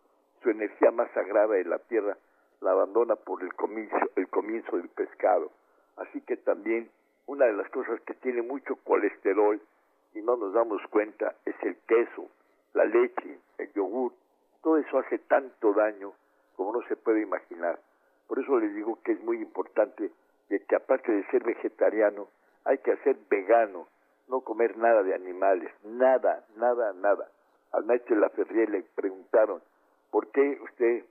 Su 0.43 0.51
energía 0.51 0.91
más 0.91 1.11
sagrada 1.13 1.55
de 1.55 1.65
la 1.65 1.79
tierra 1.79 2.17
la 2.61 2.73
abandona 2.73 3.17
por 3.17 3.43
el 3.43 3.55
comienzo, 3.55 3.97
el 4.17 4.29
comienzo 4.29 4.77
del 4.77 4.89
pescado. 4.89 5.51
Así 5.97 6.21
que 6.23 6.37
también 6.37 6.91
una 7.27 7.47
de 7.47 7.53
las 7.53 7.69
cosas 7.71 8.01
que 8.03 8.15
tiene 8.15 8.43
mucho 8.43 8.77
colesterol 8.85 9.61
y 10.15 10.23
no 10.23 10.37
nos 10.37 10.53
damos 10.53 10.81
cuenta 10.91 11.35
es 11.45 11.55
el 11.63 11.77
queso, 11.87 12.29
la 12.75 12.85
leche, 12.85 13.39
el 13.59 13.73
yogur. 13.73 14.13
Todo 14.63 14.79
eso 14.79 14.99
hace 14.99 15.19
tanto 15.19 15.73
daño 15.73 16.13
como 16.57 16.73
no 16.73 16.83
se 16.89 16.97
puede 16.97 17.23
imaginar. 17.23 17.79
Por 18.29 18.39
eso 18.39 18.59
les 18.61 18.75
digo 18.75 18.99
que 19.03 19.13
es 19.13 19.23
muy 19.25 19.39
importante 19.39 20.13
de 20.49 20.61
que 20.61 20.77
aparte 20.77 21.11
de 21.11 21.25
ser 21.31 21.43
vegetariano, 21.43 22.29
hay 22.65 22.79
que 22.79 22.97
ser 22.99 23.17
vegano, 23.31 23.89
no 24.29 24.43
comer 24.43 24.77
nada 24.77 25.03
de 25.03 25.15
animales, 25.15 25.73
nada, 25.83 26.45
nada, 26.57 26.93
nada. 26.93 27.31
Al 27.73 27.85
maestro 27.85 28.15
de 28.15 28.21
la 28.21 28.29
Ferrier 28.31 28.69
le 28.69 28.83
preguntaron, 28.95 29.63
¿por 30.11 30.29
qué 30.29 30.59
usted 30.63 31.05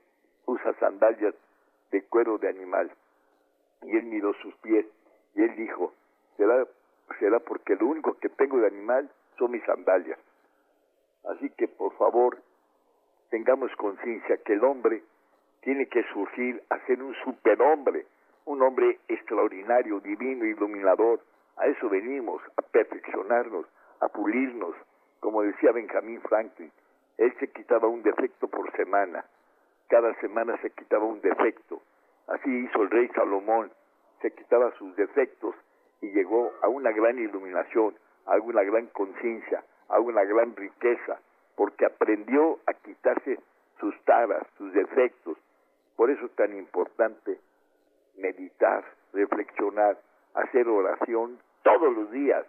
usa 0.46 0.74
sandalias 0.80 1.34
de 1.92 2.04
cuero 2.04 2.38
de 2.38 2.50
animal? 2.50 2.92
Y 3.82 3.98
él 3.98 4.06
miró 4.06 4.34
sus 4.42 4.56
pies 4.58 4.86
y 5.36 5.42
él 5.42 5.56
dijo, 5.56 5.94
será, 6.36 6.66
será 7.20 7.40
porque 7.40 7.76
lo 7.76 7.88
único 7.88 8.14
que 8.20 8.30
tengo 8.30 8.60
de 8.60 8.68
animal 8.68 9.10
son 9.38 9.52
mis 9.52 9.64
sandalias. 9.66 10.20
Así 11.26 11.50
que 11.52 11.68
por 11.68 11.94
favor, 11.98 12.38
tengamos 13.30 13.76
conciencia 13.76 14.38
que 14.38 14.54
el 14.54 14.64
hombre 14.64 15.04
tiene 15.68 15.86
que 15.88 16.02
surgir 16.14 16.64
a 16.70 16.80
ser 16.86 17.04
un 17.04 17.14
superhombre, 17.26 18.06
un 18.46 18.62
hombre 18.62 19.00
extraordinario, 19.10 20.00
divino, 20.00 20.46
iluminador. 20.46 21.20
A 21.58 21.68
eso 21.68 21.90
venimos, 21.90 22.42
a 22.56 22.62
perfeccionarnos, 22.62 23.66
a 24.00 24.08
pulirnos. 24.08 24.78
Como 25.20 25.42
decía 25.42 25.74
Benjamín 25.74 26.22
Franklin, 26.22 26.72
él 27.18 27.34
se 27.42 27.52
quitaba 27.52 27.90
un 27.90 28.02
defecto 28.02 28.48
por 28.48 28.72
semana. 28.78 29.26
Cada 29.90 30.14
semana 30.22 30.58
se 30.62 30.70
quitaba 30.70 31.04
un 31.04 31.20
defecto. 31.20 31.82
Así 32.28 32.50
hizo 32.50 32.84
el 32.84 32.90
rey 32.90 33.10
Salomón. 33.10 33.70
Se 34.22 34.32
quitaba 34.32 34.72
sus 34.78 34.96
defectos 34.96 35.54
y 36.00 36.12
llegó 36.12 36.50
a 36.62 36.70
una 36.70 36.94
gran 36.94 37.20
iluminación, 37.20 37.94
a 38.26 38.38
una 38.38 38.64
gran 38.64 38.88
conciencia, 38.88 39.66
a 39.90 40.00
una 40.00 40.24
gran 40.24 40.56
riqueza, 40.56 41.20
porque 41.58 41.86
aprendió 41.86 42.58
a 42.68 42.74
quitarse 42.74 43.38
sus 43.82 43.94
taras, 44.06 44.48
sus 44.58 44.72
defectos. 44.72 45.38
Por 45.98 46.12
eso 46.12 46.28
es 46.28 46.32
tan 46.36 46.56
importante 46.56 47.40
meditar, 48.18 48.86
reflexionar, 49.14 49.98
hacer 50.36 50.68
oración 50.68 51.40
todos 51.64 51.94
los 51.94 52.12
días, 52.12 52.46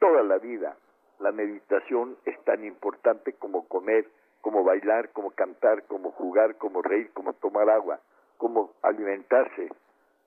toda 0.00 0.22
la 0.24 0.38
vida. 0.38 0.76
La 1.20 1.32
meditación 1.32 2.16
es 2.24 2.38
tan 2.44 2.64
importante 2.64 3.32
como 3.34 3.66
comer, 3.68 4.06
como 4.40 4.64
bailar, 4.64 5.10
como 5.10 5.30
cantar, 5.30 5.84
como 5.84 6.10
jugar, 6.10 6.56
como 6.56 6.82
reír, 6.82 7.10
como 7.12 7.32
tomar 7.34 7.70
agua, 7.70 8.00
como 8.36 8.72
alimentarse. 8.82 9.70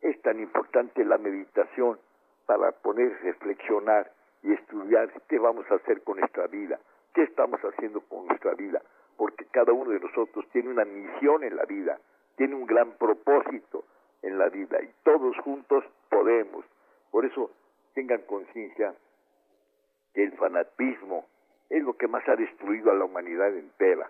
Es 0.01 0.21
tan 0.21 0.39
importante 0.39 1.03
la 1.03 1.17
meditación 1.17 1.99
para 2.45 2.71
poder 2.71 3.21
reflexionar 3.21 4.11
y 4.43 4.53
estudiar 4.53 5.11
qué 5.27 5.39
vamos 5.39 5.69
a 5.69 5.75
hacer 5.75 6.01
con 6.03 6.19
nuestra 6.19 6.47
vida, 6.47 6.79
qué 7.13 7.23
estamos 7.23 7.59
haciendo 7.61 8.01
con 8.01 8.27
nuestra 8.27 8.53
vida, 8.53 8.81
porque 9.17 9.45
cada 9.51 9.73
uno 9.73 9.91
de 9.91 9.99
nosotros 9.99 10.45
tiene 10.51 10.69
una 10.69 10.85
misión 10.85 11.43
en 11.43 11.55
la 11.55 11.65
vida, 11.65 11.99
tiene 12.35 12.55
un 12.55 12.65
gran 12.65 12.91
propósito 12.93 13.85
en 14.21 14.37
la 14.37 14.49
vida 14.49 14.81
y 14.81 14.89
todos 15.03 15.37
juntos 15.39 15.83
podemos. 16.09 16.65
Por 17.09 17.25
eso 17.25 17.51
tengan 17.93 18.21
conciencia 18.21 18.93
que 20.13 20.23
el 20.23 20.31
fanatismo 20.33 21.25
es 21.69 21.83
lo 21.83 21.93
que 21.93 22.07
más 22.07 22.27
ha 22.27 22.35
destruido 22.35 22.91
a 22.91 22.95
la 22.95 23.05
humanidad 23.05 23.55
entera. 23.55 24.09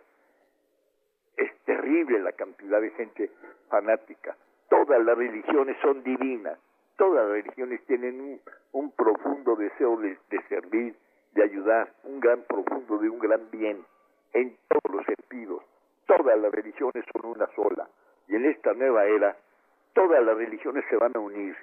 Es 1.37 1.51
terrible 1.63 2.19
la 2.19 2.31
cantidad 2.33 2.81
de 2.81 2.89
gente 2.91 3.31
fanática. 3.69 4.35
Todas 4.69 5.03
las 5.03 5.17
religiones 5.17 5.77
son 5.81 6.03
divinas, 6.03 6.57
todas 6.97 7.23
las 7.25 7.43
religiones 7.43 7.85
tienen 7.85 8.39
un, 8.71 8.91
profundo 8.91 9.55
deseo 9.55 9.97
de, 9.97 10.17
servir, 10.49 10.95
de 11.33 11.43
ayudar, 11.43 11.91
un 12.03 12.19
gran 12.19 12.43
profundo 12.43 12.97
de 12.97 13.09
un 13.09 13.19
gran 13.19 13.49
bien, 13.51 13.85
en 14.33 14.57
todos 14.67 14.95
los 14.95 15.05
sentidos. 15.05 15.63
Todas 16.05 16.39
las 16.39 16.51
religiones 16.51 17.05
son 17.13 17.31
una 17.31 17.47
sola. 17.55 17.87
Y 18.31 18.35
en 18.37 18.45
esta 18.45 18.73
nueva 18.73 19.03
era, 19.05 19.35
todas 19.93 20.23
las 20.23 20.37
religiones 20.37 20.85
se 20.89 20.95
van 20.95 21.11
a 21.13 21.19
unir, 21.19 21.53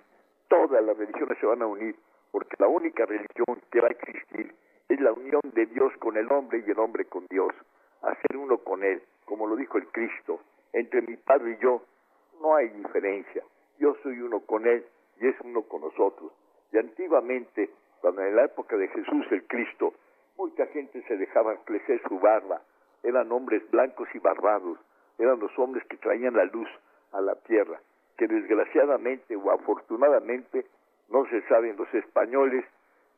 todas 0.48 0.84
las 0.84 0.98
religiones 0.98 1.38
se 1.38 1.46
van 1.46 1.62
a 1.62 1.66
unir, 1.66 1.96
porque 2.30 2.56
la 2.58 2.68
única 2.68 3.06
religión 3.06 3.58
que 3.72 3.80
va 3.80 3.88
a 3.88 3.92
existir 3.92 4.54
es 4.90 5.00
la 5.00 5.14
unión 5.14 5.40
de 5.54 5.64
Dios 5.64 5.94
con 5.98 6.18
el 6.18 6.30
hombre 6.30 6.62
y 6.66 6.70
el 6.70 6.78
hombre 6.78 7.06
con 7.06 7.26
Dios, 7.30 7.54
hacer 8.02 8.36
uno 8.36 8.58
con 8.58 8.84
Él, 8.84 9.02
como 9.24 9.46
lo 9.46 9.56
dijo 9.56 9.78
el 9.78 9.86
Cristo, 9.86 10.40
entre 10.74 11.00
mi 11.00 11.16
Padre 11.16 11.56
y 11.58 11.62
yo 11.62 11.80
no 12.42 12.54
hay 12.54 12.68
diferencia, 12.68 13.42
yo 13.78 13.96
soy 14.02 14.20
uno 14.20 14.40
con 14.40 14.66
Él 14.66 14.84
y 15.20 15.26
es 15.26 15.36
uno 15.40 15.62
con 15.62 15.80
nosotros. 15.80 16.32
Y 16.70 16.76
antiguamente, 16.76 17.70
cuando 18.02 18.20
en 18.20 18.36
la 18.36 18.44
época 18.44 18.76
de 18.76 18.88
Jesús 18.88 19.24
el 19.30 19.46
Cristo, 19.46 19.94
mucha 20.36 20.66
gente 20.66 21.02
se 21.08 21.16
dejaba 21.16 21.56
crecer 21.64 22.02
su 22.06 22.18
barba, 22.20 22.60
eran 23.02 23.32
hombres 23.32 23.62
blancos 23.70 24.08
y 24.12 24.18
barbados, 24.18 24.78
eran 25.18 25.38
los 25.40 25.56
hombres 25.58 25.84
que 25.86 25.96
traían 25.96 26.34
la 26.34 26.44
luz 26.44 26.68
a 27.12 27.20
la 27.20 27.34
tierra, 27.36 27.80
que 28.16 28.26
desgraciadamente 28.26 29.36
o 29.36 29.50
afortunadamente, 29.50 30.66
no 31.08 31.26
se 31.26 31.42
saben, 31.48 31.76
los 31.76 31.92
españoles 31.94 32.64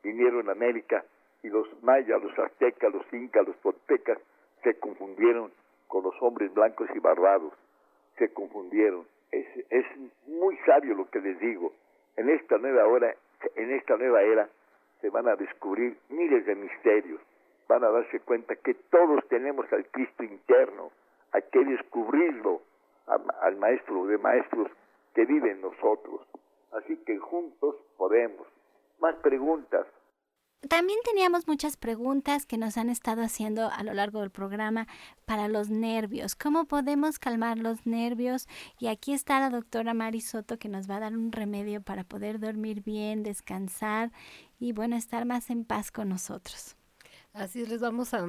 vinieron 0.03 0.49
a 0.49 0.53
América 0.53 1.03
y 1.43 1.49
los 1.49 1.67
mayas, 1.83 2.21
los 2.21 2.37
aztecas, 2.39 2.93
los 2.93 3.05
incas, 3.13 3.47
los 3.47 3.57
toltecas 3.61 4.17
se 4.63 4.79
confundieron 4.79 5.51
con 5.87 6.03
los 6.03 6.15
hombres 6.21 6.53
blancos 6.53 6.89
y 6.93 6.99
barbados, 6.99 7.53
se 8.17 8.31
confundieron. 8.33 9.05
Es, 9.31 9.45
es 9.69 9.85
muy 10.27 10.57
sabio 10.65 10.95
lo 10.95 11.09
que 11.09 11.19
les 11.19 11.39
digo 11.39 11.73
en 12.17 12.29
esta 12.29 12.57
nueva 12.57 12.85
hora, 12.87 13.15
en 13.55 13.71
esta 13.71 13.97
nueva 13.97 14.21
era, 14.21 14.49
se 15.01 15.09
van 15.09 15.27
a 15.27 15.35
descubrir 15.35 15.97
miles 16.09 16.45
de 16.45 16.55
misterios. 16.55 17.19
Van 17.67 17.83
a 17.83 17.89
darse 17.89 18.19
cuenta 18.19 18.55
que 18.55 18.73
todos 18.73 19.27
tenemos 19.29 19.71
al 19.71 19.85
Cristo 19.87 20.23
interno. 20.23 20.91
Hay 21.31 21.43
que 21.51 21.63
descubrirlo 21.63 22.61
al 23.41 23.55
maestro 23.57 24.05
de 24.05 24.17
maestros 24.17 24.71
que 25.13 25.25
vive 25.25 25.51
en 25.51 25.61
nosotros. 25.61 26.21
Así 26.71 26.97
que 27.05 27.17
juntos 27.17 27.75
podemos. 27.97 28.47
Más 28.99 29.15
preguntas. 29.15 29.87
También 30.69 30.99
teníamos 31.03 31.47
muchas 31.47 31.75
preguntas 31.75 32.45
que 32.45 32.57
nos 32.57 32.77
han 32.77 32.89
estado 32.89 33.23
haciendo 33.23 33.71
a 33.71 33.83
lo 33.83 33.93
largo 33.93 34.21
del 34.21 34.29
programa 34.29 34.87
para 35.25 35.47
los 35.47 35.71
nervios. 35.71 36.35
¿Cómo 36.35 36.65
podemos 36.65 37.17
calmar 37.17 37.57
los 37.57 37.87
nervios? 37.87 38.47
Y 38.77 38.87
aquí 38.87 39.13
está 39.13 39.39
la 39.39 39.49
doctora 39.49 39.95
Mari 39.95 40.21
Soto 40.21 40.59
que 40.59 40.69
nos 40.69 40.87
va 40.87 40.97
a 40.97 40.99
dar 40.99 41.13
un 41.13 41.31
remedio 41.31 41.81
para 41.81 42.03
poder 42.03 42.39
dormir 42.39 42.83
bien, 42.83 43.23
descansar 43.23 44.11
y 44.59 44.71
bueno, 44.71 44.95
estar 44.95 45.25
más 45.25 45.49
en 45.49 45.65
paz 45.65 45.91
con 45.91 46.09
nosotros. 46.09 46.77
Así 47.33 47.65
les 47.65 47.81
vamos 47.81 48.13
a 48.13 48.27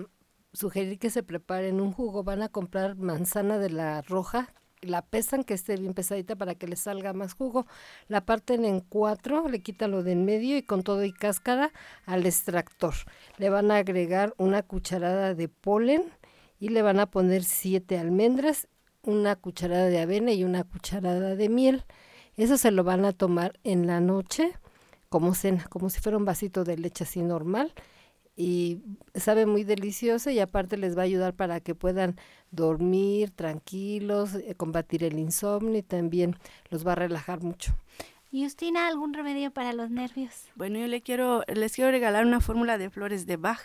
sugerir 0.53 0.98
que 0.98 1.11
se 1.11 1.22
preparen 1.22 1.80
un 1.80 1.92
jugo. 1.92 2.24
Van 2.24 2.42
a 2.42 2.48
comprar 2.48 2.96
manzana 2.96 3.59
de 3.59 3.70
la 3.70 4.03
roja 4.03 4.53
la 4.82 5.03
pesan 5.03 5.44
que 5.44 5.55
esté 5.55 5.76
bien 5.76 5.94
pesadita 5.94 6.36
para 6.36 6.55
que 6.55 6.66
le 6.66 6.76
salga 6.76 7.12
más 7.12 7.34
jugo. 7.34 7.66
La 8.09 8.26
parten 8.26 8.64
en 8.64 8.80
cuatro, 8.80 9.48
le 9.48 9.62
quitan 9.62 9.92
lo 9.92 10.03
de 10.03 10.12
en 10.12 10.24
medio 10.24 10.57
y 10.57 10.62
con 10.62 10.82
todo 10.82 11.05
y 11.05 11.12
cáscara 11.12 11.72
al 12.05 12.26
extractor. 12.26 12.94
Le 13.38 13.48
van 13.48 13.70
a 13.70 13.76
agregar 13.76 14.34
una 14.38 14.62
cucharada 14.62 15.34
de 15.34 15.48
polen 15.48 16.05
y 16.59 16.68
le 16.68 16.82
van 16.82 17.00
a 17.00 17.07
poner 17.07 17.44
siete 17.44 17.98
almendras, 17.98 18.68
una 19.03 19.36
cucharada 19.36 19.86
de 19.86 20.00
avena 20.00 20.32
y 20.32 20.44
una 20.44 20.64
cucharada 20.64 21.34
de 21.36 21.48
miel. 21.48 21.84
Eso 22.36 22.59
se 22.59 22.70
lo 22.70 22.84
van 22.84 23.05
a 23.05 23.12
tomar 23.12 23.59
en 23.64 23.86
la 23.86 24.00
noche 24.00 24.53
como 25.09 25.34
cena, 25.34 25.64
como 25.68 25.90
si 25.90 26.00
fuera 26.00 26.18
un 26.18 26.24
vasito 26.24 26.64
de 26.64 26.78
leche 26.78 27.05
así 27.05 27.22
normal 27.22 27.72
y 28.37 28.80
sabe 29.14 29.47
muy 29.47 29.64
delicioso 29.64 30.30
y 30.30 30.41
aparte 30.41 30.76
les 30.76 30.97
va 30.97 31.03
a 31.03 31.05
ayudar 31.05 31.35
para 31.35 31.61
que 31.61 31.74
puedan 31.74 32.16
dormir 32.51 33.30
tranquilos, 33.30 34.35
eh, 34.35 34.55
combatir 34.57 35.05
el 35.05 35.18
insomnio 35.18 35.78
y 35.78 35.83
también 35.83 36.37
los 36.70 36.87
va 36.87 36.93
a 36.93 36.97
relajar 36.97 37.43
mucho. 37.43 37.74
¿Y 38.30 38.45
Justina, 38.45 38.89
algún 38.89 39.12
remedio 39.12 39.51
para 39.51 39.74
los 39.74 39.91
nervios? 39.91 40.49
Bueno, 40.55 40.78
yo 40.78 40.87
le 40.87 41.03
quiero, 41.03 41.43
les 41.49 41.74
quiero 41.74 41.91
regalar 41.91 42.24
una 42.24 42.41
fórmula 42.41 42.78
de 42.78 42.89
flores 42.89 43.26
de 43.26 43.37
Bach. 43.37 43.61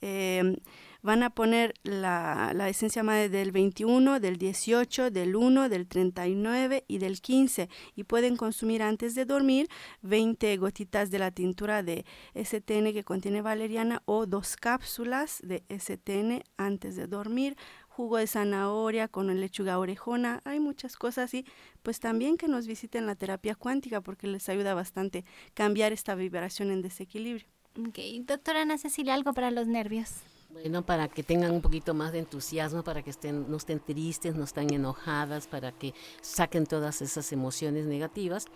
Eh, 0.00 0.56
van 1.02 1.22
a 1.22 1.30
poner 1.30 1.74
la, 1.82 2.52
la, 2.54 2.68
esencia 2.68 3.02
madre 3.02 3.28
del 3.28 3.52
21, 3.52 4.20
del 4.20 4.36
18, 4.36 5.10
del 5.10 5.36
1, 5.36 5.68
del 5.68 5.86
39 5.86 6.84
y 6.88 6.98
del 6.98 7.20
15 7.20 7.68
y 7.94 8.04
pueden 8.04 8.36
consumir 8.36 8.82
antes 8.82 9.14
de 9.14 9.24
dormir 9.24 9.68
20 10.02 10.56
gotitas 10.56 11.10
de 11.10 11.18
la 11.18 11.30
tintura 11.30 11.82
de 11.82 12.04
STN 12.34 12.92
que 12.92 13.04
contiene 13.04 13.42
valeriana 13.42 14.02
o 14.06 14.26
dos 14.26 14.56
cápsulas 14.56 15.40
de 15.42 15.64
STN 15.68 16.42
antes 16.56 16.96
de 16.96 17.06
dormir 17.06 17.56
jugo 17.98 18.18
de 18.18 18.28
zanahoria 18.28 19.08
con 19.08 19.26
lechuga 19.40 19.76
orejona, 19.76 20.40
hay 20.44 20.60
muchas 20.60 20.96
cosas 20.96 21.34
y 21.34 21.44
pues 21.82 21.98
también 21.98 22.36
que 22.36 22.46
nos 22.46 22.68
visiten 22.68 23.06
la 23.06 23.16
terapia 23.16 23.56
cuántica 23.56 24.00
porque 24.00 24.28
les 24.28 24.48
ayuda 24.48 24.72
bastante 24.72 25.24
cambiar 25.52 25.92
esta 25.92 26.14
vibración 26.14 26.70
en 26.70 26.80
desequilibrio. 26.80 27.48
Ok, 27.76 27.98
doctora 28.24 28.62
Ana 28.62 28.78
Cecilia, 28.78 29.14
algo 29.14 29.32
para 29.34 29.50
los 29.50 29.66
nervios. 29.66 30.22
Bueno, 30.50 30.84
para 30.84 31.08
que 31.08 31.22
tengan 31.22 31.50
un 31.52 31.60
poquito 31.60 31.92
más 31.92 32.10
de 32.12 32.20
entusiasmo, 32.20 32.82
para 32.82 33.02
que 33.02 33.10
estén, 33.10 33.50
no 33.50 33.58
estén 33.58 33.80
tristes, 33.80 34.34
no 34.34 34.44
estén 34.44 34.72
enojadas, 34.72 35.46
para 35.46 35.72
que 35.72 35.92
saquen 36.22 36.66
todas 36.66 37.02
esas 37.02 37.30
emociones 37.32 37.84
negativas, 37.84 38.46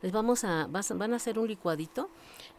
les 0.00 0.12
vamos 0.12 0.44
a, 0.44 0.66
van 0.66 1.12
a 1.12 1.16
hacer 1.16 1.38
un 1.38 1.46
licuadito. 1.46 2.08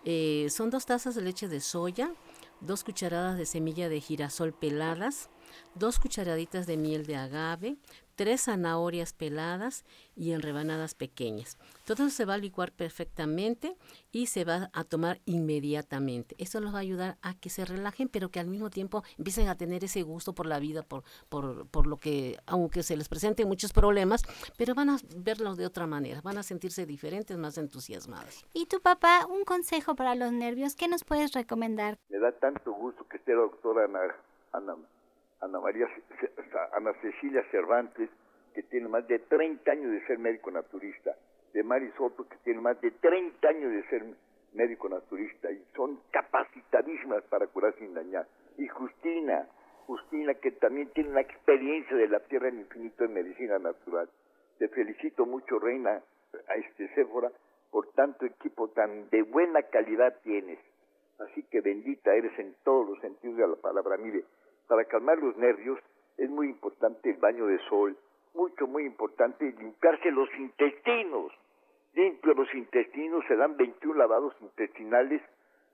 Eh, 0.06 0.48
son 0.52 0.70
dos 0.70 0.86
tazas 0.86 1.16
de 1.16 1.22
leche 1.22 1.48
de 1.48 1.60
soya, 1.60 2.14
dos 2.62 2.84
cucharadas 2.84 3.38
de 3.38 3.48
semilla 3.48 3.90
de 3.90 4.00
girasol 4.00 4.54
peladas, 4.54 5.30
dos 5.74 5.98
cucharaditas 5.98 6.68
de 6.68 6.78
miel 6.78 7.08
de 7.08 7.16
agave, 7.16 7.78
tres 8.16 8.44
zanahorias 8.44 9.14
peladas 9.14 9.86
y 10.16 10.32
en 10.32 10.42
rebanadas 10.42 10.96
pequeñas. 10.96 11.58
Todo 11.86 12.06
eso 12.06 12.16
se 12.16 12.26
va 12.26 12.36
a 12.36 12.38
licuar 12.38 12.72
perfectamente 12.72 13.76
y 14.12 14.28
se 14.28 14.46
va 14.46 14.70
a 14.74 14.84
tomar 14.84 15.20
inmediatamente. 15.26 16.36
Eso 16.38 16.60
los 16.60 16.74
va 16.74 16.78
a 16.78 16.82
ayudar 16.82 17.18
a 17.22 17.34
que 17.34 17.50
se 17.50 17.66
relajen, 17.66 18.10
pero 18.10 18.30
que 18.30 18.40
al 18.40 18.48
mismo 18.48 18.70
tiempo 18.70 19.04
empiecen 19.18 19.48
a 19.48 19.56
tener 19.56 19.84
ese 19.84 20.04
gusto 20.04 20.34
por 20.34 20.46
la 20.46 20.60
vida, 20.60 20.84
por, 20.84 21.04
por, 21.30 21.68
por 21.68 21.88
lo 21.88 21.98
que, 21.98 22.38
aunque 22.46 22.84
se 22.84 22.96
les 22.96 23.10
presenten 23.10 23.48
muchos 23.48 23.74
problemas, 23.74 24.24
pero 24.58 24.76
van 24.76 24.90
a 24.90 24.98
verlo 25.18 25.56
de 25.56 25.66
otra 25.66 25.88
manera, 25.88 26.22
van 26.22 26.38
a 26.38 26.44
sentirse 26.44 26.86
diferentes, 26.86 27.38
más 27.38 27.58
entusiasmados. 27.58 28.46
Y 28.54 28.68
tu 28.68 28.80
papá, 28.82 29.26
un 29.28 29.44
consejo 29.44 29.96
para 29.96 30.16
los 30.16 30.32
nervios, 30.32 30.76
¿qué 30.76 30.88
nos 30.88 31.04
puedes 31.04 31.34
recomendar? 31.34 31.98
Me 32.10 32.20
da 32.20 32.32
tanto 32.32 32.72
gusto 32.74 33.08
que 33.08 33.18
esté 33.18 33.34
la 33.34 33.42
doctora 33.42 33.86
Ana 33.86 34.16
Ana 34.52 34.76
María 35.48 35.88
Ana 36.74 36.94
Cecilia 37.02 37.44
Cervantes, 37.52 38.10
que 38.54 38.64
tiene 38.64 38.88
más 38.88 39.08
de 39.08 39.20
30 39.20 39.72
años 39.72 39.92
de 39.92 40.06
ser 40.06 40.20
médico 40.20 40.52
naturista, 40.52 41.16
de 41.54 41.64
Mari 41.64 41.92
Soto, 41.98 42.28
que 42.28 42.38
tiene 42.44 42.62
más 42.62 42.80
de 42.82 42.92
30 42.92 43.48
años 43.48 43.72
de 43.72 43.84
ser 43.90 44.06
médico 44.54 44.90
naturista 44.90 45.52
y 45.52 45.64
son 45.76 46.00
capacitadísimas 46.12 47.24
para 47.26 47.48
curar 47.48 47.74
sin 47.78 47.94
dañar. 47.94 48.28
Y 48.58 48.68
Justina, 48.68 49.48
Justina 49.88 50.34
que 50.36 50.52
también 50.52 50.90
tiene 50.90 51.10
una 51.10 51.22
experiencia 51.22 51.96
de 51.96 52.08
la 52.08 52.20
tierra 52.22 52.50
en 52.50 52.60
infinito 52.60 53.04
en 53.04 53.14
medicina 53.14 53.60
natural. 53.60 54.10
Te 54.60 54.68
felicito 54.70 55.26
mucho, 55.26 55.60
Reina, 55.60 56.02
a 56.48 56.56
este 56.56 56.94
Séfora, 56.96 57.32
por 57.72 57.92
tanto 57.94 58.26
equipo 58.26 58.70
tan 58.70 59.10
de 59.10 59.24
buena 59.24 59.64
calidad 59.64 60.16
tienes. 60.24 60.60
Así 61.20 61.44
que 61.44 61.62
bendita 61.62 62.14
eres 62.14 62.38
en 62.40 62.56
todos 62.64 62.90
los 62.90 63.00
sentidos 63.00 63.38
de 63.38 63.48
la 63.48 63.56
palabra. 63.56 63.98
Mire, 63.98 64.24
para 64.74 64.86
calmar 64.86 65.20
los 65.20 65.38
nervios 65.38 65.78
es 66.18 66.28
muy 66.32 66.48
importante 66.48 67.12
el 67.12 67.18
baño 67.18 67.46
de 67.46 67.60
sol, 67.70 67.96
mucho, 68.34 68.66
muy 68.66 68.86
importante 68.86 69.46
limpiarse 69.46 70.10
los 70.10 70.28
intestinos. 70.36 71.32
Limpio 71.94 72.34
los 72.34 72.52
intestinos, 72.56 73.24
se 73.28 73.36
dan 73.36 73.56
21 73.56 73.94
lavados 73.94 74.34
intestinales 74.42 75.22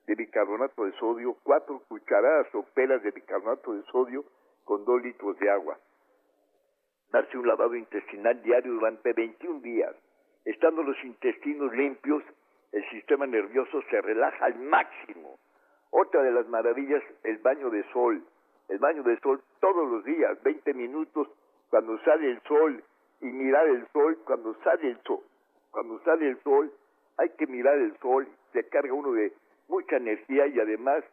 de 0.06 0.16
bicarbonato 0.16 0.84
de 0.84 0.92
sodio, 1.00 1.38
cuatro 1.44 1.82
cucharadas 1.88 2.54
o 2.54 2.64
pelas 2.74 3.02
de 3.02 3.12
bicarbonato 3.12 3.74
de 3.74 3.84
sodio 3.84 4.26
con 4.66 4.84
dos 4.84 5.02
litros 5.02 5.40
de 5.40 5.50
agua. 5.50 5.80
Darse 7.10 7.38
un 7.38 7.48
lavado 7.48 7.76
intestinal 7.76 8.44
diario 8.44 8.74
durante 8.74 9.14
21 9.14 9.62
días. 9.62 9.96
Estando 10.44 10.84
los 10.84 11.02
intestinos 11.06 11.72
limpios, 11.72 12.22
el 12.74 12.84
sistema 12.90 13.26
nervioso 13.26 13.82
se 13.90 14.02
relaja 14.02 14.44
al 14.44 14.60
máximo. 14.60 15.40
Otra 15.90 16.22
de 16.22 16.32
las 16.32 16.50
maravillas, 16.50 17.02
el 17.24 17.38
baño 17.38 17.70
de 17.70 17.84
sol. 17.94 18.26
El 18.70 18.78
baño 18.78 19.04
de 19.04 19.20
sol 19.20 19.42
todos 19.60 19.90
los 19.90 20.04
días, 20.06 20.42
20 20.44 20.74
minutos 20.76 21.28
cuando 21.70 21.98
sale 22.04 22.32
el 22.32 22.42
sol 22.44 22.84
y 23.22 23.26
mirar 23.26 23.68
el 23.68 23.88
sol 23.92 24.18
cuando 24.26 24.54
sale 24.64 24.90
el 24.90 25.02
sol. 25.04 25.22
Cuando 25.72 26.00
sale 26.04 26.30
el 26.30 26.42
sol 26.44 26.72
hay 27.18 27.30
que 27.32 27.48
mirar 27.48 27.78
el 27.78 27.98
sol, 27.98 28.28
se 28.54 28.68
carga 28.70 28.94
uno 28.94 29.12
de 29.12 29.34
mucha 29.68 29.98
energía 29.98 30.48
y 30.48 30.60
además 30.60 31.04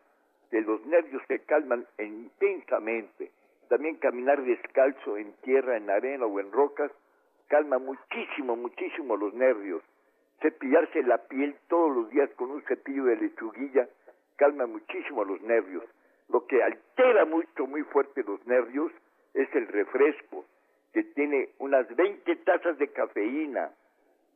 de 0.51 0.61
los 0.61 0.85
nervios 0.87 1.23
se 1.29 1.41
calman 1.41 1.87
intensamente. 1.99 3.31
También 3.69 3.97
caminar 3.97 4.43
descalzo 4.43 5.17
en 5.17 5.33
tierra, 5.43 5.77
en 5.77 5.91
arena 5.91 6.27
o 6.27 6.39
en 6.39 6.53
rocas 6.53 6.93
calma 7.49 7.79
muchísimo, 7.79 8.57
muchísimo 8.57 9.17
los 9.17 9.35
nervios. 9.35 9.83
Cepillarse 10.41 11.03
la 11.03 11.19
piel 11.27 11.57
todos 11.69 11.95
los 11.95 12.11
días 12.11 12.31
con 12.37 12.51
un 12.51 12.63
cepillo 12.63 13.05
de 13.05 13.17
lechuguilla 13.17 13.89
calma 14.37 14.67
muchísimo 14.67 15.25
los 15.25 15.41
nervios. 15.43 15.85
Lo 16.29 16.47
que 16.47 16.63
altera 16.63 17.25
mucho, 17.25 17.67
muy 17.67 17.83
fuerte 17.85 18.23
los 18.25 18.45
nervios 18.47 18.93
es 19.35 19.55
el 19.55 19.69
refresco, 19.69 20.45
que 20.93 21.05
tiene 21.05 21.51
unas 21.59 21.95
20 21.95 22.37
tazas 22.37 22.79
de 22.79 22.89
cafeína. 22.89 23.71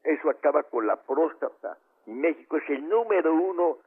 Eso 0.04 0.30
acaba 0.30 0.62
con 0.64 0.86
la 0.86 0.96
próstata. 0.96 1.78
Y 2.06 2.12
México 2.12 2.56
es 2.58 2.68
el 2.70 2.88
número 2.88 3.34
uno 3.34 3.78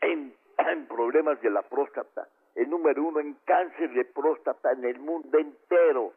en, 0.00 0.34
en 0.58 0.86
problemas 0.86 1.40
de 1.42 1.50
la 1.50 1.62
próstata, 1.62 2.26
el 2.54 2.68
número 2.68 3.02
uno 3.04 3.20
en 3.20 3.36
cáncer 3.44 3.92
de 3.92 4.04
próstata 4.04 4.72
en 4.72 4.84
el 4.84 4.98
mundo 4.98 5.38
entero. 5.38 6.12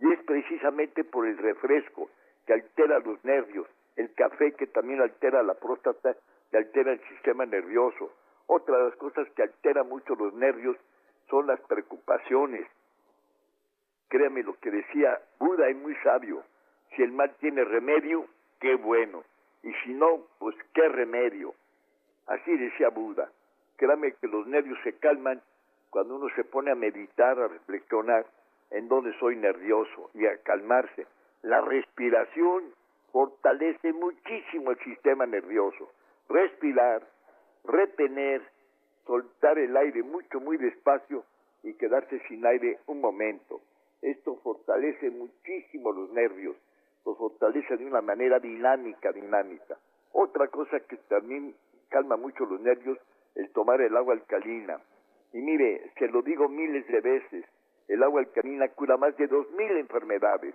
Y 0.00 0.12
es 0.12 0.22
precisamente 0.24 1.04
por 1.04 1.26
el 1.26 1.38
refresco 1.38 2.10
que 2.46 2.52
altera 2.52 2.98
los 3.00 3.22
nervios, 3.24 3.66
el 3.96 4.12
café 4.14 4.52
que 4.52 4.66
también 4.66 5.00
altera 5.00 5.42
la 5.42 5.54
próstata, 5.54 6.14
que 6.50 6.56
altera 6.56 6.92
el 6.92 7.00
sistema 7.08 7.44
nervioso. 7.44 8.12
Otra 8.46 8.76
de 8.78 8.84
las 8.84 8.96
cosas 8.96 9.28
que 9.34 9.42
altera 9.42 9.82
mucho 9.82 10.14
los 10.14 10.34
nervios 10.34 10.76
son 11.28 11.46
las 11.46 11.60
preocupaciones. 11.62 12.66
Créame 14.08 14.42
lo 14.42 14.54
que 14.60 14.70
decía 14.70 15.20
Buda 15.38 15.68
es 15.68 15.76
muy 15.76 15.94
sabio. 15.96 16.44
Si 16.94 17.02
el 17.02 17.12
mal 17.12 17.34
tiene 17.40 17.64
remedio, 17.64 18.26
qué 18.60 18.76
bueno. 18.76 19.24
Y 19.62 19.72
si 19.84 19.92
no, 19.92 20.26
pues 20.38 20.54
qué 20.74 20.88
remedio. 20.88 21.54
Así 22.26 22.56
decía 22.56 22.90
Buda. 22.90 23.30
Créame 23.76 24.12
que 24.12 24.28
los 24.28 24.46
nervios 24.46 24.78
se 24.84 24.94
calman 24.94 25.42
cuando 25.90 26.16
uno 26.16 26.28
se 26.34 26.44
pone 26.44 26.70
a 26.70 26.74
meditar, 26.74 27.38
a 27.38 27.48
reflexionar 27.48 28.26
en 28.70 28.88
dónde 28.88 29.12
soy 29.18 29.36
nervioso 29.36 30.10
y 30.14 30.26
a 30.26 30.38
calmarse. 30.42 31.06
La 31.42 31.60
respiración 31.60 32.72
fortalece 33.12 33.92
muchísimo 33.92 34.70
el 34.70 34.78
sistema 34.78 35.26
nervioso. 35.26 35.90
Respirar, 36.28 37.02
retener, 37.66 38.42
soltar 39.06 39.58
el 39.58 39.76
aire 39.76 40.02
mucho, 40.02 40.40
muy 40.40 40.56
despacio 40.56 41.24
y 41.62 41.74
quedarse 41.74 42.20
sin 42.28 42.44
aire 42.46 42.78
un 42.86 43.00
momento. 43.00 43.60
Esto 44.02 44.36
fortalece 44.36 45.10
muchísimo 45.10 45.92
los 45.92 46.10
nervios, 46.12 46.56
los 47.04 47.16
fortalece 47.18 47.76
de 47.76 47.86
una 47.86 48.00
manera 48.00 48.38
dinámica, 48.38 49.12
dinámica. 49.12 49.76
Otra 50.12 50.48
cosa 50.48 50.80
que 50.80 50.96
también 51.08 51.54
calma 51.88 52.16
mucho 52.16 52.44
los 52.46 52.60
nervios, 52.60 52.98
el 53.34 53.50
tomar 53.50 53.80
el 53.80 53.96
agua 53.96 54.14
alcalina. 54.14 54.80
Y 55.32 55.38
mire, 55.38 55.90
se 55.98 56.08
lo 56.08 56.22
digo 56.22 56.48
miles 56.48 56.86
de 56.88 57.00
veces, 57.00 57.44
el 57.88 58.02
agua 58.02 58.20
alcalina 58.20 58.68
cura 58.68 58.96
más 58.96 59.16
de 59.16 59.26
dos 59.26 59.50
mil 59.52 59.70
enfermedades. 59.72 60.54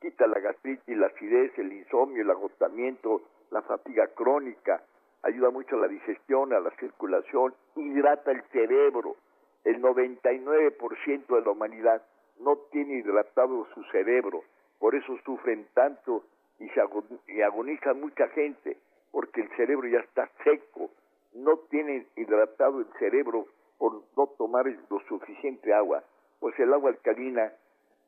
Quita 0.00 0.26
la 0.26 0.40
gastritis, 0.40 0.96
la 0.96 1.06
acidez, 1.06 1.56
el 1.58 1.72
insomnio, 1.72 2.22
el 2.22 2.30
agotamiento, 2.30 3.22
la 3.50 3.62
fatiga 3.62 4.08
crónica. 4.08 4.82
Ayuda 5.22 5.50
mucho 5.50 5.76
a 5.76 5.80
la 5.80 5.88
digestión, 5.88 6.52
a 6.52 6.60
la 6.60 6.70
circulación, 6.76 7.54
hidrata 7.76 8.32
el 8.32 8.42
cerebro. 8.52 9.16
El 9.64 9.80
99% 9.80 11.26
de 11.26 11.40
la 11.40 11.50
humanidad 11.50 12.02
no 12.40 12.56
tiene 12.70 12.94
hidratado 12.94 13.66
su 13.74 13.82
cerebro. 13.84 14.42
Por 14.78 14.94
eso 14.94 15.16
sufren 15.24 15.66
tanto 15.74 16.24
y, 16.58 16.68
se 16.68 17.42
agoniza 17.44 17.94
mucha 17.94 18.26
gente, 18.28 18.76
porque 19.12 19.42
el 19.42 19.48
cerebro 19.56 19.88
ya 19.88 20.00
está 20.00 20.28
seco. 20.42 20.90
No 21.34 21.58
tienen 21.70 22.06
hidratado 22.16 22.80
el 22.80 22.86
cerebro 22.98 23.46
por 23.78 24.02
no 24.16 24.26
tomar 24.38 24.66
lo 24.66 25.00
suficiente 25.08 25.72
agua 25.72 26.02
pues 26.42 26.58
el 26.58 26.74
agua 26.74 26.90
alcalina 26.90 27.52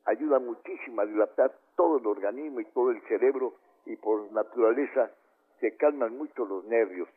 ayuda 0.07 0.41
muchísimo 0.41 1.01
a 1.01 1.07
dilatar 1.07 1.53
todo 1.77 1.99
el 1.99 2.07
organismo 2.09 2.59
y 2.59 2.65
todo 2.65 2.91
el 2.91 3.01
cerebro 3.03 3.55
y 3.87 3.95
por 3.95 4.33
naturaleza 4.33 5.13
se 5.61 5.77
calman 5.77 6.17
mucho 6.17 6.45
los 6.45 6.65
nervios. 6.65 7.09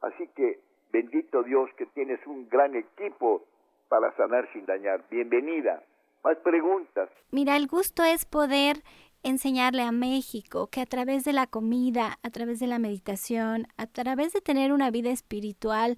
Así 0.00 0.28
que 0.36 0.60
bendito 0.92 1.42
Dios 1.42 1.70
que 1.76 1.86
tienes 1.86 2.24
un 2.26 2.48
gran 2.48 2.74
equipo 2.74 3.44
para 3.88 4.14
sanar 4.16 4.48
sin 4.52 4.66
dañar. 4.66 5.04
Bienvenida. 5.10 5.82
Más 6.24 6.36
preguntas. 6.38 7.08
Mira, 7.30 7.56
el 7.56 7.66
gusto 7.66 8.04
es 8.04 8.24
poder 8.24 8.82
enseñarle 9.22 9.82
a 9.82 9.92
México 9.92 10.68
que 10.68 10.80
a 10.80 10.86
través 10.86 11.24
de 11.24 11.32
la 11.32 11.46
comida, 11.46 12.18
a 12.22 12.30
través 12.30 12.60
de 12.60 12.66
la 12.66 12.78
meditación, 12.78 13.66
a 13.76 13.86
través 13.86 14.32
de 14.32 14.40
tener 14.40 14.72
una 14.72 14.90
vida 14.90 15.10
espiritual, 15.10 15.96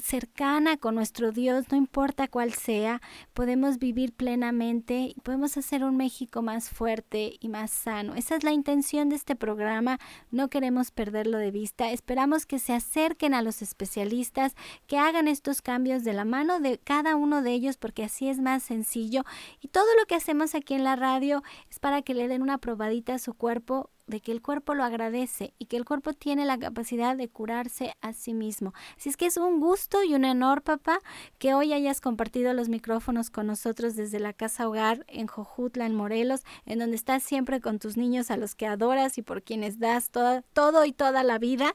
cercana 0.00 0.76
con 0.76 0.94
nuestro 0.94 1.32
Dios, 1.32 1.66
no 1.70 1.76
importa 1.76 2.28
cuál 2.28 2.52
sea, 2.52 3.00
podemos 3.34 3.78
vivir 3.78 4.12
plenamente 4.12 5.12
y 5.16 5.20
podemos 5.22 5.56
hacer 5.56 5.84
un 5.84 5.96
México 5.96 6.42
más 6.42 6.68
fuerte 6.70 7.36
y 7.40 7.48
más 7.48 7.70
sano. 7.70 8.14
Esa 8.14 8.36
es 8.36 8.44
la 8.44 8.52
intención 8.52 9.08
de 9.08 9.16
este 9.16 9.36
programa, 9.36 9.98
no 10.30 10.48
queremos 10.48 10.90
perderlo 10.90 11.38
de 11.38 11.50
vista. 11.50 11.90
Esperamos 11.90 12.46
que 12.46 12.58
se 12.58 12.72
acerquen 12.72 13.34
a 13.34 13.42
los 13.42 13.62
especialistas, 13.62 14.54
que 14.86 14.98
hagan 14.98 15.28
estos 15.28 15.62
cambios 15.62 16.04
de 16.04 16.12
la 16.12 16.24
mano 16.24 16.60
de 16.60 16.78
cada 16.78 17.16
uno 17.16 17.42
de 17.42 17.52
ellos, 17.52 17.76
porque 17.76 18.04
así 18.04 18.28
es 18.28 18.38
más 18.38 18.62
sencillo. 18.62 19.24
Y 19.60 19.68
todo 19.68 19.86
lo 19.98 20.06
que 20.06 20.14
hacemos 20.14 20.54
aquí 20.54 20.74
en 20.74 20.84
la 20.84 20.96
radio 20.96 21.42
es 21.70 21.78
para 21.78 22.02
que 22.02 22.14
le 22.14 22.28
den 22.28 22.42
una 22.42 22.58
probadita 22.58 23.14
a 23.14 23.18
su 23.18 23.34
cuerpo 23.34 23.90
de 24.08 24.20
que 24.20 24.32
el 24.32 24.42
cuerpo 24.42 24.74
lo 24.74 24.82
agradece 24.82 25.54
y 25.58 25.66
que 25.66 25.76
el 25.76 25.84
cuerpo 25.84 26.12
tiene 26.12 26.44
la 26.44 26.58
capacidad 26.58 27.16
de 27.16 27.28
curarse 27.28 27.94
a 28.00 28.12
sí 28.12 28.34
mismo. 28.34 28.72
Así 28.96 29.08
es 29.10 29.16
que 29.16 29.26
es 29.26 29.36
un 29.36 29.60
gusto 29.60 30.02
y 30.02 30.14
un 30.14 30.24
honor, 30.24 30.62
papá, 30.62 30.98
que 31.38 31.54
hoy 31.54 31.72
hayas 31.72 32.00
compartido 32.00 32.52
los 32.54 32.68
micrófonos 32.68 33.30
con 33.30 33.46
nosotros 33.46 33.94
desde 33.94 34.18
la 34.18 34.32
casa 34.32 34.68
hogar 34.68 35.04
en 35.08 35.26
Jojutla, 35.26 35.86
en 35.86 35.94
Morelos, 35.94 36.42
en 36.64 36.78
donde 36.78 36.96
estás 36.96 37.22
siempre 37.22 37.60
con 37.60 37.78
tus 37.78 37.96
niños 37.96 38.30
a 38.30 38.36
los 38.36 38.54
que 38.54 38.66
adoras 38.66 39.18
y 39.18 39.22
por 39.22 39.42
quienes 39.42 39.78
das 39.78 40.10
todo, 40.10 40.42
todo 40.52 40.84
y 40.84 40.92
toda 40.92 41.22
la 41.22 41.38
vida. 41.38 41.72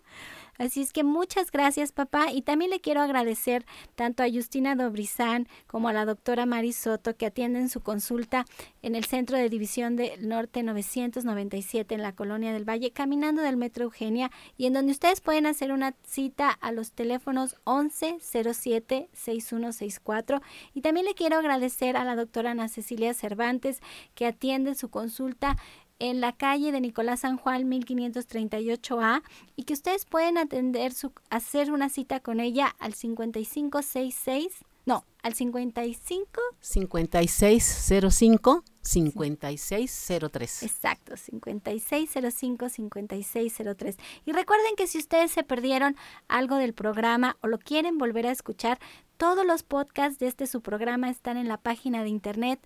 Así 0.57 0.81
es 0.81 0.93
que 0.93 1.03
muchas 1.03 1.51
gracias, 1.51 1.91
papá. 1.91 2.31
Y 2.31 2.41
también 2.43 2.71
le 2.71 2.79
quiero 2.79 3.01
agradecer 3.01 3.65
tanto 3.95 4.23
a 4.23 4.29
Justina 4.29 4.75
Dobrizán 4.75 5.47
como 5.67 5.89
a 5.89 5.93
la 5.93 6.05
doctora 6.05 6.45
Mari 6.45 6.73
Soto 6.73 7.15
que 7.15 7.25
atienden 7.25 7.69
su 7.69 7.81
consulta 7.81 8.45
en 8.81 8.95
el 8.95 9.05
Centro 9.05 9.37
de 9.37 9.49
División 9.49 9.95
del 9.95 10.27
Norte 10.27 10.63
997 10.63 11.95
en 11.95 12.01
la 12.01 12.13
Colonia 12.13 12.53
del 12.53 12.67
Valle, 12.67 12.91
caminando 12.91 13.41
del 13.41 13.57
Metro 13.57 13.85
Eugenia, 13.85 14.31
y 14.57 14.65
en 14.67 14.73
donde 14.73 14.91
ustedes 14.91 15.21
pueden 15.21 15.45
hacer 15.45 15.71
una 15.71 15.95
cita 16.05 16.49
a 16.49 16.71
los 16.71 16.91
teléfonos 16.91 17.55
11 17.63 18.17
07 18.19 19.09
6164. 19.13 20.41
Y 20.73 20.81
también 20.81 21.05
le 21.05 21.15
quiero 21.15 21.37
agradecer 21.37 21.97
a 21.97 22.03
la 22.03 22.15
doctora 22.15 22.51
Ana 22.51 22.67
Cecilia 22.67 23.13
Cervantes 23.13 23.81
que 24.15 24.25
atiende 24.25 24.75
su 24.75 24.89
consulta 24.89 25.57
en 25.99 26.21
la 26.21 26.33
calle 26.33 26.71
de 26.71 26.81
Nicolás 26.81 27.21
San 27.21 27.37
Juan 27.37 27.69
1538A 27.69 29.23
y 29.55 29.63
que 29.63 29.73
ustedes 29.73 30.05
pueden 30.05 30.37
atender 30.37 30.93
su, 30.93 31.11
hacer 31.29 31.71
una 31.71 31.89
cita 31.89 32.19
con 32.19 32.39
ella 32.39 32.75
al 32.79 32.93
5566, 32.93 34.65
no, 34.85 35.05
al 35.21 35.33
55 35.33 36.41
5605 36.59 38.63
5603. 38.83 40.63
Exacto, 40.63 41.13
5605-5603. 41.13 43.97
Y 44.25 44.33
recuerden 44.33 44.75
que 44.75 44.87
si 44.87 44.97
ustedes 44.97 45.31
se 45.31 45.43
perdieron 45.43 45.95
algo 46.27 46.57
del 46.57 46.73
programa 46.73 47.37
o 47.41 47.47
lo 47.47 47.59
quieren 47.59 47.97
volver 47.97 48.27
a 48.27 48.31
escuchar, 48.31 48.79
todos 49.15 49.45
los 49.45 49.63
podcasts 49.63 50.19
de 50.19 50.27
este 50.27 50.47
su 50.47 50.59
programa 50.61 51.09
están 51.09 51.37
en 51.37 51.47
la 51.47 51.55
página 51.55 52.03
de 52.03 52.09
internet 52.09 52.59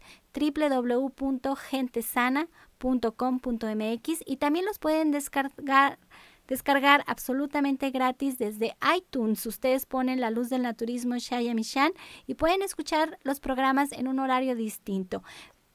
www.gentesana.com.mx 2.80 4.24
y 4.26 4.38
también 4.38 4.66
los 4.66 4.80
pueden 4.80 5.12
descargar 5.12 5.98
descargar 6.48 7.02
absolutamente 7.08 7.92
gratis 7.92 8.38
desde 8.38 8.72
iTunes. 8.96 9.46
Ustedes 9.46 9.86
ponen 9.86 10.22
La 10.22 10.32
Luz 10.32 10.50
del 10.50 10.62
Naturismo 10.62 11.16
Shaya 11.18 11.54
Michan 11.54 11.92
y 12.26 12.36
pueden 12.36 12.62
escuchar 12.62 13.18
los 13.24 13.42
programas 13.42 13.92
en 13.92 14.08
un 14.08 14.20
horario 14.20 14.56
distinto. 14.56 15.24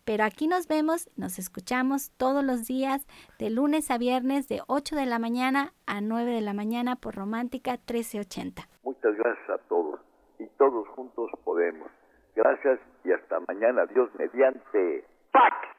Pero 0.06 0.24
aquí 0.24 0.48
nos 0.48 0.68
vemos, 0.68 1.10
nos 1.14 1.38
escuchamos 1.38 2.10
todos 2.16 2.42
los 2.42 2.66
días 2.66 3.06
de 3.38 3.50
lunes 3.50 3.90
a 3.90 3.98
viernes 3.98 4.48
de 4.48 4.62
8 4.66 4.96
de 4.96 5.04
la 5.04 5.18
mañana 5.18 5.74
a 5.86 6.00
9 6.00 6.32
de 6.32 6.40
la 6.40 6.54
mañana 6.54 6.96
por 6.96 7.16
Romántica 7.16 7.72
1380. 7.72 8.62
Muchas 8.82 9.14
gracias 9.14 9.50
a 9.50 9.58
todos 9.68 10.00
y 10.38 10.46
todos 10.56 10.88
juntos 10.88 11.30
podemos. 11.44 11.90
Gracias 12.34 12.80
y 13.04 13.12
hasta 13.12 13.40
mañana. 13.40 13.84
Dios 13.86 14.08
mediante. 14.18 15.04
¡Pax! 15.32 15.72